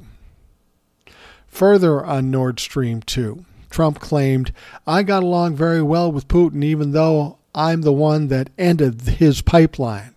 Further 1.46 2.04
on 2.04 2.30
Nord 2.30 2.58
Stream 2.58 3.00
2, 3.02 3.44
Trump 3.70 4.00
claimed, 4.00 4.52
I 4.86 5.02
got 5.04 5.22
along 5.22 5.54
very 5.54 5.82
well 5.82 6.10
with 6.10 6.26
Putin 6.28 6.64
even 6.64 6.92
though 6.92 7.38
I'm 7.54 7.82
the 7.82 7.92
one 7.92 8.26
that 8.28 8.50
ended 8.58 9.02
his 9.02 9.40
pipeline. 9.40 10.13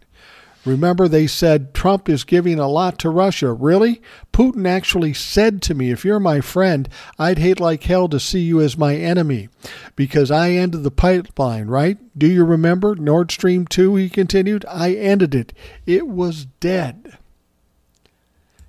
Remember, 0.67 1.07
they 1.07 1.27
said 1.27 1.73
Trump 1.73 2.09
is 2.09 2.25
giving 2.25 2.59
a 2.59 2.67
lot 2.67 2.99
to 2.99 3.09
Russia. 3.09 3.53
Really? 3.53 4.01
Putin 4.33 4.67
actually 4.67 5.13
said 5.13 5.61
to 5.61 5.73
me, 5.73 5.91
if 5.91 6.03
you're 6.03 6.19
my 6.19 6.41
friend, 6.41 6.89
I'd 7.17 7.39
hate 7.39 7.61
like 7.61 7.83
hell 7.83 8.09
to 8.09 8.19
see 8.19 8.41
you 8.41 8.59
as 8.59 8.77
my 8.77 8.95
enemy 8.95 9.47
because 9.95 10.29
I 10.29 10.51
ended 10.51 10.83
the 10.83 10.91
pipeline, 10.91 11.67
right? 11.67 11.97
Do 12.17 12.27
you 12.27 12.43
remember? 12.43 12.95
Nord 12.95 13.31
Stream 13.31 13.65
2, 13.65 13.95
he 13.95 14.09
continued. 14.09 14.65
I 14.67 14.93
ended 14.93 15.33
it. 15.33 15.53
It 15.85 16.05
was 16.05 16.45
dead. 16.59 17.17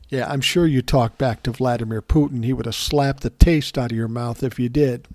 Yeah, 0.08 0.30
I'm 0.30 0.40
sure 0.40 0.66
you 0.66 0.82
talked 0.82 1.18
back 1.18 1.42
to 1.42 1.50
Vladimir 1.50 2.00
Putin. 2.00 2.44
He 2.44 2.52
would 2.52 2.66
have 2.66 2.76
slapped 2.76 3.22
the 3.22 3.30
taste 3.30 3.76
out 3.76 3.90
of 3.90 3.96
your 3.96 4.08
mouth 4.08 4.44
if 4.44 4.58
you 4.60 4.68
did. 4.68 5.08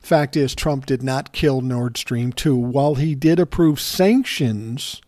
Fact 0.00 0.36
is, 0.36 0.54
Trump 0.54 0.86
did 0.86 1.02
not 1.02 1.32
kill 1.32 1.60
Nord 1.60 1.96
Stream 1.96 2.32
2. 2.32 2.54
While 2.54 2.94
he 2.94 3.16
did 3.16 3.40
approve 3.40 3.80
sanctions 3.80 5.02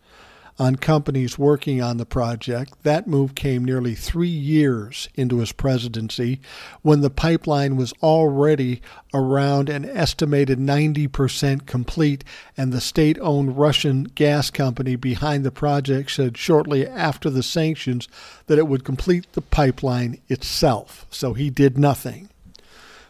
on 0.59 0.75
companies 0.75 1.39
working 1.39 1.81
on 1.81 1.97
the 1.97 2.05
project. 2.05 2.73
That 2.83 3.07
move 3.07 3.33
came 3.33 3.63
nearly 3.63 3.95
three 3.95 4.27
years 4.27 5.07
into 5.15 5.39
his 5.39 5.51
presidency 5.51 6.41
when 6.81 7.01
the 7.01 7.09
pipeline 7.09 7.77
was 7.77 7.93
already 8.03 8.81
around 9.13 9.69
an 9.69 9.85
estimated 9.85 10.59
90% 10.59 11.65
complete, 11.65 12.23
and 12.57 12.73
the 12.73 12.81
state 12.81 13.17
owned 13.21 13.57
Russian 13.57 14.03
gas 14.03 14.49
company 14.49 14.95
behind 14.95 15.43
the 15.45 15.51
project 15.51 16.11
said 16.11 16.37
shortly 16.37 16.85
after 16.85 17.29
the 17.29 17.43
sanctions 17.43 18.07
that 18.47 18.57
it 18.57 18.67
would 18.67 18.83
complete 18.83 19.31
the 19.33 19.41
pipeline 19.41 20.19
itself. 20.27 21.05
So 21.09 21.33
he 21.33 21.49
did 21.49 21.77
nothing. 21.77 22.29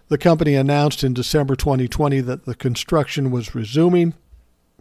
The 0.09 0.17
company 0.17 0.55
announced 0.55 1.03
in 1.03 1.13
December 1.13 1.55
2020 1.55 2.21
that 2.21 2.45
the 2.45 2.55
construction 2.55 3.29
was 3.29 3.53
resuming. 3.53 4.13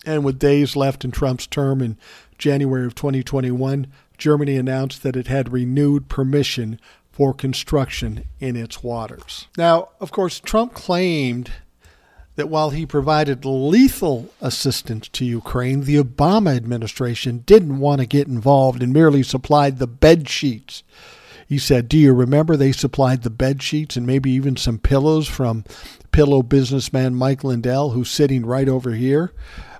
And 0.06 0.24
with 0.24 0.38
days 0.38 0.76
left 0.76 1.04
in 1.04 1.10
Trump's 1.10 1.46
term 1.46 1.82
in 1.82 1.98
January 2.38 2.86
of 2.86 2.94
2021, 2.94 3.86
Germany 4.16 4.56
announced 4.56 5.02
that 5.02 5.16
it 5.16 5.26
had 5.26 5.52
renewed 5.52 6.08
permission 6.08 6.80
for 7.10 7.34
construction 7.34 8.24
in 8.38 8.56
its 8.56 8.82
waters. 8.82 9.48
Now, 9.56 9.88
of 10.00 10.12
course, 10.12 10.38
Trump 10.38 10.72
claimed 10.72 11.50
that 12.36 12.48
while 12.48 12.70
he 12.70 12.86
provided 12.86 13.44
lethal 13.44 14.30
assistance 14.40 15.08
to 15.08 15.24
Ukraine, 15.24 15.80
the 15.80 15.96
Obama 15.96 16.54
administration 16.54 17.42
didn't 17.46 17.80
want 17.80 18.00
to 18.00 18.06
get 18.06 18.28
involved 18.28 18.80
and 18.80 18.92
merely 18.92 19.24
supplied 19.24 19.78
the 19.78 19.88
bed 19.88 20.28
sheets. 20.28 20.84
He 21.48 21.58
said, 21.58 21.88
Do 21.88 21.98
you 21.98 22.12
remember 22.12 22.56
they 22.56 22.70
supplied 22.70 23.22
the 23.22 23.30
bed 23.30 23.60
sheets 23.60 23.96
and 23.96 24.06
maybe 24.06 24.30
even 24.30 24.56
some 24.56 24.78
pillows 24.78 25.26
from 25.26 25.64
pillow 26.12 26.42
businessman 26.42 27.16
Mike 27.16 27.42
Lindell, 27.42 27.90
who's 27.90 28.10
sitting 28.10 28.46
right 28.46 28.68
over 28.68 28.92
here? 28.92 29.32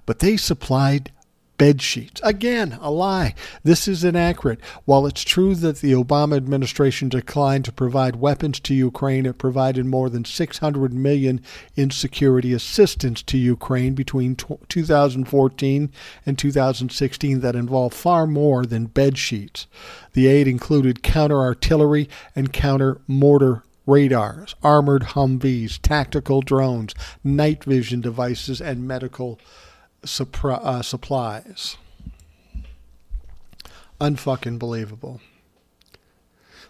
But 0.05 0.19
they 0.19 0.37
supplied 0.37 1.13
bed 1.59 1.83
sheets. 1.83 2.21
Again, 2.25 2.79
a 2.81 2.91
lie. 2.91 3.35
This 3.65 3.87
is 3.89 4.05
inaccurate. 4.05 4.61
While 4.85 5.07
it's 5.07 5.23
true 5.23 5.55
that 5.57 5.79
the 5.79 5.93
Obama 5.93 6.37
administration 6.37 7.09
declined 7.09 7.65
to 7.67 7.73
provide 7.73 8.17
weapons 8.17 8.61
to 8.61 8.75
Ukraine, 8.75 9.27
it 9.27 9.39
provided 9.39 9.85
more 9.85 10.09
than 10.09 10.25
600 10.25 10.95
million 10.95 11.41
in 11.77 11.91
security 11.91 12.53
assistance 12.55 13.23
to 13.25 13.37
Ukraine 13.37 13.95
between 13.95 14.37
2014 14.37 15.93
and 16.25 16.39
2016 16.39 17.41
that 17.41 17.57
involved 17.57 17.95
far 17.95 18.27
more 18.27 18.65
than 18.65 18.87
bed 18.87 19.19
sheets. 19.19 19.67
The 20.13 20.29
aid 20.29 20.49
included 20.49 21.03
counter 21.03 21.41
artillery 21.41 22.09
and 22.35 22.53
counter 22.53 23.01
mortar 23.07 23.65
radars, 23.87 24.55
armored 24.63 25.03
Humvees, 25.03 25.79
tactical 25.81 26.43
drones, 26.43 26.95
night 27.25 27.65
vision 27.65 28.01
devices, 28.01 28.61
and 28.61 28.87
medical 28.87 29.41
supri- 30.05 30.65
uh, 30.65 30.83
supplies. 30.83 31.77
Unfucking 34.01 34.59
believable. 34.59 35.21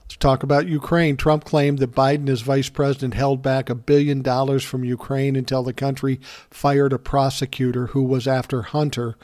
Let's 0.08 0.16
talk 0.16 0.42
about 0.42 0.66
Ukraine. 0.66 1.18
Trump 1.18 1.44
claimed 1.44 1.80
that 1.80 1.94
Biden, 1.94 2.30
as 2.30 2.40
vice 2.40 2.70
president, 2.70 3.12
held 3.12 3.42
back 3.42 3.68
a 3.68 3.74
billion 3.74 4.22
dollars 4.22 4.64
from 4.64 4.82
Ukraine 4.82 5.36
until 5.36 5.62
the 5.62 5.74
country 5.74 6.18
fired 6.50 6.94
a 6.94 6.98
prosecutor 6.98 7.88
who 7.88 8.02
was 8.02 8.26
after 8.26 8.62
Hunter 8.62 9.16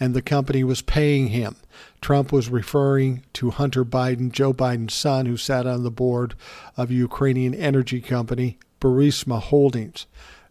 and 0.00 0.14
the 0.14 0.22
company 0.22 0.64
was 0.64 0.82
paying 0.82 1.28
him. 1.28 1.54
Trump 2.00 2.32
was 2.32 2.48
referring 2.48 3.22
to 3.34 3.50
Hunter 3.50 3.84
Biden, 3.84 4.32
Joe 4.32 4.52
Biden's 4.52 4.94
son, 4.94 5.26
who 5.26 5.36
sat 5.36 5.64
on 5.64 5.84
the 5.84 5.92
board 5.92 6.34
of 6.76 6.90
Ukrainian 6.90 7.54
energy 7.54 8.00
company 8.00 8.58
Burisma 8.80 9.40
Holdings. 9.40 10.06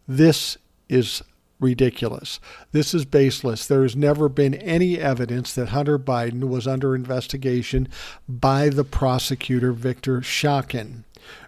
This 0.07 0.57
is 0.87 1.21
ridiculous. 1.61 2.41
This 2.73 2.93
is 2.93 3.05
baseless. 3.05 3.65
There 3.65 3.83
has 3.83 3.95
never 3.95 4.27
been 4.27 4.55
any 4.55 4.99
evidence 4.99 5.53
that 5.53 5.69
Hunter 5.69 5.97
Biden 5.97 6.49
was 6.49 6.67
under 6.67 6.95
investigation 6.95 7.87
by 8.27 8.67
the 8.67 8.83
prosecutor 8.83 9.71
Viktor 9.71 10.19
Shokin, 10.21 11.03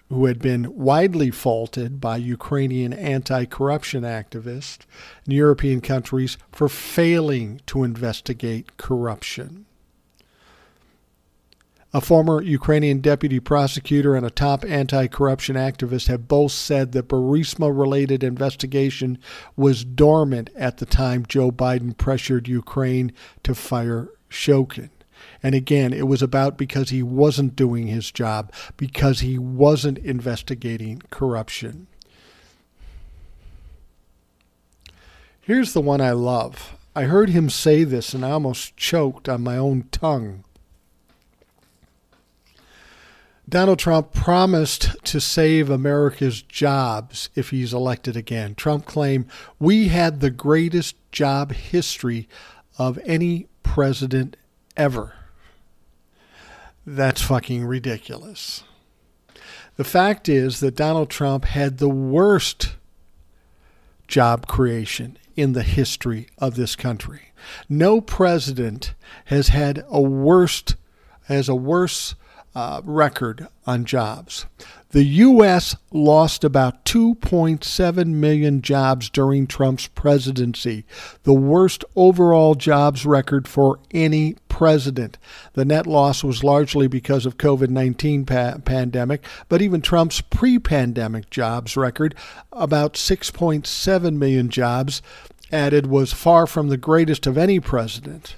who 0.09 0.25
had 0.25 0.39
been 0.39 0.77
widely 0.77 1.31
faulted 1.31 1.99
by 1.99 2.17
Ukrainian 2.17 2.93
anti 2.93 3.45
corruption 3.45 4.03
activists 4.03 4.85
in 5.25 5.33
European 5.33 5.81
countries 5.81 6.37
for 6.51 6.69
failing 6.69 7.59
to 7.65 7.83
investigate 7.83 8.77
corruption. 8.77 9.65
A 11.95 12.01
former 12.01 12.41
Ukrainian 12.41 13.01
deputy 13.01 13.39
prosecutor 13.39 14.15
and 14.15 14.25
a 14.25 14.31
top 14.31 14.65
anti 14.65 15.05
corruption 15.05 15.55
activist 15.55 16.07
have 16.07 16.27
both 16.27 16.51
said 16.51 16.91
that 16.93 17.07
Burisma 17.07 17.69
related 17.77 18.23
investigation 18.23 19.19
was 19.55 19.85
dormant 19.85 20.49
at 20.55 20.77
the 20.77 20.87
time 20.87 21.23
Joe 21.27 21.51
Biden 21.51 21.95
pressured 21.95 22.47
Ukraine 22.47 23.11
to 23.43 23.53
fire 23.53 24.09
Shokin. 24.27 24.89
And 25.43 25.53
again, 25.53 25.93
it 25.93 26.07
was 26.07 26.23
about 26.23 26.57
because 26.57 26.89
he 26.89 27.03
wasn't 27.03 27.55
doing 27.55 27.87
his 27.87 28.11
job, 28.11 28.51
because 28.75 29.19
he 29.19 29.37
wasn't 29.37 29.99
investigating 29.99 31.03
corruption. 31.11 31.85
Here's 35.39 35.73
the 35.73 35.81
one 35.81 36.01
I 36.01 36.11
love. 36.11 36.75
I 36.95 37.03
heard 37.03 37.29
him 37.29 37.51
say 37.51 37.83
this 37.83 38.15
and 38.15 38.25
I 38.25 38.31
almost 38.31 38.75
choked 38.77 39.29
on 39.29 39.43
my 39.43 39.57
own 39.57 39.89
tongue. 39.91 40.43
Donald 43.47 43.77
Trump 43.77 44.13
promised 44.13 44.95
to 45.03 45.19
save 45.19 45.69
America's 45.69 46.41
jobs 46.41 47.29
if 47.35 47.49
he's 47.49 47.73
elected 47.73 48.15
again. 48.15 48.55
Trump 48.55 48.85
claimed 48.85 49.25
we 49.59 49.89
had 49.89 50.19
the 50.19 50.29
greatest 50.29 50.95
job 51.11 51.51
history 51.51 52.27
of 52.77 52.97
any 53.03 53.47
president 53.61 54.37
ever. 54.77 55.13
That's 56.85 57.21
fucking 57.21 57.65
ridiculous. 57.65 58.63
The 59.75 59.83
fact 59.83 60.29
is 60.29 60.59
that 60.59 60.75
Donald 60.75 61.09
Trump 61.09 61.45
had 61.45 61.77
the 61.77 61.89
worst 61.89 62.75
job 64.07 64.47
creation 64.47 65.17
in 65.35 65.53
the 65.53 65.63
history 65.63 66.27
of 66.37 66.55
this 66.55 66.75
country. 66.75 67.31
No 67.67 67.99
president 67.99 68.93
has 69.25 69.49
had 69.49 69.83
a 69.89 70.01
worst 70.01 70.75
has 71.27 71.47
a 71.47 71.55
worse 71.55 72.15
uh, 72.55 72.81
record 72.83 73.47
on 73.65 73.85
jobs. 73.85 74.45
The 74.91 75.03
U.S. 75.03 75.75
lost 75.91 76.43
about 76.43 76.85
2.7 76.85 78.07
million 78.09 78.61
jobs 78.61 79.09
during 79.09 79.47
Trump's 79.47 79.87
presidency, 79.87 80.85
the 81.23 81.33
worst 81.33 81.83
overall 81.95 82.53
jobs 82.53 83.03
record 83.03 83.47
for 83.47 83.79
any 83.89 84.35
president. 84.49 85.17
The 85.53 85.65
net 85.65 85.87
loss 85.87 86.23
was 86.23 86.43
largely 86.43 86.87
because 86.87 87.25
of 87.25 87.39
COVID-19 87.39 88.27
pa- 88.27 88.59
pandemic, 88.63 89.25
but 89.49 89.63
even 89.63 89.81
Trump's 89.81 90.21
pre-pandemic 90.21 91.31
jobs 91.31 91.75
record, 91.75 92.13
about 92.51 92.93
6.7 92.93 94.17
million 94.17 94.49
jobs 94.49 95.01
added, 95.51 95.87
was 95.87 96.13
far 96.13 96.45
from 96.45 96.67
the 96.67 96.77
greatest 96.77 97.25
of 97.25 97.35
any 97.35 97.59
president. 97.59 98.35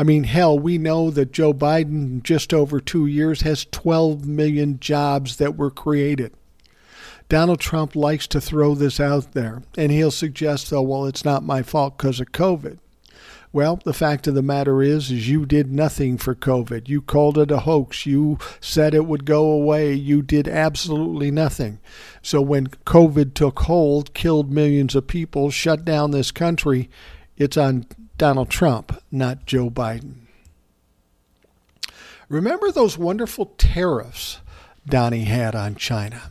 I 0.00 0.04
mean, 0.04 0.24
hell, 0.24 0.56
we 0.56 0.78
know 0.78 1.10
that 1.10 1.32
Joe 1.32 1.52
Biden, 1.52 2.22
just 2.22 2.54
over 2.54 2.78
two 2.78 3.06
years, 3.06 3.42
has 3.42 3.66
12 3.72 4.24
million 4.26 4.78
jobs 4.78 5.36
that 5.38 5.56
were 5.56 5.72
created. 5.72 6.32
Donald 7.28 7.58
Trump 7.58 7.96
likes 7.96 8.28
to 8.28 8.40
throw 8.40 8.76
this 8.76 9.00
out 9.00 9.32
there, 9.32 9.62
and 9.76 9.90
he'll 9.90 10.12
suggest, 10.12 10.70
though, 10.70 10.82
well, 10.82 11.04
it's 11.04 11.24
not 11.24 11.42
my 11.42 11.62
fault 11.62 11.98
because 11.98 12.20
of 12.20 12.30
COVID. 12.30 12.78
Well, 13.52 13.80
the 13.84 13.92
fact 13.92 14.26
of 14.28 14.34
the 14.34 14.42
matter 14.42 14.82
is, 14.82 15.10
is 15.10 15.28
you 15.28 15.44
did 15.44 15.72
nothing 15.72 16.16
for 16.16 16.34
COVID. 16.34 16.88
You 16.88 17.02
called 17.02 17.36
it 17.36 17.50
a 17.50 17.60
hoax. 17.60 18.06
You 18.06 18.38
said 18.60 18.94
it 18.94 19.06
would 19.06 19.24
go 19.24 19.50
away. 19.50 19.94
You 19.94 20.22
did 20.22 20.46
absolutely 20.46 21.30
nothing. 21.30 21.80
So 22.22 22.40
when 22.40 22.68
COVID 22.68 23.34
took 23.34 23.60
hold, 23.60 24.14
killed 24.14 24.52
millions 24.52 24.94
of 24.94 25.06
people, 25.06 25.50
shut 25.50 25.84
down 25.84 26.10
this 26.10 26.30
country, 26.30 26.88
it's 27.36 27.56
on 27.56 27.86
Donald 28.18 28.50
Trump, 28.50 29.00
not 29.12 29.46
Joe 29.46 29.70
Biden. 29.70 30.26
Remember 32.28 32.72
those 32.72 32.98
wonderful 32.98 33.54
tariffs 33.56 34.40
Donnie 34.84 35.24
had 35.24 35.54
on 35.54 35.76
China. 35.76 36.22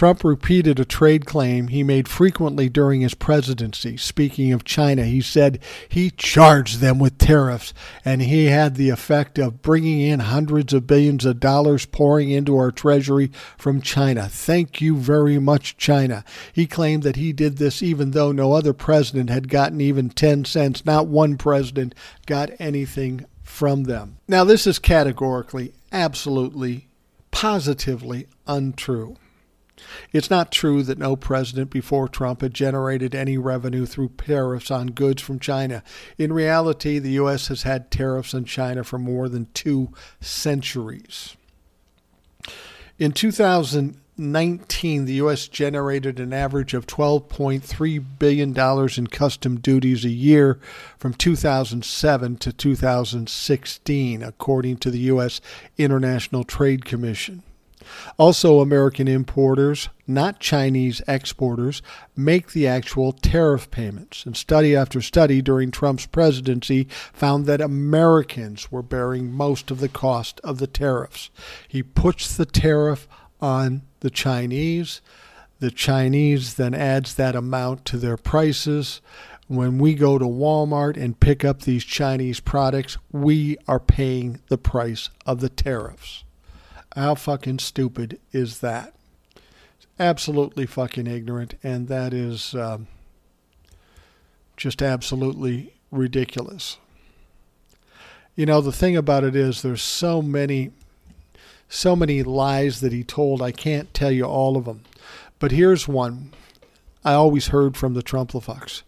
Trump 0.00 0.24
repeated 0.24 0.80
a 0.80 0.84
trade 0.86 1.26
claim 1.26 1.68
he 1.68 1.82
made 1.82 2.08
frequently 2.08 2.70
during 2.70 3.02
his 3.02 3.12
presidency. 3.12 3.98
Speaking 3.98 4.50
of 4.50 4.64
China, 4.64 5.04
he 5.04 5.20
said 5.20 5.58
he 5.90 6.10
charged 6.10 6.80
them 6.80 6.98
with 6.98 7.18
tariffs 7.18 7.74
and 8.02 8.22
he 8.22 8.46
had 8.46 8.76
the 8.76 8.88
effect 8.88 9.38
of 9.38 9.60
bringing 9.60 10.00
in 10.00 10.20
hundreds 10.20 10.72
of 10.72 10.86
billions 10.86 11.26
of 11.26 11.38
dollars 11.38 11.84
pouring 11.84 12.30
into 12.30 12.56
our 12.56 12.70
treasury 12.70 13.30
from 13.58 13.82
China. 13.82 14.26
Thank 14.26 14.80
you 14.80 14.96
very 14.96 15.38
much, 15.38 15.76
China. 15.76 16.24
He 16.50 16.66
claimed 16.66 17.02
that 17.02 17.16
he 17.16 17.34
did 17.34 17.58
this 17.58 17.82
even 17.82 18.12
though 18.12 18.32
no 18.32 18.54
other 18.54 18.72
president 18.72 19.28
had 19.28 19.50
gotten 19.50 19.82
even 19.82 20.08
10 20.08 20.46
cents. 20.46 20.86
Not 20.86 21.08
one 21.08 21.36
president 21.36 21.94
got 22.24 22.48
anything 22.58 23.26
from 23.42 23.84
them. 23.84 24.16
Now, 24.26 24.44
this 24.44 24.66
is 24.66 24.78
categorically, 24.78 25.74
absolutely, 25.92 26.88
positively 27.32 28.28
untrue. 28.46 29.18
It's 30.12 30.30
not 30.30 30.52
true 30.52 30.82
that 30.82 30.98
no 30.98 31.16
president 31.16 31.70
before 31.70 32.08
Trump 32.08 32.40
had 32.40 32.54
generated 32.54 33.14
any 33.14 33.38
revenue 33.38 33.86
through 33.86 34.12
tariffs 34.18 34.70
on 34.70 34.88
goods 34.88 35.22
from 35.22 35.38
China. 35.38 35.82
In 36.18 36.32
reality, 36.32 36.98
the 36.98 37.12
U.S. 37.12 37.48
has 37.48 37.62
had 37.62 37.90
tariffs 37.90 38.34
on 38.34 38.44
China 38.44 38.84
for 38.84 38.98
more 38.98 39.28
than 39.28 39.48
two 39.54 39.90
centuries. 40.20 41.36
In 42.98 43.12
2019, 43.12 45.04
the 45.06 45.14
U.S. 45.14 45.48
generated 45.48 46.20
an 46.20 46.34
average 46.34 46.74
of 46.74 46.86
$12.3 46.86 48.04
billion 48.18 48.98
in 48.98 49.06
custom 49.06 49.58
duties 49.58 50.04
a 50.04 50.10
year 50.10 50.58
from 50.98 51.14
2007 51.14 52.36
to 52.36 52.52
2016, 52.52 54.22
according 54.22 54.76
to 54.76 54.90
the 54.90 54.98
U.S. 54.98 55.40
International 55.78 56.44
Trade 56.44 56.84
Commission. 56.84 57.42
Also, 58.18 58.60
American 58.60 59.08
importers, 59.08 59.88
not 60.06 60.40
Chinese 60.40 61.00
exporters, 61.06 61.82
make 62.16 62.52
the 62.52 62.66
actual 62.66 63.12
tariff 63.12 63.70
payments. 63.70 64.26
And 64.26 64.36
study 64.36 64.74
after 64.74 65.00
study 65.00 65.40
during 65.42 65.70
Trump's 65.70 66.06
presidency 66.06 66.88
found 67.12 67.46
that 67.46 67.60
Americans 67.60 68.70
were 68.70 68.82
bearing 68.82 69.32
most 69.32 69.70
of 69.70 69.80
the 69.80 69.88
cost 69.88 70.40
of 70.44 70.58
the 70.58 70.66
tariffs. 70.66 71.30
He 71.68 71.82
puts 71.82 72.36
the 72.36 72.46
tariff 72.46 73.08
on 73.40 73.82
the 74.00 74.10
Chinese. 74.10 75.00
The 75.60 75.70
Chinese 75.70 76.54
then 76.54 76.74
adds 76.74 77.14
that 77.14 77.36
amount 77.36 77.84
to 77.86 77.98
their 77.98 78.16
prices. 78.16 79.00
When 79.46 79.78
we 79.78 79.94
go 79.94 80.16
to 80.16 80.24
Walmart 80.24 80.96
and 80.96 81.18
pick 81.18 81.44
up 81.44 81.62
these 81.62 81.84
Chinese 81.84 82.40
products, 82.40 82.96
we 83.10 83.58
are 83.66 83.80
paying 83.80 84.40
the 84.48 84.58
price 84.58 85.10
of 85.26 85.40
the 85.40 85.48
tariffs. 85.48 86.24
How 86.96 87.14
fucking 87.14 87.60
stupid 87.60 88.18
is 88.32 88.60
that? 88.60 88.94
Absolutely 89.98 90.66
fucking 90.66 91.06
ignorant, 91.06 91.54
and 91.62 91.88
that 91.88 92.12
is 92.12 92.54
um, 92.54 92.88
just 94.56 94.82
absolutely 94.82 95.74
ridiculous. 95.90 96.78
You 98.34 98.46
know, 98.46 98.60
the 98.60 98.72
thing 98.72 98.96
about 98.96 99.24
it 99.24 99.36
is 99.36 99.62
there's 99.62 99.82
so 99.82 100.22
many 100.22 100.72
so 101.70 101.94
many 101.94 102.22
lies 102.22 102.80
that 102.80 102.92
he 102.92 103.04
told. 103.04 103.40
I 103.40 103.52
can't 103.52 103.94
tell 103.94 104.10
you 104.10 104.24
all 104.24 104.56
of 104.56 104.64
them. 104.64 104.82
But 105.38 105.52
here's 105.52 105.86
one 105.86 106.32
I 107.04 107.14
always 107.14 107.48
heard 107.48 107.76
from 107.76 107.94
the 107.94 108.02
Trumplifox. 108.02 108.82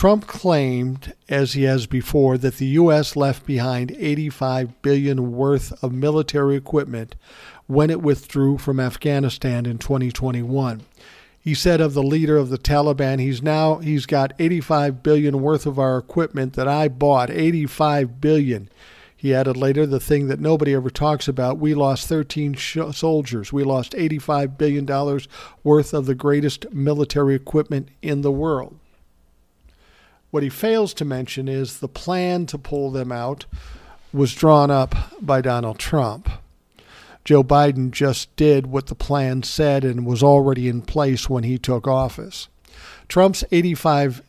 Trump 0.00 0.26
claimed, 0.26 1.12
as 1.28 1.52
he 1.52 1.64
has 1.64 1.86
before, 1.86 2.38
that 2.38 2.56
the 2.56 2.68
U.S. 2.68 3.16
left 3.16 3.44
behind 3.44 3.90
85 3.90 4.80
billion 4.80 5.32
worth 5.32 5.84
of 5.84 5.92
military 5.92 6.56
equipment 6.56 7.16
when 7.66 7.90
it 7.90 8.00
withdrew 8.00 8.56
from 8.56 8.80
Afghanistan 8.80 9.66
in 9.66 9.76
2021. 9.76 10.80
He 11.38 11.52
said 11.52 11.82
of 11.82 11.92
the 11.92 12.02
leader 12.02 12.38
of 12.38 12.48
the 12.48 12.56
Taliban, 12.56 13.20
he's 13.20 13.42
now 13.42 13.76
he's 13.76 14.06
got 14.06 14.32
85 14.38 15.02
billion 15.02 15.42
worth 15.42 15.66
of 15.66 15.78
our 15.78 15.98
equipment 15.98 16.54
that 16.54 16.66
I 16.66 16.88
bought. 16.88 17.28
85 17.28 18.22
billion. 18.22 18.70
He 19.14 19.34
added 19.34 19.58
later 19.58 19.84
the 19.84 20.00
thing 20.00 20.28
that 20.28 20.40
nobody 20.40 20.72
ever 20.72 20.88
talks 20.88 21.28
about 21.28 21.58
we 21.58 21.74
lost 21.74 22.08
13 22.08 22.54
sh- 22.54 22.78
soldiers. 22.92 23.52
We 23.52 23.64
lost 23.64 23.92
$85 23.92 24.56
billion 24.56 24.86
worth 25.62 25.92
of 25.92 26.06
the 26.06 26.14
greatest 26.14 26.72
military 26.72 27.34
equipment 27.34 27.90
in 28.00 28.22
the 28.22 28.32
world. 28.32 28.79
What 30.30 30.42
he 30.42 30.48
fails 30.48 30.94
to 30.94 31.04
mention 31.04 31.48
is 31.48 31.80
the 31.80 31.88
plan 31.88 32.46
to 32.46 32.58
pull 32.58 32.90
them 32.90 33.10
out 33.10 33.46
was 34.12 34.34
drawn 34.34 34.70
up 34.70 34.94
by 35.20 35.40
Donald 35.40 35.78
Trump. 35.78 36.28
Joe 37.24 37.44
Biden 37.44 37.90
just 37.90 38.34
did 38.36 38.66
what 38.66 38.86
the 38.86 38.94
plan 38.94 39.42
said 39.42 39.84
and 39.84 40.06
was 40.06 40.22
already 40.22 40.68
in 40.68 40.82
place 40.82 41.28
when 41.28 41.44
he 41.44 41.58
took 41.58 41.86
office. 41.86 42.48
Trump's 43.08 43.44
$85 43.52 44.22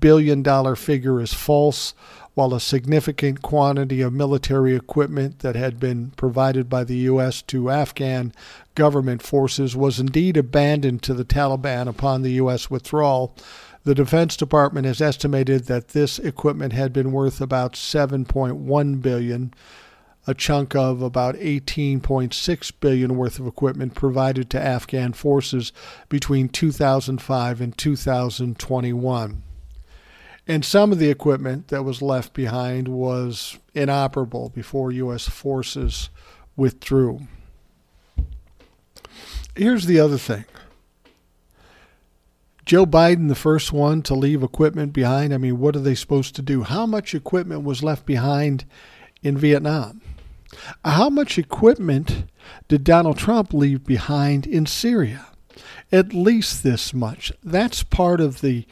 billion 0.00 0.74
figure 0.74 1.20
is 1.20 1.34
false, 1.34 1.94
while 2.34 2.54
a 2.54 2.60
significant 2.60 3.42
quantity 3.42 4.00
of 4.00 4.12
military 4.12 4.74
equipment 4.74 5.40
that 5.40 5.54
had 5.54 5.78
been 5.78 6.10
provided 6.12 6.68
by 6.68 6.82
the 6.82 6.96
U.S. 6.96 7.42
to 7.42 7.70
Afghan 7.70 8.32
government 8.74 9.22
forces 9.22 9.76
was 9.76 10.00
indeed 10.00 10.38
abandoned 10.38 11.02
to 11.02 11.12
the 11.12 11.26
Taliban 11.26 11.88
upon 11.88 12.22
the 12.22 12.32
U.S. 12.32 12.70
withdrawal 12.70 13.36
the 13.84 13.94
Defense 13.94 14.36
Department 14.36 14.86
has 14.86 15.00
estimated 15.00 15.64
that 15.64 15.88
this 15.88 16.18
equipment 16.18 16.72
had 16.72 16.92
been 16.92 17.12
worth 17.12 17.40
about 17.40 17.74
7.1 17.74 19.02
billion, 19.02 19.54
a 20.26 20.34
chunk 20.34 20.76
of 20.76 21.02
about 21.02 21.34
18.6 21.34 22.72
billion 22.78 23.16
worth 23.16 23.40
of 23.40 23.46
equipment 23.46 23.94
provided 23.94 24.48
to 24.50 24.60
Afghan 24.60 25.12
forces 25.12 25.72
between 26.08 26.48
2005 26.48 27.60
and 27.60 27.76
2021. 27.76 29.42
And 30.46 30.64
some 30.64 30.92
of 30.92 30.98
the 30.98 31.10
equipment 31.10 31.68
that 31.68 31.84
was 31.84 32.02
left 32.02 32.34
behind 32.34 32.88
was 32.88 33.58
inoperable 33.74 34.48
before 34.48 34.92
U.S. 34.92 35.28
forces 35.28 36.10
withdrew. 36.56 37.22
Here's 39.56 39.86
the 39.86 40.00
other 40.00 40.18
thing 40.18 40.44
Joe 42.64 42.86
Biden, 42.86 43.28
the 43.28 43.34
first 43.34 43.72
one 43.72 44.02
to 44.02 44.14
leave 44.14 44.42
equipment 44.42 44.92
behind. 44.92 45.34
I 45.34 45.38
mean, 45.38 45.58
what 45.58 45.74
are 45.74 45.80
they 45.80 45.94
supposed 45.94 46.34
to 46.36 46.42
do? 46.42 46.62
How 46.62 46.86
much 46.86 47.14
equipment 47.14 47.64
was 47.64 47.82
left 47.82 48.06
behind 48.06 48.64
in 49.22 49.36
Vietnam? 49.36 50.00
How 50.84 51.10
much 51.10 51.38
equipment 51.38 52.24
did 52.68 52.84
Donald 52.84 53.18
Trump 53.18 53.52
leave 53.52 53.84
behind 53.84 54.46
in 54.46 54.66
Syria? 54.66 55.26
At 55.90 56.14
least 56.14 56.62
this 56.62 56.94
much. 56.94 57.32
That's 57.42 57.82
part 57.82 58.20
of 58.20 58.40
the 58.40 58.66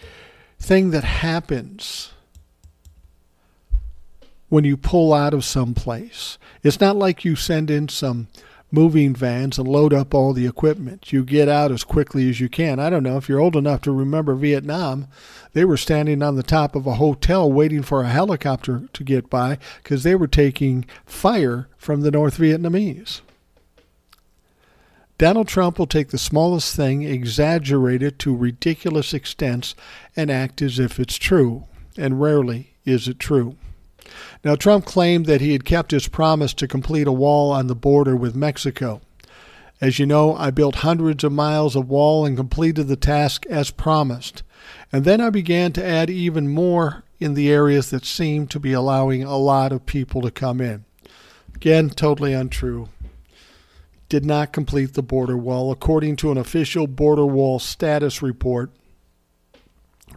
thing 0.58 0.90
that 0.90 1.04
happens 1.04 2.12
when 4.48 4.64
you 4.64 4.76
pull 4.76 5.12
out 5.12 5.34
of 5.34 5.44
some 5.44 5.74
place. 5.74 6.38
It's 6.62 6.80
not 6.80 6.96
like 6.96 7.24
you 7.24 7.36
send 7.36 7.70
in 7.70 7.88
some 7.88 8.28
moving 8.70 9.14
vans 9.14 9.58
and 9.58 9.66
load 9.66 9.92
up 9.92 10.14
all 10.14 10.32
the 10.32 10.46
equipment. 10.46 11.12
You 11.12 11.24
get 11.24 11.48
out 11.48 11.72
as 11.72 11.84
quickly 11.84 12.28
as 12.28 12.40
you 12.40 12.48
can. 12.48 12.78
I 12.78 12.90
don't 12.90 13.02
know 13.02 13.16
if 13.16 13.28
you're 13.28 13.40
old 13.40 13.56
enough 13.56 13.82
to 13.82 13.92
remember 13.92 14.34
Vietnam. 14.34 15.08
They 15.52 15.64
were 15.64 15.76
standing 15.76 16.22
on 16.22 16.36
the 16.36 16.42
top 16.42 16.76
of 16.76 16.86
a 16.86 16.94
hotel 16.94 17.50
waiting 17.50 17.82
for 17.82 18.02
a 18.02 18.08
helicopter 18.08 18.88
to 18.92 19.04
get 19.04 19.28
by 19.28 19.58
because 19.82 20.02
they 20.02 20.14
were 20.14 20.28
taking 20.28 20.84
fire 21.04 21.68
from 21.76 22.02
the 22.02 22.10
North 22.10 22.38
Vietnamese. 22.38 23.20
Donald 25.18 25.48
Trump 25.48 25.78
will 25.78 25.86
take 25.86 26.08
the 26.08 26.18
smallest 26.18 26.74
thing, 26.74 27.02
exaggerate 27.02 28.02
it 28.02 28.18
to 28.20 28.34
ridiculous 28.34 29.12
extents, 29.12 29.74
and 30.16 30.30
act 30.30 30.62
as 30.62 30.78
if 30.78 30.98
it's 30.98 31.16
true. 31.16 31.64
And 31.98 32.22
rarely 32.22 32.74
is 32.86 33.06
it 33.06 33.18
true. 33.18 33.56
Now, 34.44 34.54
Trump 34.54 34.84
claimed 34.84 35.26
that 35.26 35.40
he 35.40 35.52
had 35.52 35.64
kept 35.64 35.90
his 35.90 36.08
promise 36.08 36.54
to 36.54 36.68
complete 36.68 37.06
a 37.06 37.12
wall 37.12 37.52
on 37.52 37.66
the 37.66 37.74
border 37.74 38.16
with 38.16 38.34
Mexico. 38.34 39.00
As 39.80 39.98
you 39.98 40.06
know, 40.06 40.34
I 40.34 40.50
built 40.50 40.76
hundreds 40.76 41.24
of 41.24 41.32
miles 41.32 41.74
of 41.74 41.88
wall 41.88 42.26
and 42.26 42.36
completed 42.36 42.88
the 42.88 42.96
task 42.96 43.46
as 43.46 43.70
promised. 43.70 44.42
And 44.92 45.04
then 45.04 45.20
I 45.20 45.30
began 45.30 45.72
to 45.72 45.84
add 45.84 46.10
even 46.10 46.48
more 46.48 47.04
in 47.18 47.34
the 47.34 47.50
areas 47.50 47.90
that 47.90 48.04
seemed 48.04 48.50
to 48.50 48.60
be 48.60 48.72
allowing 48.72 49.22
a 49.22 49.36
lot 49.36 49.72
of 49.72 49.86
people 49.86 50.20
to 50.22 50.30
come 50.30 50.60
in. 50.60 50.84
Again, 51.54 51.90
totally 51.90 52.32
untrue. 52.32 52.88
Did 54.08 54.24
not 54.24 54.52
complete 54.52 54.94
the 54.94 55.02
border 55.02 55.36
wall. 55.36 55.70
According 55.70 56.16
to 56.16 56.32
an 56.32 56.38
official 56.38 56.86
border 56.86 57.26
wall 57.26 57.58
status 57.58 58.22
report 58.22 58.70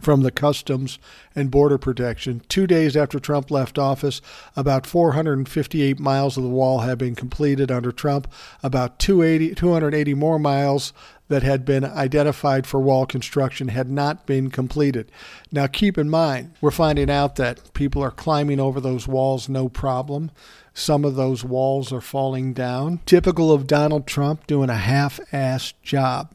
from 0.04 0.22
the 0.22 0.30
Customs 0.30 0.98
and 1.34 1.50
Border 1.50 1.78
Protection. 1.78 2.42
Two 2.48 2.66
days 2.66 2.96
after 2.96 3.18
Trump 3.18 3.50
left 3.50 3.78
office, 3.78 4.20
about 4.54 4.86
458 4.86 5.98
miles 5.98 6.36
of 6.36 6.42
the 6.42 6.48
wall 6.48 6.80
had 6.80 6.98
been 6.98 7.14
completed 7.14 7.70
under 7.70 7.90
Trump, 7.90 8.30
about 8.62 8.98
280, 8.98 9.54
280 9.54 10.14
more 10.14 10.38
miles 10.38 10.92
that 11.28 11.42
had 11.42 11.64
been 11.64 11.84
identified 11.84 12.66
for 12.66 12.80
wall 12.80 13.06
construction 13.06 13.68
had 13.68 13.90
not 13.90 14.26
been 14.26 14.50
completed. 14.50 15.10
Now, 15.50 15.66
keep 15.66 15.96
in 15.96 16.10
mind, 16.10 16.52
we're 16.60 16.70
finding 16.70 17.10
out 17.10 17.36
that 17.36 17.72
people 17.72 18.02
are 18.02 18.10
climbing 18.10 18.60
over 18.60 18.80
those 18.80 19.08
walls 19.08 19.48
no 19.48 19.68
problem. 19.68 20.30
Some 20.74 21.04
of 21.04 21.14
those 21.14 21.42
walls 21.44 21.92
are 21.92 22.00
falling 22.00 22.52
down. 22.52 23.00
Typical 23.06 23.52
of 23.52 23.66
Donald 23.66 24.06
Trump 24.06 24.46
doing 24.46 24.68
a 24.68 24.74
half 24.74 25.18
assed 25.32 25.74
job. 25.82 26.34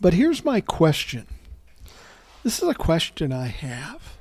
But 0.00 0.14
here's 0.14 0.44
my 0.44 0.60
question 0.60 1.26
this 2.42 2.62
is 2.62 2.68
a 2.68 2.74
question 2.74 3.32
I 3.32 3.46
have. 3.46 4.16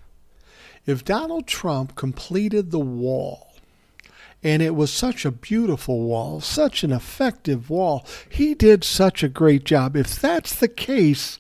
If 0.86 1.06
Donald 1.06 1.48
Trump 1.48 1.96
completed 1.96 2.72
the 2.72 2.80
wall, 2.80 3.48
and 4.44 4.62
it 4.62 4.76
was 4.76 4.92
such 4.92 5.24
a 5.26 5.32
beautiful 5.32 6.02
wall, 6.02 6.42
such 6.42 6.84
an 6.84 6.92
effective 6.92 7.70
wall, 7.70 8.06
he 8.28 8.56
did 8.56 8.84
such 8.84 9.22
a 9.24 9.30
great 9.30 9.64
job. 9.64 9.96
If 9.96 10.20
that's 10.20 10.56
the 10.56 10.68
case, 10.68 11.40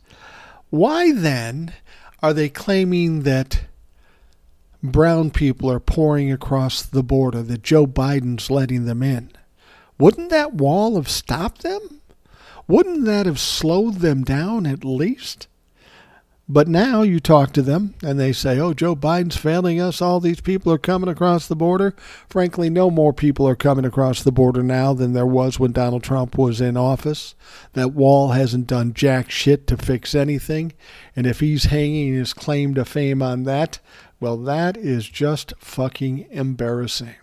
why 0.70 1.12
then 1.12 1.74
are 2.22 2.34
they 2.34 2.50
claiming 2.50 3.24
that 3.24 3.64
brown 4.84 5.32
people 5.32 5.72
are 5.72 5.80
pouring 5.80 6.32
across 6.32 6.84
the 6.84 7.04
border, 7.04 7.42
that 7.42 7.64
Joe 7.64 7.88
Biden's 7.88 8.52
letting 8.52 8.86
them 8.86 9.02
in? 9.02 9.32
Wouldn't 9.98 10.30
that 10.30 10.54
wall 10.54 10.96
have 10.96 11.10
stopped 11.10 11.64
them? 11.64 12.02
Wouldn't 12.68 13.06
that 13.06 13.26
have 13.26 13.40
slowed 13.40 13.96
them 13.96 14.24
down 14.24 14.66
at 14.68 14.86
least? 14.86 15.48
But 16.54 16.68
now 16.68 17.02
you 17.02 17.22
talk 17.22 17.54
to 17.54 17.62
them 17.62 17.93
and 18.04 18.20
they 18.20 18.34
say, 18.34 18.60
oh, 18.60 18.74
Joe 18.74 18.93
Biden's 18.93 19.38
failing 19.38 19.80
us. 19.80 20.02
All 20.02 20.20
these 20.20 20.41
people 20.41 20.70
are 20.74 20.78
coming 20.78 21.08
across 21.08 21.47
the 21.47 21.56
border. 21.56 21.95
Frankly, 22.28 22.70
no 22.70 22.91
more 22.91 23.14
people 23.14 23.47
are 23.47 23.56
coming 23.56 23.86
across 23.86 24.22
the 24.22 24.34
border 24.34 24.62
now 24.62 24.93
than 24.93 25.14
there 25.14 25.26
was 25.26 25.62
when 25.62 25.72
Donald 25.72 26.04
Trump 26.04 26.38
was 26.38 26.60
in 26.60 26.76
office. 26.76 27.36
That 27.72 27.93
wall 27.93 28.32
hasn't 28.32 28.68
done 28.68 28.93
jack 28.93 29.32
shit 29.32 29.66
to 29.68 29.78
fix 29.78 30.14
anything. 30.14 30.74
And 31.16 31.26
if 31.26 31.39
he's 31.39 31.66
hanging 31.66 32.16
his 32.16 32.34
claim 32.34 32.76
to 32.76 32.84
fame 32.84 33.22
on 33.22 33.43
that, 33.43 33.80
well, 34.20 34.36
that 34.36 34.76
is 34.76 35.08
just 35.08 35.54
fucking 35.58 36.28
embarrassing. 36.32 37.16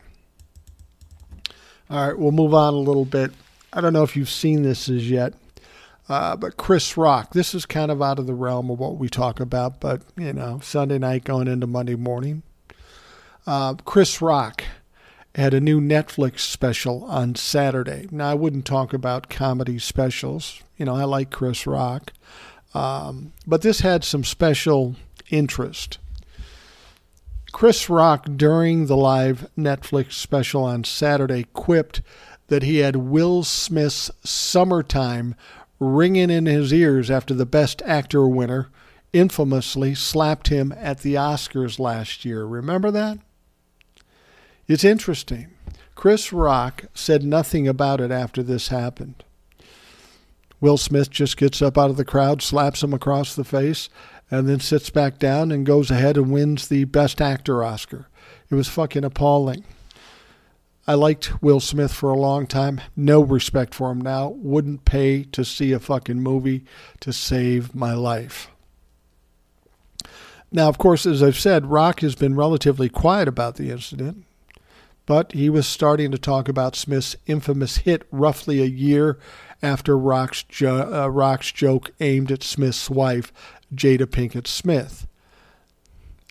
All 1.91 2.09
right, 2.09 2.19
we'll 2.19 2.33
move 2.33 2.55
on 2.55 2.73
a 2.73 2.79
little 2.79 3.05
bit. 3.05 3.33
I 3.75 3.83
don't 3.83 3.93
know 3.93 4.05
if 4.05 4.17
you've 4.17 4.31
seen 4.31 4.63
this 4.63 4.89
as 4.89 5.11
yet. 5.11 5.35
Uh, 6.09 6.35
but 6.37 6.57
Chris 6.57 6.97
Rock, 6.97 7.33
this 7.33 7.55
is 7.55 7.67
kind 7.67 7.91
of 7.91 8.01
out 8.01 8.19
of 8.19 8.27
the 8.27 8.35
realm 8.35 8.71
of 8.71 8.79
what 8.79 8.97
we 8.97 9.09
talk 9.09 9.41
about, 9.41 9.79
but 9.81 10.03
you 10.17 10.33
know, 10.33 10.59
Sunday 10.63 10.99
night 10.99 11.25
going 11.25 11.49
into 11.49 11.67
Monday 11.67 11.97
morning. 11.97 12.43
Uh, 13.47 13.75
Chris 13.75 14.23
Rock 14.23 14.65
had 15.35 15.55
a 15.55 15.61
new 15.61 15.81
Netflix 15.81 16.41
special 16.41 17.05
on 17.05 17.35
Saturday. 17.35 18.09
Now, 18.11 18.31
I 18.31 18.35
wouldn't 18.35 18.65
talk 18.65 18.93
about 18.93 19.29
comedy 19.29 19.79
specials. 19.79 20.63
You 20.77 20.87
know, 20.87 20.97
I 20.97 21.05
like 21.05 21.31
Chris 21.31 21.67
Rock. 21.67 22.13
Um, 22.75 23.33
but 23.47 23.63
this 23.63 23.81
had 23.81 24.05
some 24.05 24.25
special 24.25 24.97
interest. 25.31 25.99
Chris 27.53 27.89
Rock, 27.89 28.27
during 28.37 28.87
the 28.87 28.97
live 28.97 29.49
Netflix 29.57 30.13
special 30.13 30.65
on 30.65 30.85
Saturday, 30.85 31.47
quipped 31.53 32.03
that 32.49 32.63
he 32.63 32.79
had 32.79 32.97
Will 32.97 33.43
Smith's 33.43 34.11
Summertime 34.25 35.35
ringing 35.81 36.31
in 36.31 36.47
his 36.47 36.73
ears 36.73 37.11
after 37.11 37.35
the 37.35 37.47
Best 37.47 37.83
Actor 37.83 38.27
winner 38.27 38.69
infamously 39.13 39.95
slapped 39.95 40.49
him 40.49 40.73
at 40.77 41.01
the 41.01 41.15
Oscars 41.15 41.79
last 41.79 42.25
year. 42.25 42.45
Remember 42.45 42.91
that? 42.91 43.19
It's 44.67 44.85
interesting. 44.85 45.49
Chris 45.95 46.33
Rock 46.33 46.85
said 46.95 47.25
nothing 47.25 47.67
about 47.67 48.01
it 48.01 48.11
after 48.11 48.43
this 48.43 48.69
happened. 48.69 49.25
Will 50.61 50.77
Smith 50.77 51.11
just 51.11 51.37
gets 51.37 51.63
up 51.63 51.79
out 51.79 51.91
of 51.91 51.97
the 51.97 52.05
crowd, 52.05 52.43
slaps 52.43 52.83
him 52.83 52.93
across 52.93 53.35
the 53.35 53.45
face, 53.45 53.89
and 54.31 54.49
then 54.49 54.61
sits 54.61 54.91
back 54.91 55.19
down 55.19 55.51
and 55.51 55.65
goes 55.65 55.91
ahead 55.91 56.17
and 56.17 56.31
wins 56.31 56.69
the 56.69 56.85
Best 56.85 57.21
Actor 57.21 57.65
Oscar. 57.65 58.09
It 58.51 58.55
was 58.55 58.69
fucking 58.69 59.05
appalling. 59.05 59.65
I 60.89 60.95
liked 60.95 61.43
Will 61.43 61.61
Smith 61.61 61.93
for 61.93 62.09
a 62.09 62.19
long 62.19 62.47
time. 62.47 62.81
No 62.97 63.21
respect 63.21 63.75
for 63.75 63.91
him 63.91 64.01
now. 64.01 64.29
Wouldn't 64.29 64.87
pay 64.87 65.23
to 65.25 65.45
see 65.45 65.73
a 65.73 65.79
fucking 65.79 66.23
movie 66.23 66.65
to 67.01 67.13
save 67.13 67.75
my 67.75 67.93
life. 67.93 68.49
Now, 70.51 70.71
of 70.71 70.79
course, 70.79 71.05
as 71.05 71.23
I've 71.23 71.39
said, 71.39 71.67
Rock 71.67 72.01
has 72.01 72.15
been 72.15 72.35
relatively 72.35 72.89
quiet 72.89 73.29
about 73.29 73.57
the 73.57 73.71
incident, 73.71 74.25
but 75.05 75.33
he 75.33 75.51
was 75.51 75.67
starting 75.67 76.11
to 76.11 76.17
talk 76.17 76.49
about 76.49 76.75
Smith's 76.75 77.17
infamous 77.27 77.77
hit 77.79 78.05
roughly 78.11 78.63
a 78.63 78.65
year 78.65 79.19
after 79.63 79.99
Rock's, 79.99 80.43
jo- 80.43 80.91
uh, 80.91 81.09
Rock's 81.09 81.53
joke 81.53 81.91
aimed 82.01 82.33
at 82.33 82.43
Smith's 82.43 82.89
wife, 82.89 83.31
Jada 83.75 84.07
Pinkett 84.07 84.47
Smith. 84.47 85.07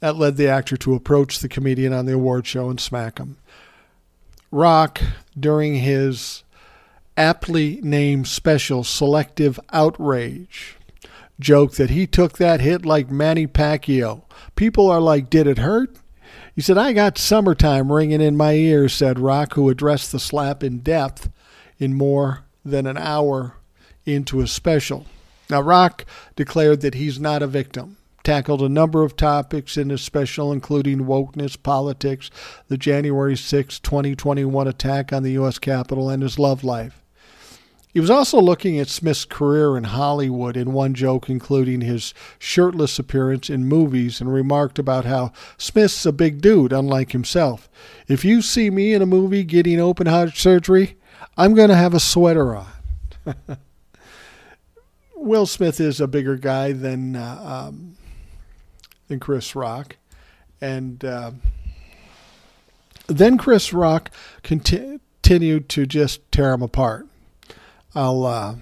That 0.02 0.16
led 0.16 0.36
the 0.36 0.48
actor 0.48 0.78
to 0.78 0.96
approach 0.96 1.40
the 1.40 1.50
comedian 1.50 1.94
on 1.94 2.08
the 2.08 2.14
award 2.14 2.48
show 2.48 2.72
and 2.72 2.80
smack 2.80 3.20
him. 3.20 3.38
Rock 4.58 5.02
during 5.40 5.76
his 5.76 6.44
aptly 7.16 7.80
named 7.84 8.28
special 8.28 8.84
Selective 8.84 9.60
Outrage 9.72 10.78
joke 11.40 11.74
that 11.74 11.92
he 11.92 12.08
took 12.08 12.40
that 12.40 12.60
hit 12.60 12.84
like 12.84 13.12
Manny 13.12 13.46
Pacquiao. 13.46 14.24
People 14.56 14.90
are 14.90 15.00
like, 15.00 15.30
Did 15.30 15.46
it 15.46 15.60
hurt? 15.60 15.96
He 16.56 16.62
said, 16.62 16.76
I 16.76 16.94
got 16.94 17.20
summertime 17.20 17.92
ringing 17.92 18.20
in 18.20 18.36
my 18.36 18.54
ears, 18.54 18.94
said 18.94 19.20
Rock, 19.20 19.54
who 19.54 19.70
addressed 19.70 20.12
the 20.12 20.20
slap 20.20 20.64
in 20.64 20.80
depth 20.80 21.30
in 21.78 21.94
more 21.94 22.44
than 22.66 22.88
an 22.88 22.98
hour 22.98 23.58
into 24.08 24.40
his 24.40 24.52
special. 24.52 25.06
Now, 25.52 25.62
Rock 25.62 26.04
declared 26.36 26.82
that 26.82 26.96
he's 26.96 27.20
not 27.20 27.44
a 27.44 27.48
victim 27.48 27.97
tackled 28.28 28.62
a 28.62 28.68
number 28.68 29.04
of 29.04 29.16
topics 29.16 29.78
in 29.78 29.90
his 29.90 30.02
special, 30.02 30.52
including 30.52 31.06
wokeness, 31.06 31.56
politics, 31.64 32.30
the 32.68 32.78
January 32.78 33.38
6, 33.38 33.80
2021 33.80 34.68
attack 34.68 35.14
on 35.14 35.24
the 35.24 35.32
U.S. 35.32 35.58
Capitol, 35.58 36.10
and 36.10 36.22
his 36.22 36.38
love 36.38 36.62
life. 36.62 37.02
He 37.88 38.02
was 38.02 38.10
also 38.10 38.42
looking 38.42 38.78
at 38.78 38.90
Smith's 38.90 39.24
career 39.24 39.78
in 39.78 39.86
Hollywood 39.86 40.58
in 40.58 40.74
one 40.74 40.94
joke, 40.94 41.30
including 41.30 41.80
his 41.80 42.14
shirtless 42.38 43.00
appearance 43.00 43.50
in 43.50 43.64
movies, 43.64 44.20
and 44.20 44.34
remarked 44.34 44.78
about 44.78 45.06
how 45.06 45.32
Smith's 45.58 46.06
a 46.06 46.12
big 46.12 46.42
dude, 46.42 46.74
unlike 46.74 47.14
himself. 47.14 47.70
If 48.10 48.26
you 48.26 48.42
see 48.42 48.70
me 48.70 48.94
in 48.94 49.02
a 49.02 49.06
movie 49.06 49.46
getting 49.46 49.80
open 49.80 50.06
heart 50.06 50.36
surgery, 50.36 50.98
I'm 51.38 51.54
going 51.54 51.70
to 51.70 51.78
have 51.78 51.94
a 51.94 52.00
sweater 52.02 52.58
on. 52.58 52.68
Will 55.16 55.46
Smith 55.46 55.80
is 55.80 56.02
a 56.02 56.08
bigger 56.08 56.36
guy 56.36 56.74
than 56.74 57.16
uh, 57.16 57.68
um, 57.70 57.97
than 59.08 59.20
Chris 59.20 59.56
Rock. 59.56 59.98
And 60.60 61.04
uh, 61.06 61.32
then 63.08 63.38
Chris 63.38 63.74
Rock 63.74 64.12
conti- 64.44 65.00
continued 65.28 65.68
to 65.68 65.86
just 65.86 66.32
tear 66.32 66.54
him 66.54 66.62
apart. 66.62 67.06
I'll 67.94 68.26
uh, 68.26 68.56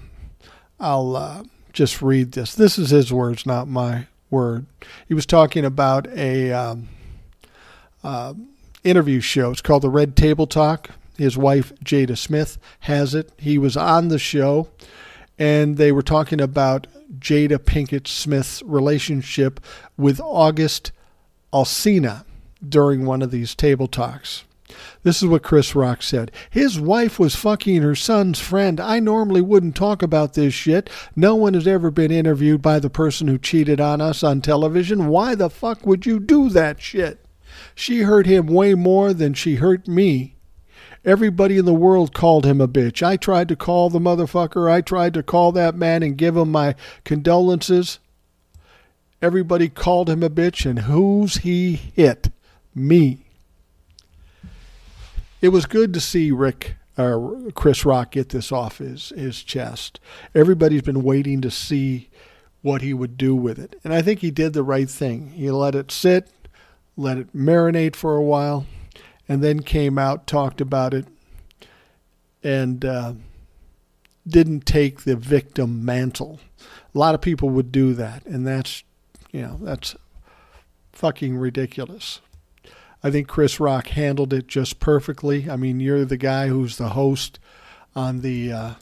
I'll 0.80 1.14
uh, 1.14 1.44
just 1.72 2.02
read 2.02 2.32
this. 2.32 2.56
This 2.56 2.76
is 2.76 2.90
his 2.90 3.12
words, 3.12 3.46
not 3.46 3.68
my 3.68 4.08
word. 4.30 4.66
He 5.06 5.14
was 5.14 5.26
talking 5.26 5.64
about 5.64 6.08
a 6.08 6.52
um, 6.52 6.88
uh, 8.02 8.34
interview 8.82 9.20
show. 9.20 9.52
It's 9.52 9.60
called 9.60 9.84
the 9.84 9.88
Red 9.90 10.16
Table 10.16 10.48
Talk. 10.48 10.90
His 11.16 11.38
wife 11.38 11.72
Jada 11.84 12.18
Smith 12.18 12.58
has 12.80 13.14
it. 13.14 13.30
He 13.38 13.58
was 13.58 13.76
on 13.76 14.08
the 14.08 14.18
show, 14.18 14.68
and 15.38 15.76
they 15.76 15.92
were 15.92 16.02
talking 16.02 16.40
about 16.40 16.88
Jada 17.18 17.58
Pinkett 17.58 18.06
Smith's 18.06 18.62
relationship 18.62 19.60
with 19.96 20.20
August 20.20 20.92
Alsina 21.52 22.24
during 22.66 23.04
one 23.04 23.22
of 23.22 23.30
these 23.30 23.54
table 23.54 23.86
talks. 23.86 24.44
This 25.02 25.22
is 25.22 25.28
what 25.28 25.42
Chris 25.42 25.74
Rock 25.74 26.02
said. 26.02 26.32
His 26.50 26.80
wife 26.80 27.18
was 27.18 27.36
fucking 27.36 27.82
her 27.82 27.94
son's 27.94 28.40
friend. 28.40 28.80
I 28.80 28.98
normally 28.98 29.40
wouldn't 29.40 29.76
talk 29.76 30.02
about 30.02 30.34
this 30.34 30.52
shit. 30.52 30.90
No 31.14 31.34
one 31.34 31.54
has 31.54 31.66
ever 31.66 31.90
been 31.90 32.10
interviewed 32.10 32.62
by 32.62 32.80
the 32.80 32.90
person 32.90 33.28
who 33.28 33.38
cheated 33.38 33.80
on 33.80 34.00
us 34.00 34.22
on 34.22 34.40
television. 34.40 35.06
Why 35.06 35.34
the 35.34 35.50
fuck 35.50 35.86
would 35.86 36.04
you 36.04 36.18
do 36.18 36.48
that 36.50 36.80
shit? 36.80 37.24
She 37.74 38.02
hurt 38.02 38.26
him 38.26 38.46
way 38.48 38.74
more 38.74 39.12
than 39.12 39.34
she 39.34 39.56
hurt 39.56 39.86
me. 39.86 40.35
Everybody 41.06 41.56
in 41.56 41.64
the 41.64 41.72
world 41.72 42.12
called 42.12 42.44
him 42.44 42.60
a 42.60 42.66
bitch. 42.66 43.00
I 43.00 43.16
tried 43.16 43.48
to 43.48 43.56
call 43.56 43.88
the 43.88 44.00
motherfucker. 44.00 44.68
I 44.68 44.80
tried 44.80 45.14
to 45.14 45.22
call 45.22 45.52
that 45.52 45.76
man 45.76 46.02
and 46.02 46.18
give 46.18 46.36
him 46.36 46.50
my 46.50 46.74
condolences. 47.04 48.00
Everybody 49.22 49.68
called 49.68 50.10
him 50.10 50.24
a 50.24 50.28
bitch, 50.28 50.68
and 50.68 50.80
who's 50.80 51.38
he 51.38 51.76
hit? 51.76 52.30
Me. 52.74 53.18
It 55.40 55.50
was 55.50 55.64
good 55.64 55.94
to 55.94 56.00
see 56.00 56.32
Rick 56.32 56.74
or 56.98 57.36
uh, 57.36 57.50
Chris 57.52 57.84
Rock 57.84 58.10
get 58.10 58.30
this 58.30 58.50
off 58.50 58.78
his, 58.78 59.10
his 59.10 59.42
chest. 59.42 60.00
Everybody's 60.34 60.82
been 60.82 61.02
waiting 61.02 61.40
to 61.42 61.50
see 61.50 62.08
what 62.62 62.82
he 62.82 62.92
would 62.92 63.16
do 63.16 63.36
with 63.36 63.58
it. 63.58 63.78
And 63.84 63.92
I 63.92 64.02
think 64.02 64.20
he 64.20 64.30
did 64.30 64.54
the 64.54 64.62
right 64.62 64.88
thing. 64.88 65.30
He 65.30 65.50
let 65.50 65.74
it 65.74 65.92
sit, 65.92 66.28
let 66.96 67.18
it 67.18 67.36
marinate 67.36 67.94
for 67.94 68.16
a 68.16 68.22
while, 68.22 68.66
and 69.28 69.42
then 69.42 69.60
came 69.60 69.98
out, 69.98 70.26
talked 70.26 70.60
about 70.60 70.94
it, 70.94 71.06
and 72.42 72.84
uh, 72.84 73.14
didn't 74.26 74.66
take 74.66 75.02
the 75.02 75.16
victim 75.16 75.84
mantle. 75.84 76.40
A 76.94 76.98
lot 76.98 77.14
of 77.14 77.20
people 77.20 77.50
would 77.50 77.72
do 77.72 77.94
that, 77.94 78.24
and 78.26 78.46
that's, 78.46 78.82
you 79.32 79.42
know, 79.42 79.58
that's 79.60 79.96
fucking 80.92 81.36
ridiculous. 81.36 82.20
I 83.02 83.10
think 83.10 83.28
Chris 83.28 83.60
Rock 83.60 83.88
handled 83.88 84.32
it 84.32 84.48
just 84.48 84.80
perfectly. 84.80 85.48
I 85.50 85.56
mean, 85.56 85.80
you're 85.80 86.04
the 86.04 86.16
guy 86.16 86.48
who's 86.48 86.76
the 86.76 86.90
host 86.90 87.38
on 87.94 88.20
the 88.20 88.52
uh, 88.52 88.74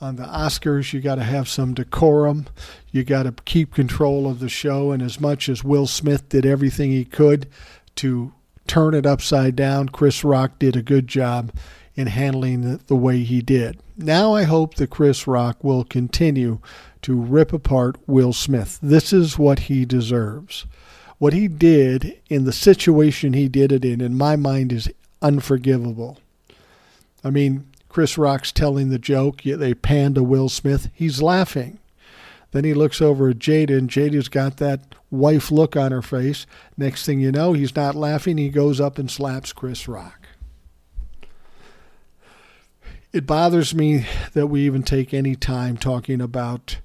on 0.00 0.16
the 0.16 0.24
Oscars. 0.24 0.92
You 0.92 1.00
got 1.00 1.16
to 1.16 1.24
have 1.24 1.48
some 1.48 1.74
decorum. 1.74 2.46
You 2.90 3.04
got 3.04 3.24
to 3.24 3.34
keep 3.44 3.74
control 3.74 4.30
of 4.30 4.38
the 4.38 4.48
show. 4.48 4.92
And 4.92 5.02
as 5.02 5.20
much 5.20 5.48
as 5.48 5.62
Will 5.62 5.86
Smith 5.86 6.28
did 6.28 6.46
everything 6.46 6.90
he 6.90 7.04
could 7.04 7.48
to 7.96 8.32
turn 8.70 8.94
it 8.94 9.04
upside 9.04 9.56
down, 9.56 9.88
Chris 9.88 10.22
Rock 10.22 10.56
did 10.60 10.76
a 10.76 10.82
good 10.82 11.08
job 11.08 11.50
in 11.96 12.06
handling 12.06 12.62
it 12.62 12.86
the 12.86 12.94
way 12.94 13.24
he 13.24 13.42
did. 13.42 13.80
Now 13.96 14.32
I 14.32 14.44
hope 14.44 14.76
that 14.76 14.90
Chris 14.90 15.26
Rock 15.26 15.64
will 15.64 15.82
continue 15.82 16.60
to 17.02 17.20
rip 17.20 17.52
apart 17.52 17.96
Will 18.06 18.32
Smith. 18.32 18.78
This 18.80 19.12
is 19.12 19.36
what 19.36 19.60
he 19.60 19.84
deserves. 19.84 20.66
What 21.18 21.32
he 21.32 21.48
did 21.48 22.20
in 22.28 22.44
the 22.44 22.52
situation 22.52 23.32
he 23.32 23.48
did 23.48 23.72
it 23.72 23.84
in, 23.84 24.00
in 24.00 24.16
my 24.16 24.36
mind, 24.36 24.72
is 24.72 24.88
unforgivable. 25.20 26.18
I 27.24 27.30
mean, 27.30 27.66
Chris 27.88 28.16
Rock's 28.16 28.52
telling 28.52 28.90
the 28.90 29.00
joke, 29.00 29.44
yet 29.44 29.58
they 29.58 29.74
pan 29.74 30.14
to 30.14 30.22
Will 30.22 30.48
Smith. 30.48 30.90
He's 30.94 31.20
laughing. 31.20 31.80
Then 32.52 32.64
he 32.64 32.74
looks 32.74 33.00
over 33.00 33.30
at 33.30 33.38
Jada, 33.38 33.78
and 33.78 33.88
Jada's 33.88 34.28
got 34.28 34.56
that 34.56 34.94
wife 35.10 35.50
look 35.50 35.76
on 35.76 35.92
her 35.92 36.02
face. 36.02 36.46
Next 36.76 37.06
thing 37.06 37.20
you 37.20 37.30
know, 37.30 37.52
he's 37.52 37.76
not 37.76 37.94
laughing. 37.94 38.38
He 38.38 38.48
goes 38.48 38.80
up 38.80 38.98
and 38.98 39.10
slaps 39.10 39.52
Chris 39.52 39.86
Rock. 39.86 40.26
It 43.12 43.26
bothers 43.26 43.74
me 43.74 44.06
that 44.34 44.46
we 44.46 44.62
even 44.62 44.82
take 44.82 45.12
any 45.12 45.34
time 45.34 45.76
talking 45.76 46.20
about 46.20 46.78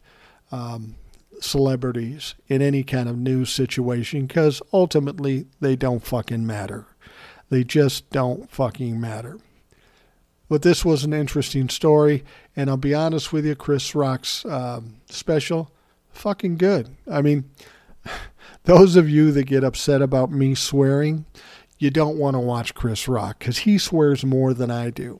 um, 0.51 0.95
celebrities 1.39 2.35
in 2.47 2.61
any 2.61 2.83
kind 2.83 3.07
of 3.07 3.17
news 3.17 3.51
situation 3.51 4.25
because 4.25 4.61
ultimately 4.73 5.45
they 5.59 5.75
don't 5.75 6.03
fucking 6.03 6.45
matter. 6.45 6.87
They 7.49 7.63
just 7.63 8.09
don't 8.09 8.49
fucking 8.49 8.99
matter. 8.99 9.39
But 10.47 10.61
this 10.61 10.85
was 10.85 11.03
an 11.03 11.13
interesting 11.13 11.69
story, 11.69 12.23
and 12.55 12.69
I'll 12.69 12.77
be 12.77 12.93
honest 12.93 13.33
with 13.33 13.45
you, 13.45 13.55
Chris 13.55 13.95
Rock's 13.95 14.45
um, 14.45 14.97
special, 15.09 15.71
fucking 16.11 16.57
good. 16.57 16.95
I 17.11 17.21
mean, 17.21 17.49
those 18.65 18.95
of 18.95 19.09
you 19.09 19.31
that 19.31 19.45
get 19.45 19.63
upset 19.63 20.01
about 20.01 20.31
me 20.31 20.53
swearing, 20.53 21.25
you 21.79 21.89
don't 21.89 22.17
want 22.17 22.35
to 22.35 22.39
watch 22.39 22.75
Chris 22.75 23.07
Rock 23.07 23.39
because 23.39 23.59
he 23.59 23.77
swears 23.77 24.23
more 24.23 24.53
than 24.53 24.69
I 24.69 24.91
do 24.91 25.19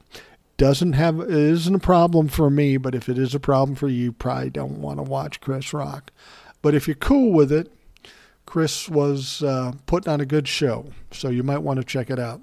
doesn't 0.57 0.93
have 0.93 1.19
it 1.19 1.29
isn't 1.29 1.75
a 1.75 1.79
problem 1.79 2.27
for 2.27 2.49
me, 2.49 2.77
but 2.77 2.95
if 2.95 3.09
it 3.09 3.17
is 3.17 3.35
a 3.35 3.39
problem 3.39 3.75
for 3.75 3.87
you, 3.87 4.05
you 4.05 4.11
probably 4.11 4.49
don't 4.49 4.81
want 4.81 4.97
to 4.99 5.03
watch 5.03 5.41
Chris 5.41 5.73
Rock. 5.73 6.11
But 6.61 6.73
if 6.73 6.87
you're 6.87 6.95
cool 6.95 7.31
with 7.31 7.51
it, 7.51 7.71
Chris 8.45 8.87
was 8.87 9.43
uh, 9.43 9.73
putting 9.85 10.11
on 10.11 10.21
a 10.21 10.25
good 10.25 10.47
show, 10.47 10.85
so 11.11 11.29
you 11.29 11.43
might 11.43 11.59
want 11.59 11.77
to 11.79 11.83
check 11.83 12.09
it 12.09 12.19
out. 12.19 12.41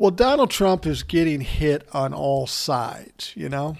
Well, 0.00 0.10
Donald 0.10 0.48
Trump 0.48 0.86
is 0.86 1.02
getting 1.02 1.42
hit 1.42 1.86
on 1.92 2.14
all 2.14 2.46
sides, 2.46 3.34
you 3.36 3.50
know? 3.50 3.76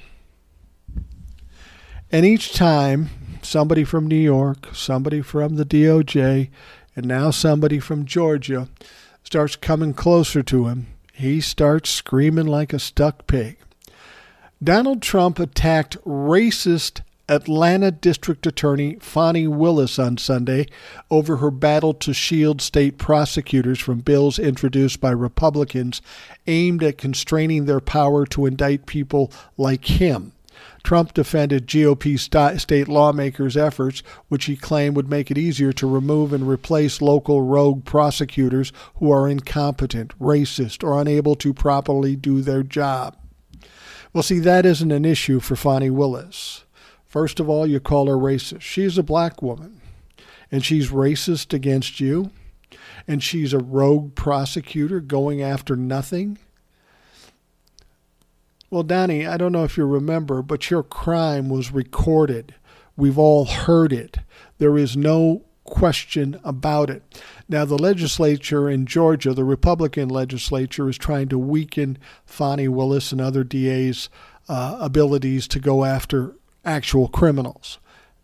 And 2.13 2.27
each 2.27 2.53
time 2.53 3.09
somebody 3.41 3.85
from 3.85 4.07
New 4.07 4.17
York, 4.17 4.69
somebody 4.75 5.23
from 5.23 5.57
the 5.57 5.65
DOJ, 5.65 6.51
and 6.95 7.07
now 7.07 7.31
somebody 7.31 7.81
from 7.81 8.05
Georgia 8.05 8.69
starts 9.25 9.57
coming 9.57 9.95
closer 9.95 10.43
to 10.43 10.69
him, 10.69 10.89
he 11.15 11.41
starts 11.41 11.89
screaming 11.89 12.45
like 12.45 12.75
a 12.75 12.79
stuck 12.79 13.27
pig. 13.27 13.57
Donald 14.63 15.01
Trump 15.01 15.39
attacked 15.39 15.97
racist 16.05 17.01
Atlanta 17.31 17.93
District 17.93 18.45
Attorney 18.45 18.97
Fani 18.97 19.47
Willis 19.47 20.01
on 20.01 20.19
Sunday 20.19 20.67
over 21.13 21.37
her 21.37 21.53
battle 21.53 21.95
to 21.95 22.13
shield 22.13 22.61
state 22.61 22.99
prosecutors 22.99 23.79
from 23.79 24.01
bills 24.01 24.37
introduced 24.37 25.01
by 25.01 25.13
Republicans 25.13 26.03
aimed 26.49 26.83
at 26.83 26.99
constraining 26.99 27.67
their 27.67 27.79
power 27.79 28.27
to 28.27 28.47
indict 28.47 28.85
people 28.85 29.31
like 29.57 29.85
him. 29.85 30.33
Trump 30.83 31.15
defended 31.15 31.69
GOP 31.69 32.19
st- 32.19 32.61
state 32.61 32.89
lawmakers' 32.89 33.57
efforts, 33.57 34.03
which 34.27 34.47
he 34.47 34.57
claimed 34.57 34.97
would 34.97 35.09
make 35.09 35.31
it 35.31 35.39
easier 35.39 35.73
to 35.73 35.87
remove 35.87 36.33
and 36.33 36.49
replace 36.49 37.01
local 37.01 37.43
rogue 37.43 37.85
prosecutors 37.85 38.73
who 38.97 39.09
are 39.13 39.29
incompetent, 39.29 40.19
racist, 40.19 40.83
or 40.83 41.01
unable 41.01 41.37
to 41.37 41.55
properly 41.55 42.17
do 42.17 42.41
their 42.41 42.65
job. 42.65 43.17
Well, 44.13 44.25
see, 44.25 44.41
that 44.41 44.67
isn't 44.67 44.91
an 44.91 45.05
issue 45.05 45.39
for 45.39 45.55
Fani 45.55 45.91
Willis. 45.91 46.65
First 47.11 47.41
of 47.41 47.51
all, 47.51 47.67
you 47.67 47.79
call 47.79 48.07
her 48.07 48.15
racist. 48.15 48.63
She's 48.63 48.97
a 48.97 49.03
black 49.03 49.43
woman, 49.43 49.83
and 50.51 50.65
she's 50.65 50.89
racist 50.89 51.53
against 51.53 52.01
you, 52.01 52.31
and 53.07 53.23
she's 53.23 53.53
a 53.53 53.59
rogue 53.59 54.15
prosecutor 54.15 55.01
going 55.01 55.43
after 55.43 55.77
nothing 55.77 56.39
well, 58.71 58.85
Donnie, 58.85 59.27
I 59.27 59.37
don't 59.37 59.51
know 59.51 59.65
if 59.65 59.77
you 59.77 59.85
remember, 59.85 60.43
but 60.43 60.71
your 60.71 60.85
crime 60.85 61.49
was 61.49 61.73
recorded. 61.73 62.55
We've 62.97 63.19
all 63.19 63.45
heard 63.45 63.93
it. 63.93 64.19
There 64.59 64.79
is 64.79 64.97
no 64.97 65.43
question 65.65 66.39
about 66.45 66.89
it. 66.89 67.03
Now, 67.49 67.65
the 67.65 67.79
legislature 67.79 68.71
in 68.71 68.87
Georgia, 68.87 69.35
the 69.35 69.45
Republican 69.45 70.09
legislature, 70.09 70.89
is 70.89 70.97
trying 70.97 71.29
to 71.31 71.39
weaken 71.39 71.99
Fani 72.25 72.69
Willis 72.69 73.11
and 73.11 73.21
other 73.21 73.43
DAs' 73.43 74.09
uh, 74.49 74.77
abilities 74.81 75.49
to 75.49 75.59
go 75.59 75.85
after 75.85 76.37
actual 76.65 77.09
criminals. 77.09 77.79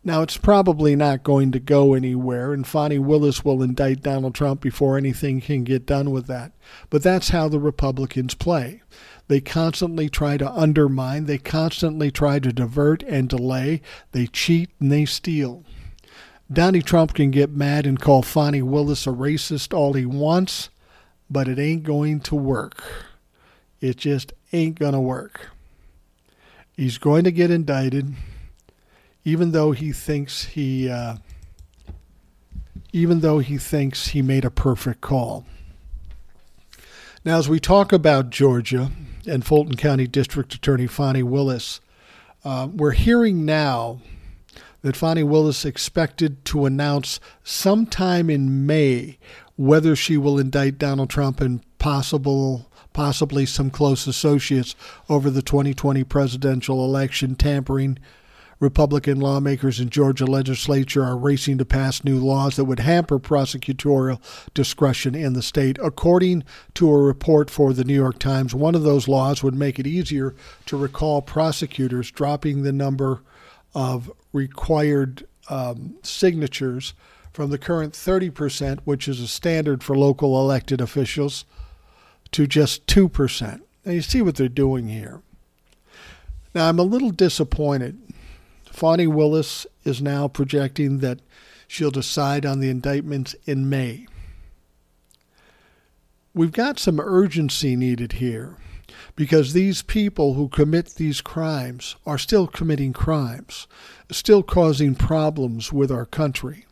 Now, 0.05 0.23
it's 0.23 0.37
probably 0.37 0.95
not 0.95 1.25
going 1.25 1.51
to 1.51 1.59
go 1.59 1.93
anywhere, 1.93 2.53
and 2.53 2.65
Fani 2.65 2.99
Willis 3.01 3.45
will 3.45 3.61
indict 3.61 4.03
Donald 4.03 4.37
Trump 4.37 4.61
before 4.61 4.97
anything 4.97 5.41
can 5.41 5.65
get 5.65 5.85
done 5.85 6.13
with 6.13 6.29
that. 6.29 6.53
But 6.91 7.03
that's 7.03 7.31
how 7.31 7.49
the 7.49 7.59
Republicans 7.59 8.35
play. 8.35 8.83
They 9.27 9.41
constantly 9.41 10.09
try 10.09 10.37
to 10.37 10.49
undermine, 10.49 11.25
they 11.25 11.39
constantly 11.39 12.13
try 12.13 12.39
to 12.39 12.53
divert 12.53 13.03
and 13.03 13.29
delay, 13.29 13.83
they 14.13 14.29
cheat 14.29 14.71
and 14.79 14.93
they 14.93 15.07
steal. 15.07 15.65
Donnie 16.53 16.83
Trump 16.83 17.13
can 17.13 17.33
get 17.33 17.51
mad 17.51 17.85
and 17.87 18.01
call 18.01 18.23
Fani 18.23 18.63
Willis 18.63 19.09
a 19.09 19.11
racist 19.11 19.75
all 19.75 19.95
he 19.95 20.07
wants, 20.07 20.71
but 21.29 21.49
it 21.49 21.59
ain't 21.59 21.83
going 21.83 22.21
to 22.21 22.37
work. 22.37 22.85
It 23.81 23.97
just 23.97 24.33
ain't 24.53 24.79
going 24.79 24.93
to 24.93 25.01
work. 25.01 25.51
He's 26.77 26.99
going 26.99 27.25
to 27.25 27.33
get 27.33 27.51
indicted, 27.51 28.15
even 29.27 29.53
though 29.53 29.73
he 29.73 29.93
thinks 29.93 30.45
he, 30.45 30.89
uh, 30.89 31.17
even 32.95 33.21
though 33.21 33.41
he 33.41 33.59
thinks 33.59 34.09
he 34.09 34.23
made 34.23 34.47
a 34.47 34.51
perfect 34.51 35.03
call. 35.03 35.45
Now, 37.27 37.37
as 37.37 37.47
we 37.47 37.61
talk 37.61 37.93
about 37.93 38.31
Georgia, 38.31 38.91
and 39.27 39.45
Fulton 39.45 39.77
County 39.77 40.07
District 40.07 40.55
Attorney 40.55 40.87
Fani 40.87 41.23
Willis. 41.23 41.81
Uh, 42.45 42.69
we're 42.73 42.93
hearing 42.93 43.45
now 43.45 44.01
that 44.83 44.97
Fani 44.97 45.25
Willis 45.25 45.65
expected 45.65 46.45
to 46.47 46.67
announce 46.67 47.19
sometime 47.43 48.31
in 48.31 48.67
May 48.67 49.19
whether 49.57 49.97
she 49.97 50.17
will 50.17 50.39
indict 50.39 50.79
Donald 50.79 51.11
Trump 51.11 51.41
and 51.41 51.63
possible 51.79 52.71
possibly 52.93 53.45
some 53.45 53.69
close 53.69 54.07
associates 54.07 54.75
over 55.11 55.29
the 55.29 55.43
2020 55.43 56.03
presidential 56.05 56.83
election 56.83 57.35
tampering 57.35 57.99
Republican 58.59 59.21
lawmakers 59.21 59.81
in 59.81 59.91
Georgia 59.91 60.25
legislature 60.25 61.05
are 61.05 61.17
racing 61.17 61.59
to 61.59 61.65
pass 61.65 62.05
new 62.05 62.19
laws 62.19 62.57
that 62.57 62.65
would 62.65 62.81
hamper 62.81 63.19
prosecutorial 63.19 64.21
discretion 64.55 65.15
in 65.15 65.35
the 65.35 65.43
state. 65.43 65.79
According 65.83 66.43
to 66.75 66.91
a 66.91 66.97
report 66.97 67.51
for 67.51 67.73
the 67.73 67.85
New 67.85 67.95
York 67.95 68.19
Times, 68.19 68.55
one 68.55 68.75
of 68.75 68.83
those 68.83 69.09
laws 69.09 69.43
would 69.43 69.55
make 69.55 69.79
it 69.79 69.87
easier 69.87 70.35
to 70.67 70.77
recall 70.77 71.21
prosecutors, 71.21 72.11
dropping 72.11 72.63
the 72.63 72.73
number 72.73 73.23
of 73.75 74.11
required 74.33 75.27
um, 75.51 75.97
signatures 76.03 76.95
from 77.33 77.51
the 77.51 77.59
current 77.59 77.93
30%, 77.93 78.81
which 78.85 79.07
is 79.07 79.21
a 79.21 79.29
standard 79.29 79.85
for 79.85 79.97
local 79.97 80.41
elected 80.41 80.81
officials, 80.81 81.45
to 82.33 82.47
just 82.47 82.87
2%. 82.87 83.61
Now, 83.85 83.93
you 83.93 84.01
see 84.01 84.23
what 84.23 84.37
they're 84.37 84.49
doing 84.49 84.89
here. 84.89 85.21
Now, 86.55 86.71
I'm 86.71 86.79
a 86.79 86.83
little 86.83 87.11
disappointed 87.11 87.99
Fani 88.77 89.07
Willis 89.07 89.67
is 89.85 90.03
now 90.03 90.29
projecting 90.29 90.99
that 90.99 91.21
she'll 91.67 91.91
decide 91.91 92.45
on 92.45 92.61
the 92.61 92.69
indictments 92.69 93.35
in 93.47 93.71
May. 93.71 94.07
We've 96.35 96.53
got 96.53 96.79
some 96.79 97.01
urgency 97.01 97.75
needed 97.75 98.13
here. 98.13 98.59
because 99.15 99.53
these 99.53 99.83
people 99.83 100.35
who 100.35 100.49
commit 100.49 100.95
these 100.95 101.21
crimes 101.21 101.97
are 102.05 102.19
still 102.19 102.47
committing 102.47 102.93
crimes, 102.93 103.67
still 104.11 104.43
causing 104.43 104.95
problems 104.95 105.73
with 105.73 105.91
our 105.91 106.07
country. 106.07 106.67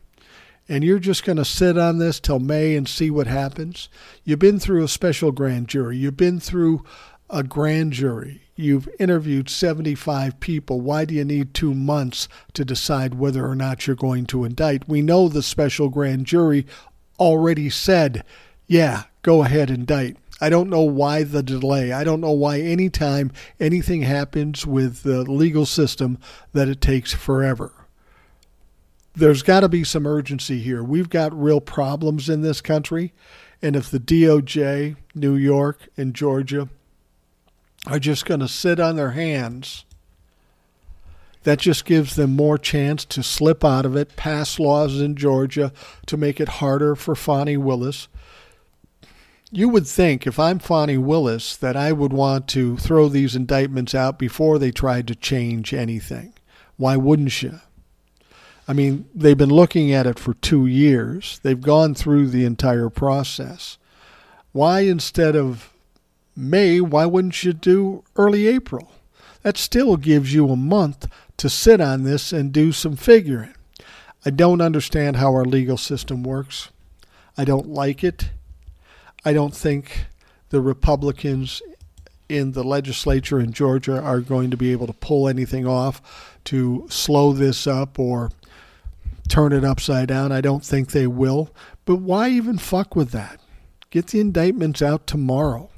And 0.68 0.82
you're 0.82 0.98
just 0.98 1.24
going 1.24 1.36
to 1.36 1.44
sit 1.44 1.76
on 1.76 1.98
this 1.98 2.20
till 2.20 2.38
May 2.38 2.76
and 2.76 2.88
see 2.88 3.10
what 3.10 3.26
happens? 3.26 3.88
You've 4.24 4.38
been 4.38 4.58
through 4.58 4.84
a 4.84 4.88
special 4.88 5.32
grand 5.32 5.68
jury. 5.68 5.98
You've 5.98 6.16
been 6.16 6.40
through 6.40 6.84
a 7.28 7.42
grand 7.42 7.92
jury. 7.92 8.43
You've 8.56 8.88
interviewed 9.00 9.50
75 9.50 10.38
people. 10.38 10.80
Why 10.80 11.04
do 11.04 11.14
you 11.14 11.24
need 11.24 11.54
two 11.54 11.74
months 11.74 12.28
to 12.52 12.64
decide 12.64 13.14
whether 13.14 13.46
or 13.46 13.56
not 13.56 13.86
you're 13.86 13.96
going 13.96 14.26
to 14.26 14.44
indict? 14.44 14.88
We 14.88 15.02
know 15.02 15.28
the 15.28 15.42
special 15.42 15.88
grand 15.88 16.26
jury 16.26 16.66
already 17.18 17.68
said, 17.68 18.24
yeah, 18.66 19.04
go 19.22 19.42
ahead, 19.42 19.70
indict. 19.70 20.16
I 20.40 20.50
don't 20.50 20.70
know 20.70 20.82
why 20.82 21.24
the 21.24 21.42
delay. 21.42 21.92
I 21.92 22.04
don't 22.04 22.20
know 22.20 22.32
why 22.32 22.60
anytime 22.60 23.32
anything 23.58 24.02
happens 24.02 24.66
with 24.66 25.02
the 25.02 25.22
legal 25.22 25.66
system 25.66 26.18
that 26.52 26.68
it 26.68 26.80
takes 26.80 27.12
forever. 27.12 27.72
There's 29.14 29.42
got 29.42 29.60
to 29.60 29.68
be 29.68 29.84
some 29.84 30.06
urgency 30.06 30.60
here. 30.60 30.82
We've 30.82 31.08
got 31.08 31.40
real 31.40 31.60
problems 31.60 32.28
in 32.28 32.42
this 32.42 32.60
country. 32.60 33.12
And 33.62 33.76
if 33.76 33.90
the 33.90 34.00
DOJ, 34.00 34.96
New 35.14 35.36
York, 35.36 35.88
and 35.96 36.14
Georgia 36.14 36.68
are 37.86 37.98
just 37.98 38.24
going 38.24 38.40
to 38.40 38.48
sit 38.48 38.80
on 38.80 38.96
their 38.96 39.12
hands, 39.12 39.84
that 41.42 41.58
just 41.58 41.84
gives 41.84 42.16
them 42.16 42.34
more 42.34 42.56
chance 42.56 43.04
to 43.04 43.22
slip 43.22 43.64
out 43.64 43.84
of 43.84 43.94
it, 43.96 44.16
pass 44.16 44.58
laws 44.58 45.00
in 45.00 45.14
Georgia 45.14 45.72
to 46.06 46.16
make 46.16 46.40
it 46.40 46.48
harder 46.48 46.94
for 46.94 47.14
Fani 47.14 47.56
Willis 47.56 48.08
you 49.56 49.68
would 49.68 49.86
think 49.86 50.26
if 50.26 50.38
I'm 50.38 50.58
Fani 50.58 50.98
Willis 50.98 51.56
that 51.56 51.76
I 51.76 51.92
would 51.92 52.12
want 52.12 52.48
to 52.48 52.76
throw 52.76 53.08
these 53.08 53.36
indictments 53.36 53.94
out 53.94 54.18
before 54.18 54.58
they 54.58 54.72
tried 54.72 55.06
to 55.08 55.14
change 55.14 55.72
anything. 55.72 56.34
Why 56.76 56.96
wouldn't 56.96 57.40
you? 57.40 57.60
I 58.66 58.72
mean, 58.72 59.08
they've 59.14 59.38
been 59.38 59.50
looking 59.50 59.92
at 59.92 60.06
it 60.06 60.18
for 60.18 60.34
two 60.34 60.66
years. 60.66 61.38
They've 61.44 61.60
gone 61.60 61.94
through 61.94 62.28
the 62.28 62.44
entire 62.44 62.88
process. 62.88 63.78
Why, 64.50 64.80
instead 64.80 65.36
of 65.36 65.72
May, 66.36 66.80
why 66.80 67.06
wouldn't 67.06 67.44
you 67.44 67.52
do 67.52 68.04
early 68.16 68.46
April? 68.46 68.90
That 69.42 69.56
still 69.56 69.96
gives 69.96 70.34
you 70.34 70.48
a 70.48 70.56
month 70.56 71.06
to 71.36 71.48
sit 71.48 71.80
on 71.80 72.02
this 72.02 72.32
and 72.32 72.52
do 72.52 72.72
some 72.72 72.96
figuring. 72.96 73.54
I 74.24 74.30
don't 74.30 74.60
understand 74.60 75.16
how 75.16 75.32
our 75.34 75.44
legal 75.44 75.76
system 75.76 76.22
works. 76.22 76.70
I 77.36 77.44
don't 77.44 77.68
like 77.68 78.02
it. 78.02 78.30
I 79.24 79.32
don't 79.32 79.54
think 79.54 80.06
the 80.48 80.60
Republicans 80.60 81.60
in 82.28 82.52
the 82.52 82.64
legislature 82.64 83.38
in 83.38 83.52
Georgia 83.52 84.00
are 84.00 84.20
going 84.20 84.50
to 84.50 84.56
be 84.56 84.72
able 84.72 84.86
to 84.86 84.92
pull 84.94 85.28
anything 85.28 85.66
off 85.66 86.38
to 86.44 86.86
slow 86.88 87.32
this 87.32 87.66
up 87.66 87.98
or 87.98 88.30
turn 89.28 89.52
it 89.52 89.64
upside 89.64 90.08
down. 90.08 90.32
I 90.32 90.40
don't 90.40 90.64
think 90.64 90.90
they 90.90 91.06
will. 91.06 91.50
But 91.84 91.96
why 91.96 92.30
even 92.30 92.58
fuck 92.58 92.96
with 92.96 93.10
that? 93.10 93.40
Get 93.90 94.08
the 94.08 94.20
indictments 94.20 94.80
out 94.80 95.06
tomorrow. 95.06 95.70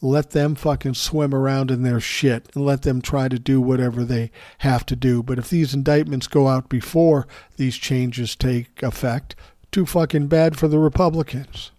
Let 0.00 0.30
them 0.30 0.54
fucking 0.54 0.94
swim 0.94 1.34
around 1.34 1.70
in 1.70 1.82
their 1.82 1.98
shit 1.98 2.48
and 2.54 2.64
let 2.64 2.82
them 2.82 3.02
try 3.02 3.28
to 3.28 3.38
do 3.38 3.60
whatever 3.60 4.04
they 4.04 4.30
have 4.58 4.86
to 4.86 4.96
do. 4.96 5.22
But 5.22 5.38
if 5.38 5.50
these 5.50 5.74
indictments 5.74 6.28
go 6.28 6.46
out 6.46 6.68
before 6.68 7.26
these 7.56 7.76
changes 7.76 8.36
take 8.36 8.82
effect, 8.82 9.34
too 9.72 9.86
fucking 9.86 10.28
bad 10.28 10.56
for 10.56 10.68
the 10.68 10.78
Republicans. 10.78 11.72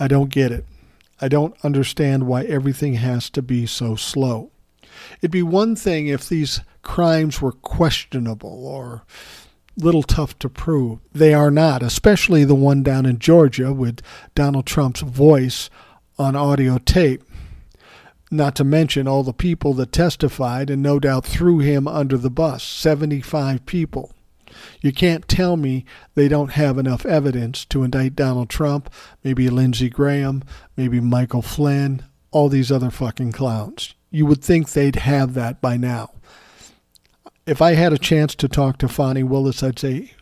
I 0.00 0.08
don't 0.08 0.30
get 0.30 0.50
it. 0.50 0.64
I 1.20 1.28
don't 1.28 1.54
understand 1.64 2.26
why 2.26 2.44
everything 2.44 2.94
has 2.94 3.30
to 3.30 3.42
be 3.42 3.66
so 3.66 3.96
slow. 3.96 4.50
It'd 5.20 5.30
be 5.30 5.42
one 5.42 5.76
thing 5.76 6.06
if 6.06 6.28
these 6.28 6.60
crimes 6.82 7.40
were 7.40 7.52
questionable 7.52 8.66
or 8.66 9.04
little 9.76 10.02
tough 10.02 10.38
to 10.40 10.48
prove. 10.48 11.00
They 11.12 11.34
are 11.34 11.50
not, 11.50 11.82
especially 11.82 12.44
the 12.44 12.54
one 12.54 12.82
down 12.82 13.06
in 13.06 13.18
Georgia 13.18 13.72
with 13.72 14.00
Donald 14.34 14.66
Trump's 14.66 15.00
voice 15.00 15.70
on 16.18 16.36
audio 16.36 16.78
tape. 16.78 17.22
Not 18.30 18.56
to 18.56 18.64
mention 18.64 19.06
all 19.06 19.22
the 19.22 19.32
people 19.32 19.74
that 19.74 19.92
testified 19.92 20.70
and 20.70 20.82
no 20.82 20.98
doubt 20.98 21.26
threw 21.26 21.58
him 21.58 21.86
under 21.86 22.16
the 22.16 22.30
bus 22.30 22.62
75 22.62 23.64
people. 23.66 24.12
You 24.80 24.92
can't 24.92 25.28
tell 25.28 25.56
me 25.56 25.84
they 26.14 26.28
don't 26.28 26.52
have 26.52 26.78
enough 26.78 27.04
evidence 27.04 27.64
to 27.66 27.82
indict 27.82 28.16
Donald 28.16 28.48
Trump, 28.48 28.92
maybe 29.22 29.48
Lindsey 29.50 29.88
Graham, 29.88 30.42
maybe 30.76 31.00
Michael 31.00 31.42
Flynn, 31.42 32.04
all 32.30 32.48
these 32.48 32.72
other 32.72 32.90
fucking 32.90 33.32
clowns. 33.32 33.94
You 34.10 34.26
would 34.26 34.42
think 34.42 34.70
they'd 34.70 34.96
have 34.96 35.34
that 35.34 35.60
by 35.60 35.76
now. 35.76 36.10
If 37.46 37.60
I 37.60 37.74
had 37.74 37.92
a 37.92 37.98
chance 37.98 38.34
to 38.36 38.48
talk 38.48 38.78
to 38.78 38.88
Fani 38.88 39.22
Willis, 39.22 39.62
I'd 39.62 39.78
say, 39.78 40.12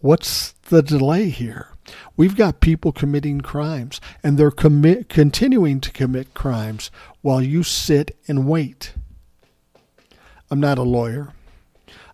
What's 0.00 0.52
the 0.68 0.82
delay 0.82 1.28
here? 1.30 1.68
We've 2.16 2.36
got 2.36 2.60
people 2.60 2.92
committing 2.92 3.40
crimes, 3.40 4.00
and 4.22 4.36
they're 4.36 4.50
commi- 4.50 5.08
continuing 5.08 5.80
to 5.80 5.90
commit 5.90 6.34
crimes 6.34 6.90
while 7.22 7.42
you 7.42 7.62
sit 7.62 8.16
and 8.26 8.46
wait. 8.46 8.92
I'm 10.50 10.60
not 10.60 10.78
a 10.78 10.82
lawyer. 10.82 11.32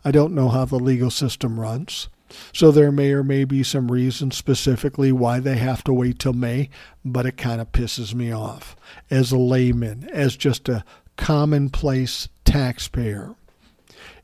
I 0.05 0.11
don't 0.11 0.35
know 0.35 0.49
how 0.49 0.65
the 0.65 0.79
legal 0.79 1.11
system 1.11 1.59
runs. 1.59 2.09
So 2.53 2.71
there 2.71 2.91
may 2.91 3.13
or 3.13 3.23
may 3.23 3.45
be 3.45 3.63
some 3.63 3.91
reason 3.93 4.31
specifically 4.31 5.13
why 5.13 5.41
they 5.41 5.57
have 5.57 5.85
to 5.85 5.93
wait 5.93 6.19
till 6.19 6.33
May, 6.33 6.69
but 7.05 7.27
it 7.27 7.37
kind 7.37 7.61
of 7.61 7.73
pisses 7.73 8.13
me 8.13 8.33
off 8.33 8.77
as 9.11 9.31
a 9.31 9.39
layman, 9.39 10.09
as 10.13 10.37
just 10.37 10.69
a 10.69 10.85
commonplace 11.17 12.29
taxpayer. 12.45 13.37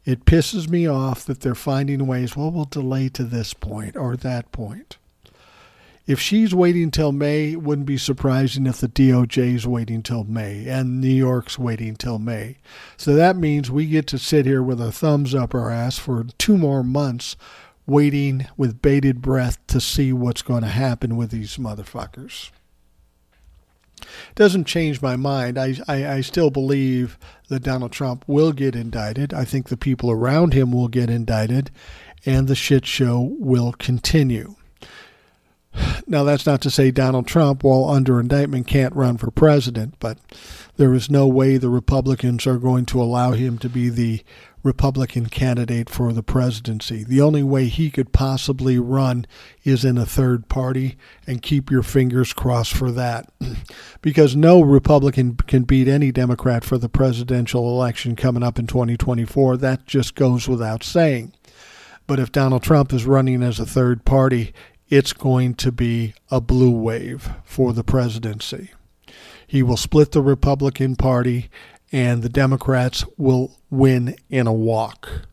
It 0.05 0.25
pisses 0.25 0.69
me 0.69 0.87
off 0.87 1.25
that 1.27 1.41
they're 1.41 1.55
finding 1.55 2.07
ways, 2.07 2.37
well, 2.37 2.51
we'll 2.51 2.65
delay 2.65 3.09
to 3.11 3.23
this 3.23 3.55
point 3.55 3.97
or 3.97 4.17
that 4.17 4.51
point. 4.51 4.97
If 6.07 6.19
she's 6.19 6.55
waiting 6.55 6.91
till 6.91 7.13
May, 7.13 7.53
it 7.53 7.63
wouldn't 7.63 7.87
be 7.87 7.99
surprising 7.99 8.67
if 8.67 8.79
the 8.79 8.89
DOJ 8.89 9.55
is 9.55 9.67
waiting 9.67 10.03
till 10.03 10.25
May 10.25 10.67
and 10.67 11.01
New 11.01 11.09
York's 11.09 11.59
waiting 11.59 11.95
till 11.95 12.19
May. 12.19 12.57
So 12.97 13.15
that 13.15 13.37
means 13.37 13.71
we 13.71 13.87
get 13.87 14.07
to 14.09 14.19
sit 14.19 14.47
here 14.47 14.63
with 14.63 14.81
our 14.81 14.91
thumbs 14.91 15.35
up 15.35 15.55
our 15.55 15.71
ass 15.71 15.99
for 15.99 16.25
two 16.39 16.59
more 16.59 16.83
months 16.83 17.37
waiting 17.87 18.47
with 18.57 18.83
bated 18.83 19.21
breath 19.21 19.59
to 19.67 19.81
see 19.81 20.13
what's 20.13 20.43
going 20.43 20.63
to 20.63 20.69
happen 20.69 21.17
with 21.17 21.31
these 21.31 21.57
motherfuckers. 21.57 22.51
Doesn't 24.35 24.65
change 24.65 25.03
my 25.03 25.17
mind. 25.17 25.59
I, 25.59 25.77
I, 25.87 26.15
I 26.15 26.21
still 26.23 26.51
believe 26.51 27.19
that 27.49 27.63
Donald 27.63 27.93
Trump 27.93 28.25
will 28.27 28.53
get 28.53 28.75
indicted. 28.75 29.35
I 29.35 29.45
think 29.45 29.69
the 29.69 29.77
people 29.77 30.11
around 30.11 30.55
him 30.55 30.73
will 30.73 30.89
get 30.89 31.11
indicted, 31.11 31.71
and 32.25 32.49
the 32.49 32.55
shit 32.55 32.87
show 32.87 33.35
will 33.39 33.73
continue. 33.73 34.55
Now, 36.07 36.25
that's 36.25 36.47
not 36.47 36.61
to 36.63 36.71
say 36.71 36.91
Donald 36.91 37.27
Trump, 37.27 37.63
while 37.63 37.89
under 37.89 38.19
indictment, 38.19 38.67
can't 38.67 38.95
run 38.97 39.17
for 39.17 39.31
president, 39.31 39.95
but 40.01 40.19
there 40.77 40.93
is 40.93 41.09
no 41.09 41.29
way 41.29 41.57
the 41.57 41.71
Republicans 41.71 42.47
are 42.47 42.59
going 42.59 42.87
to 42.87 43.01
allow 43.01 43.33
him 43.33 43.59
to 43.59 43.69
be 43.69 43.89
the 43.89 44.23
Republican 44.63 45.27
candidate 45.27 45.89
for 45.89 46.13
the 46.13 46.23
presidency. 46.23 47.05
The 47.05 47.21
only 47.21 47.43
way 47.43 47.67
he 47.67 47.91
could 47.91 48.13
possibly 48.13 48.79
run 48.79 49.27
is 49.65 49.85
in 49.85 49.97
a 49.97 50.05
third 50.05 50.49
party, 50.49 50.97
and 51.27 51.43
keep 51.43 51.71
your 51.71 51.83
fingers 51.83 52.33
crossed 52.33 52.75
for 52.75 52.91
that. 52.91 53.31
because 54.03 54.37
no 54.37 54.61
Republican 54.61 55.37
can 55.37 55.63
beat 55.63 55.89
any 55.89 56.13
Democrat 56.13 56.65
for 56.65 56.77
the 56.77 56.89
presidential 56.89 57.69
election 57.69 58.17
coming 58.17 58.43
up 58.43 58.59
in 58.59 58.67
2024. 58.67 59.57
That 59.57 59.87
just 59.87 60.15
goes 60.15 60.49
without 60.49 60.83
saying. 60.83 61.33
But 62.07 62.19
if 62.19 62.33
Donald 62.33 62.65
Trump 62.65 62.93
is 62.93 63.07
running 63.07 63.41
as 63.41 63.61
a 63.61 63.65
third 63.65 64.05
party, 64.05 64.53
it's 64.91 65.13
going 65.13 65.55
to 65.55 65.73
be 65.73 66.15
a 66.31 66.41
blue 66.41 66.73
wave 66.73 67.31
for 67.45 67.73
the 67.73 67.85
presidency. 67.85 68.71
He 69.47 69.63
will 69.63 69.77
split 69.77 70.13
the 70.13 70.21
Republican 70.21 70.97
Party, 70.97 71.49
and 71.93 72.23
the 72.23 72.29
Democrats 72.29 73.05
will 73.17 73.57
win 73.71 74.17
in 74.29 74.47
a 74.47 74.53
walk. 74.53 75.27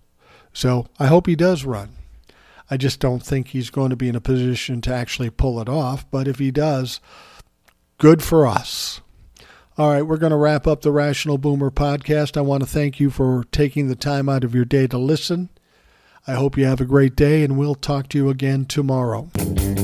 So 0.53 0.88
I 0.99 1.08
hope 1.08 1.28
he 1.28 1.36
does 1.36 1.66
run. 1.66 1.89
I 2.70 2.78
just 2.78 2.99
don't 2.99 3.24
think 3.24 3.49
he's 3.49 3.70
going 3.70 3.89
to 3.89 3.95
be 3.95 4.10
in 4.10 4.16
a 4.16 4.22
position 4.22 4.82
to 4.82 4.93
actually 4.93 5.30
pull 5.30 5.60
it 5.60 5.70
off, 5.70 6.10
but 6.12 6.28
if 6.28 6.39
he 6.39 6.51
does, 6.51 6.99
good 7.97 8.22
for 8.22 8.45
us. 8.45 9.01
All 9.78 9.91
right, 9.91 10.01
we're 10.01 10.18
going 10.18 10.32
to 10.32 10.38
wrap 10.38 10.66
up 10.66 10.82
the 10.82 10.91
Rational 10.91 11.38
Boomer 11.38 11.70
podcast. 11.70 12.36
I 12.36 12.41
want 12.41 12.64
to 12.64 12.70
thank 12.70 12.99
you 12.99 13.10
for 13.10 13.45
taking 13.51 13.88
the 13.88 13.95
time 13.95 14.28
out 14.28 14.43
of 14.43 14.55
your 14.55 14.66
day 14.66 14.88
to 14.88 14.97
listen. 14.97 15.49
I 16.28 16.34
hope 16.34 16.58
you 16.58 16.66
have 16.66 16.82
a 16.82 16.86
great 16.86 17.16
day, 17.16 17.44
and 17.44 17.58
we'll 17.58 17.76
talk 17.76 18.10
to 18.10 18.18
you 18.18 18.30
again 18.30 18.66
tomorrow. 18.66 19.30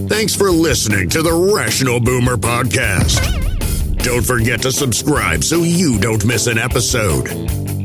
Thanks 0.10 0.36
for 0.36 0.52
listening 0.52 1.10
to 1.12 1.22
the 1.22 1.54
Rational 1.56 2.02
Boomer 2.02 2.36
Podcast. 2.36 3.22
Don't 4.04 4.26
forget 4.26 4.62
to 4.64 4.72
subscribe 4.72 5.44
so 5.46 5.64
you 5.64 5.98
don't 6.00 6.26
miss 6.26 6.48
an 6.48 6.58
episode. 6.58 7.30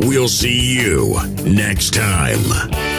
We'll 0.00 0.28
see 0.28 0.76
you 0.76 1.16
next 1.44 1.94
time. 1.94 2.97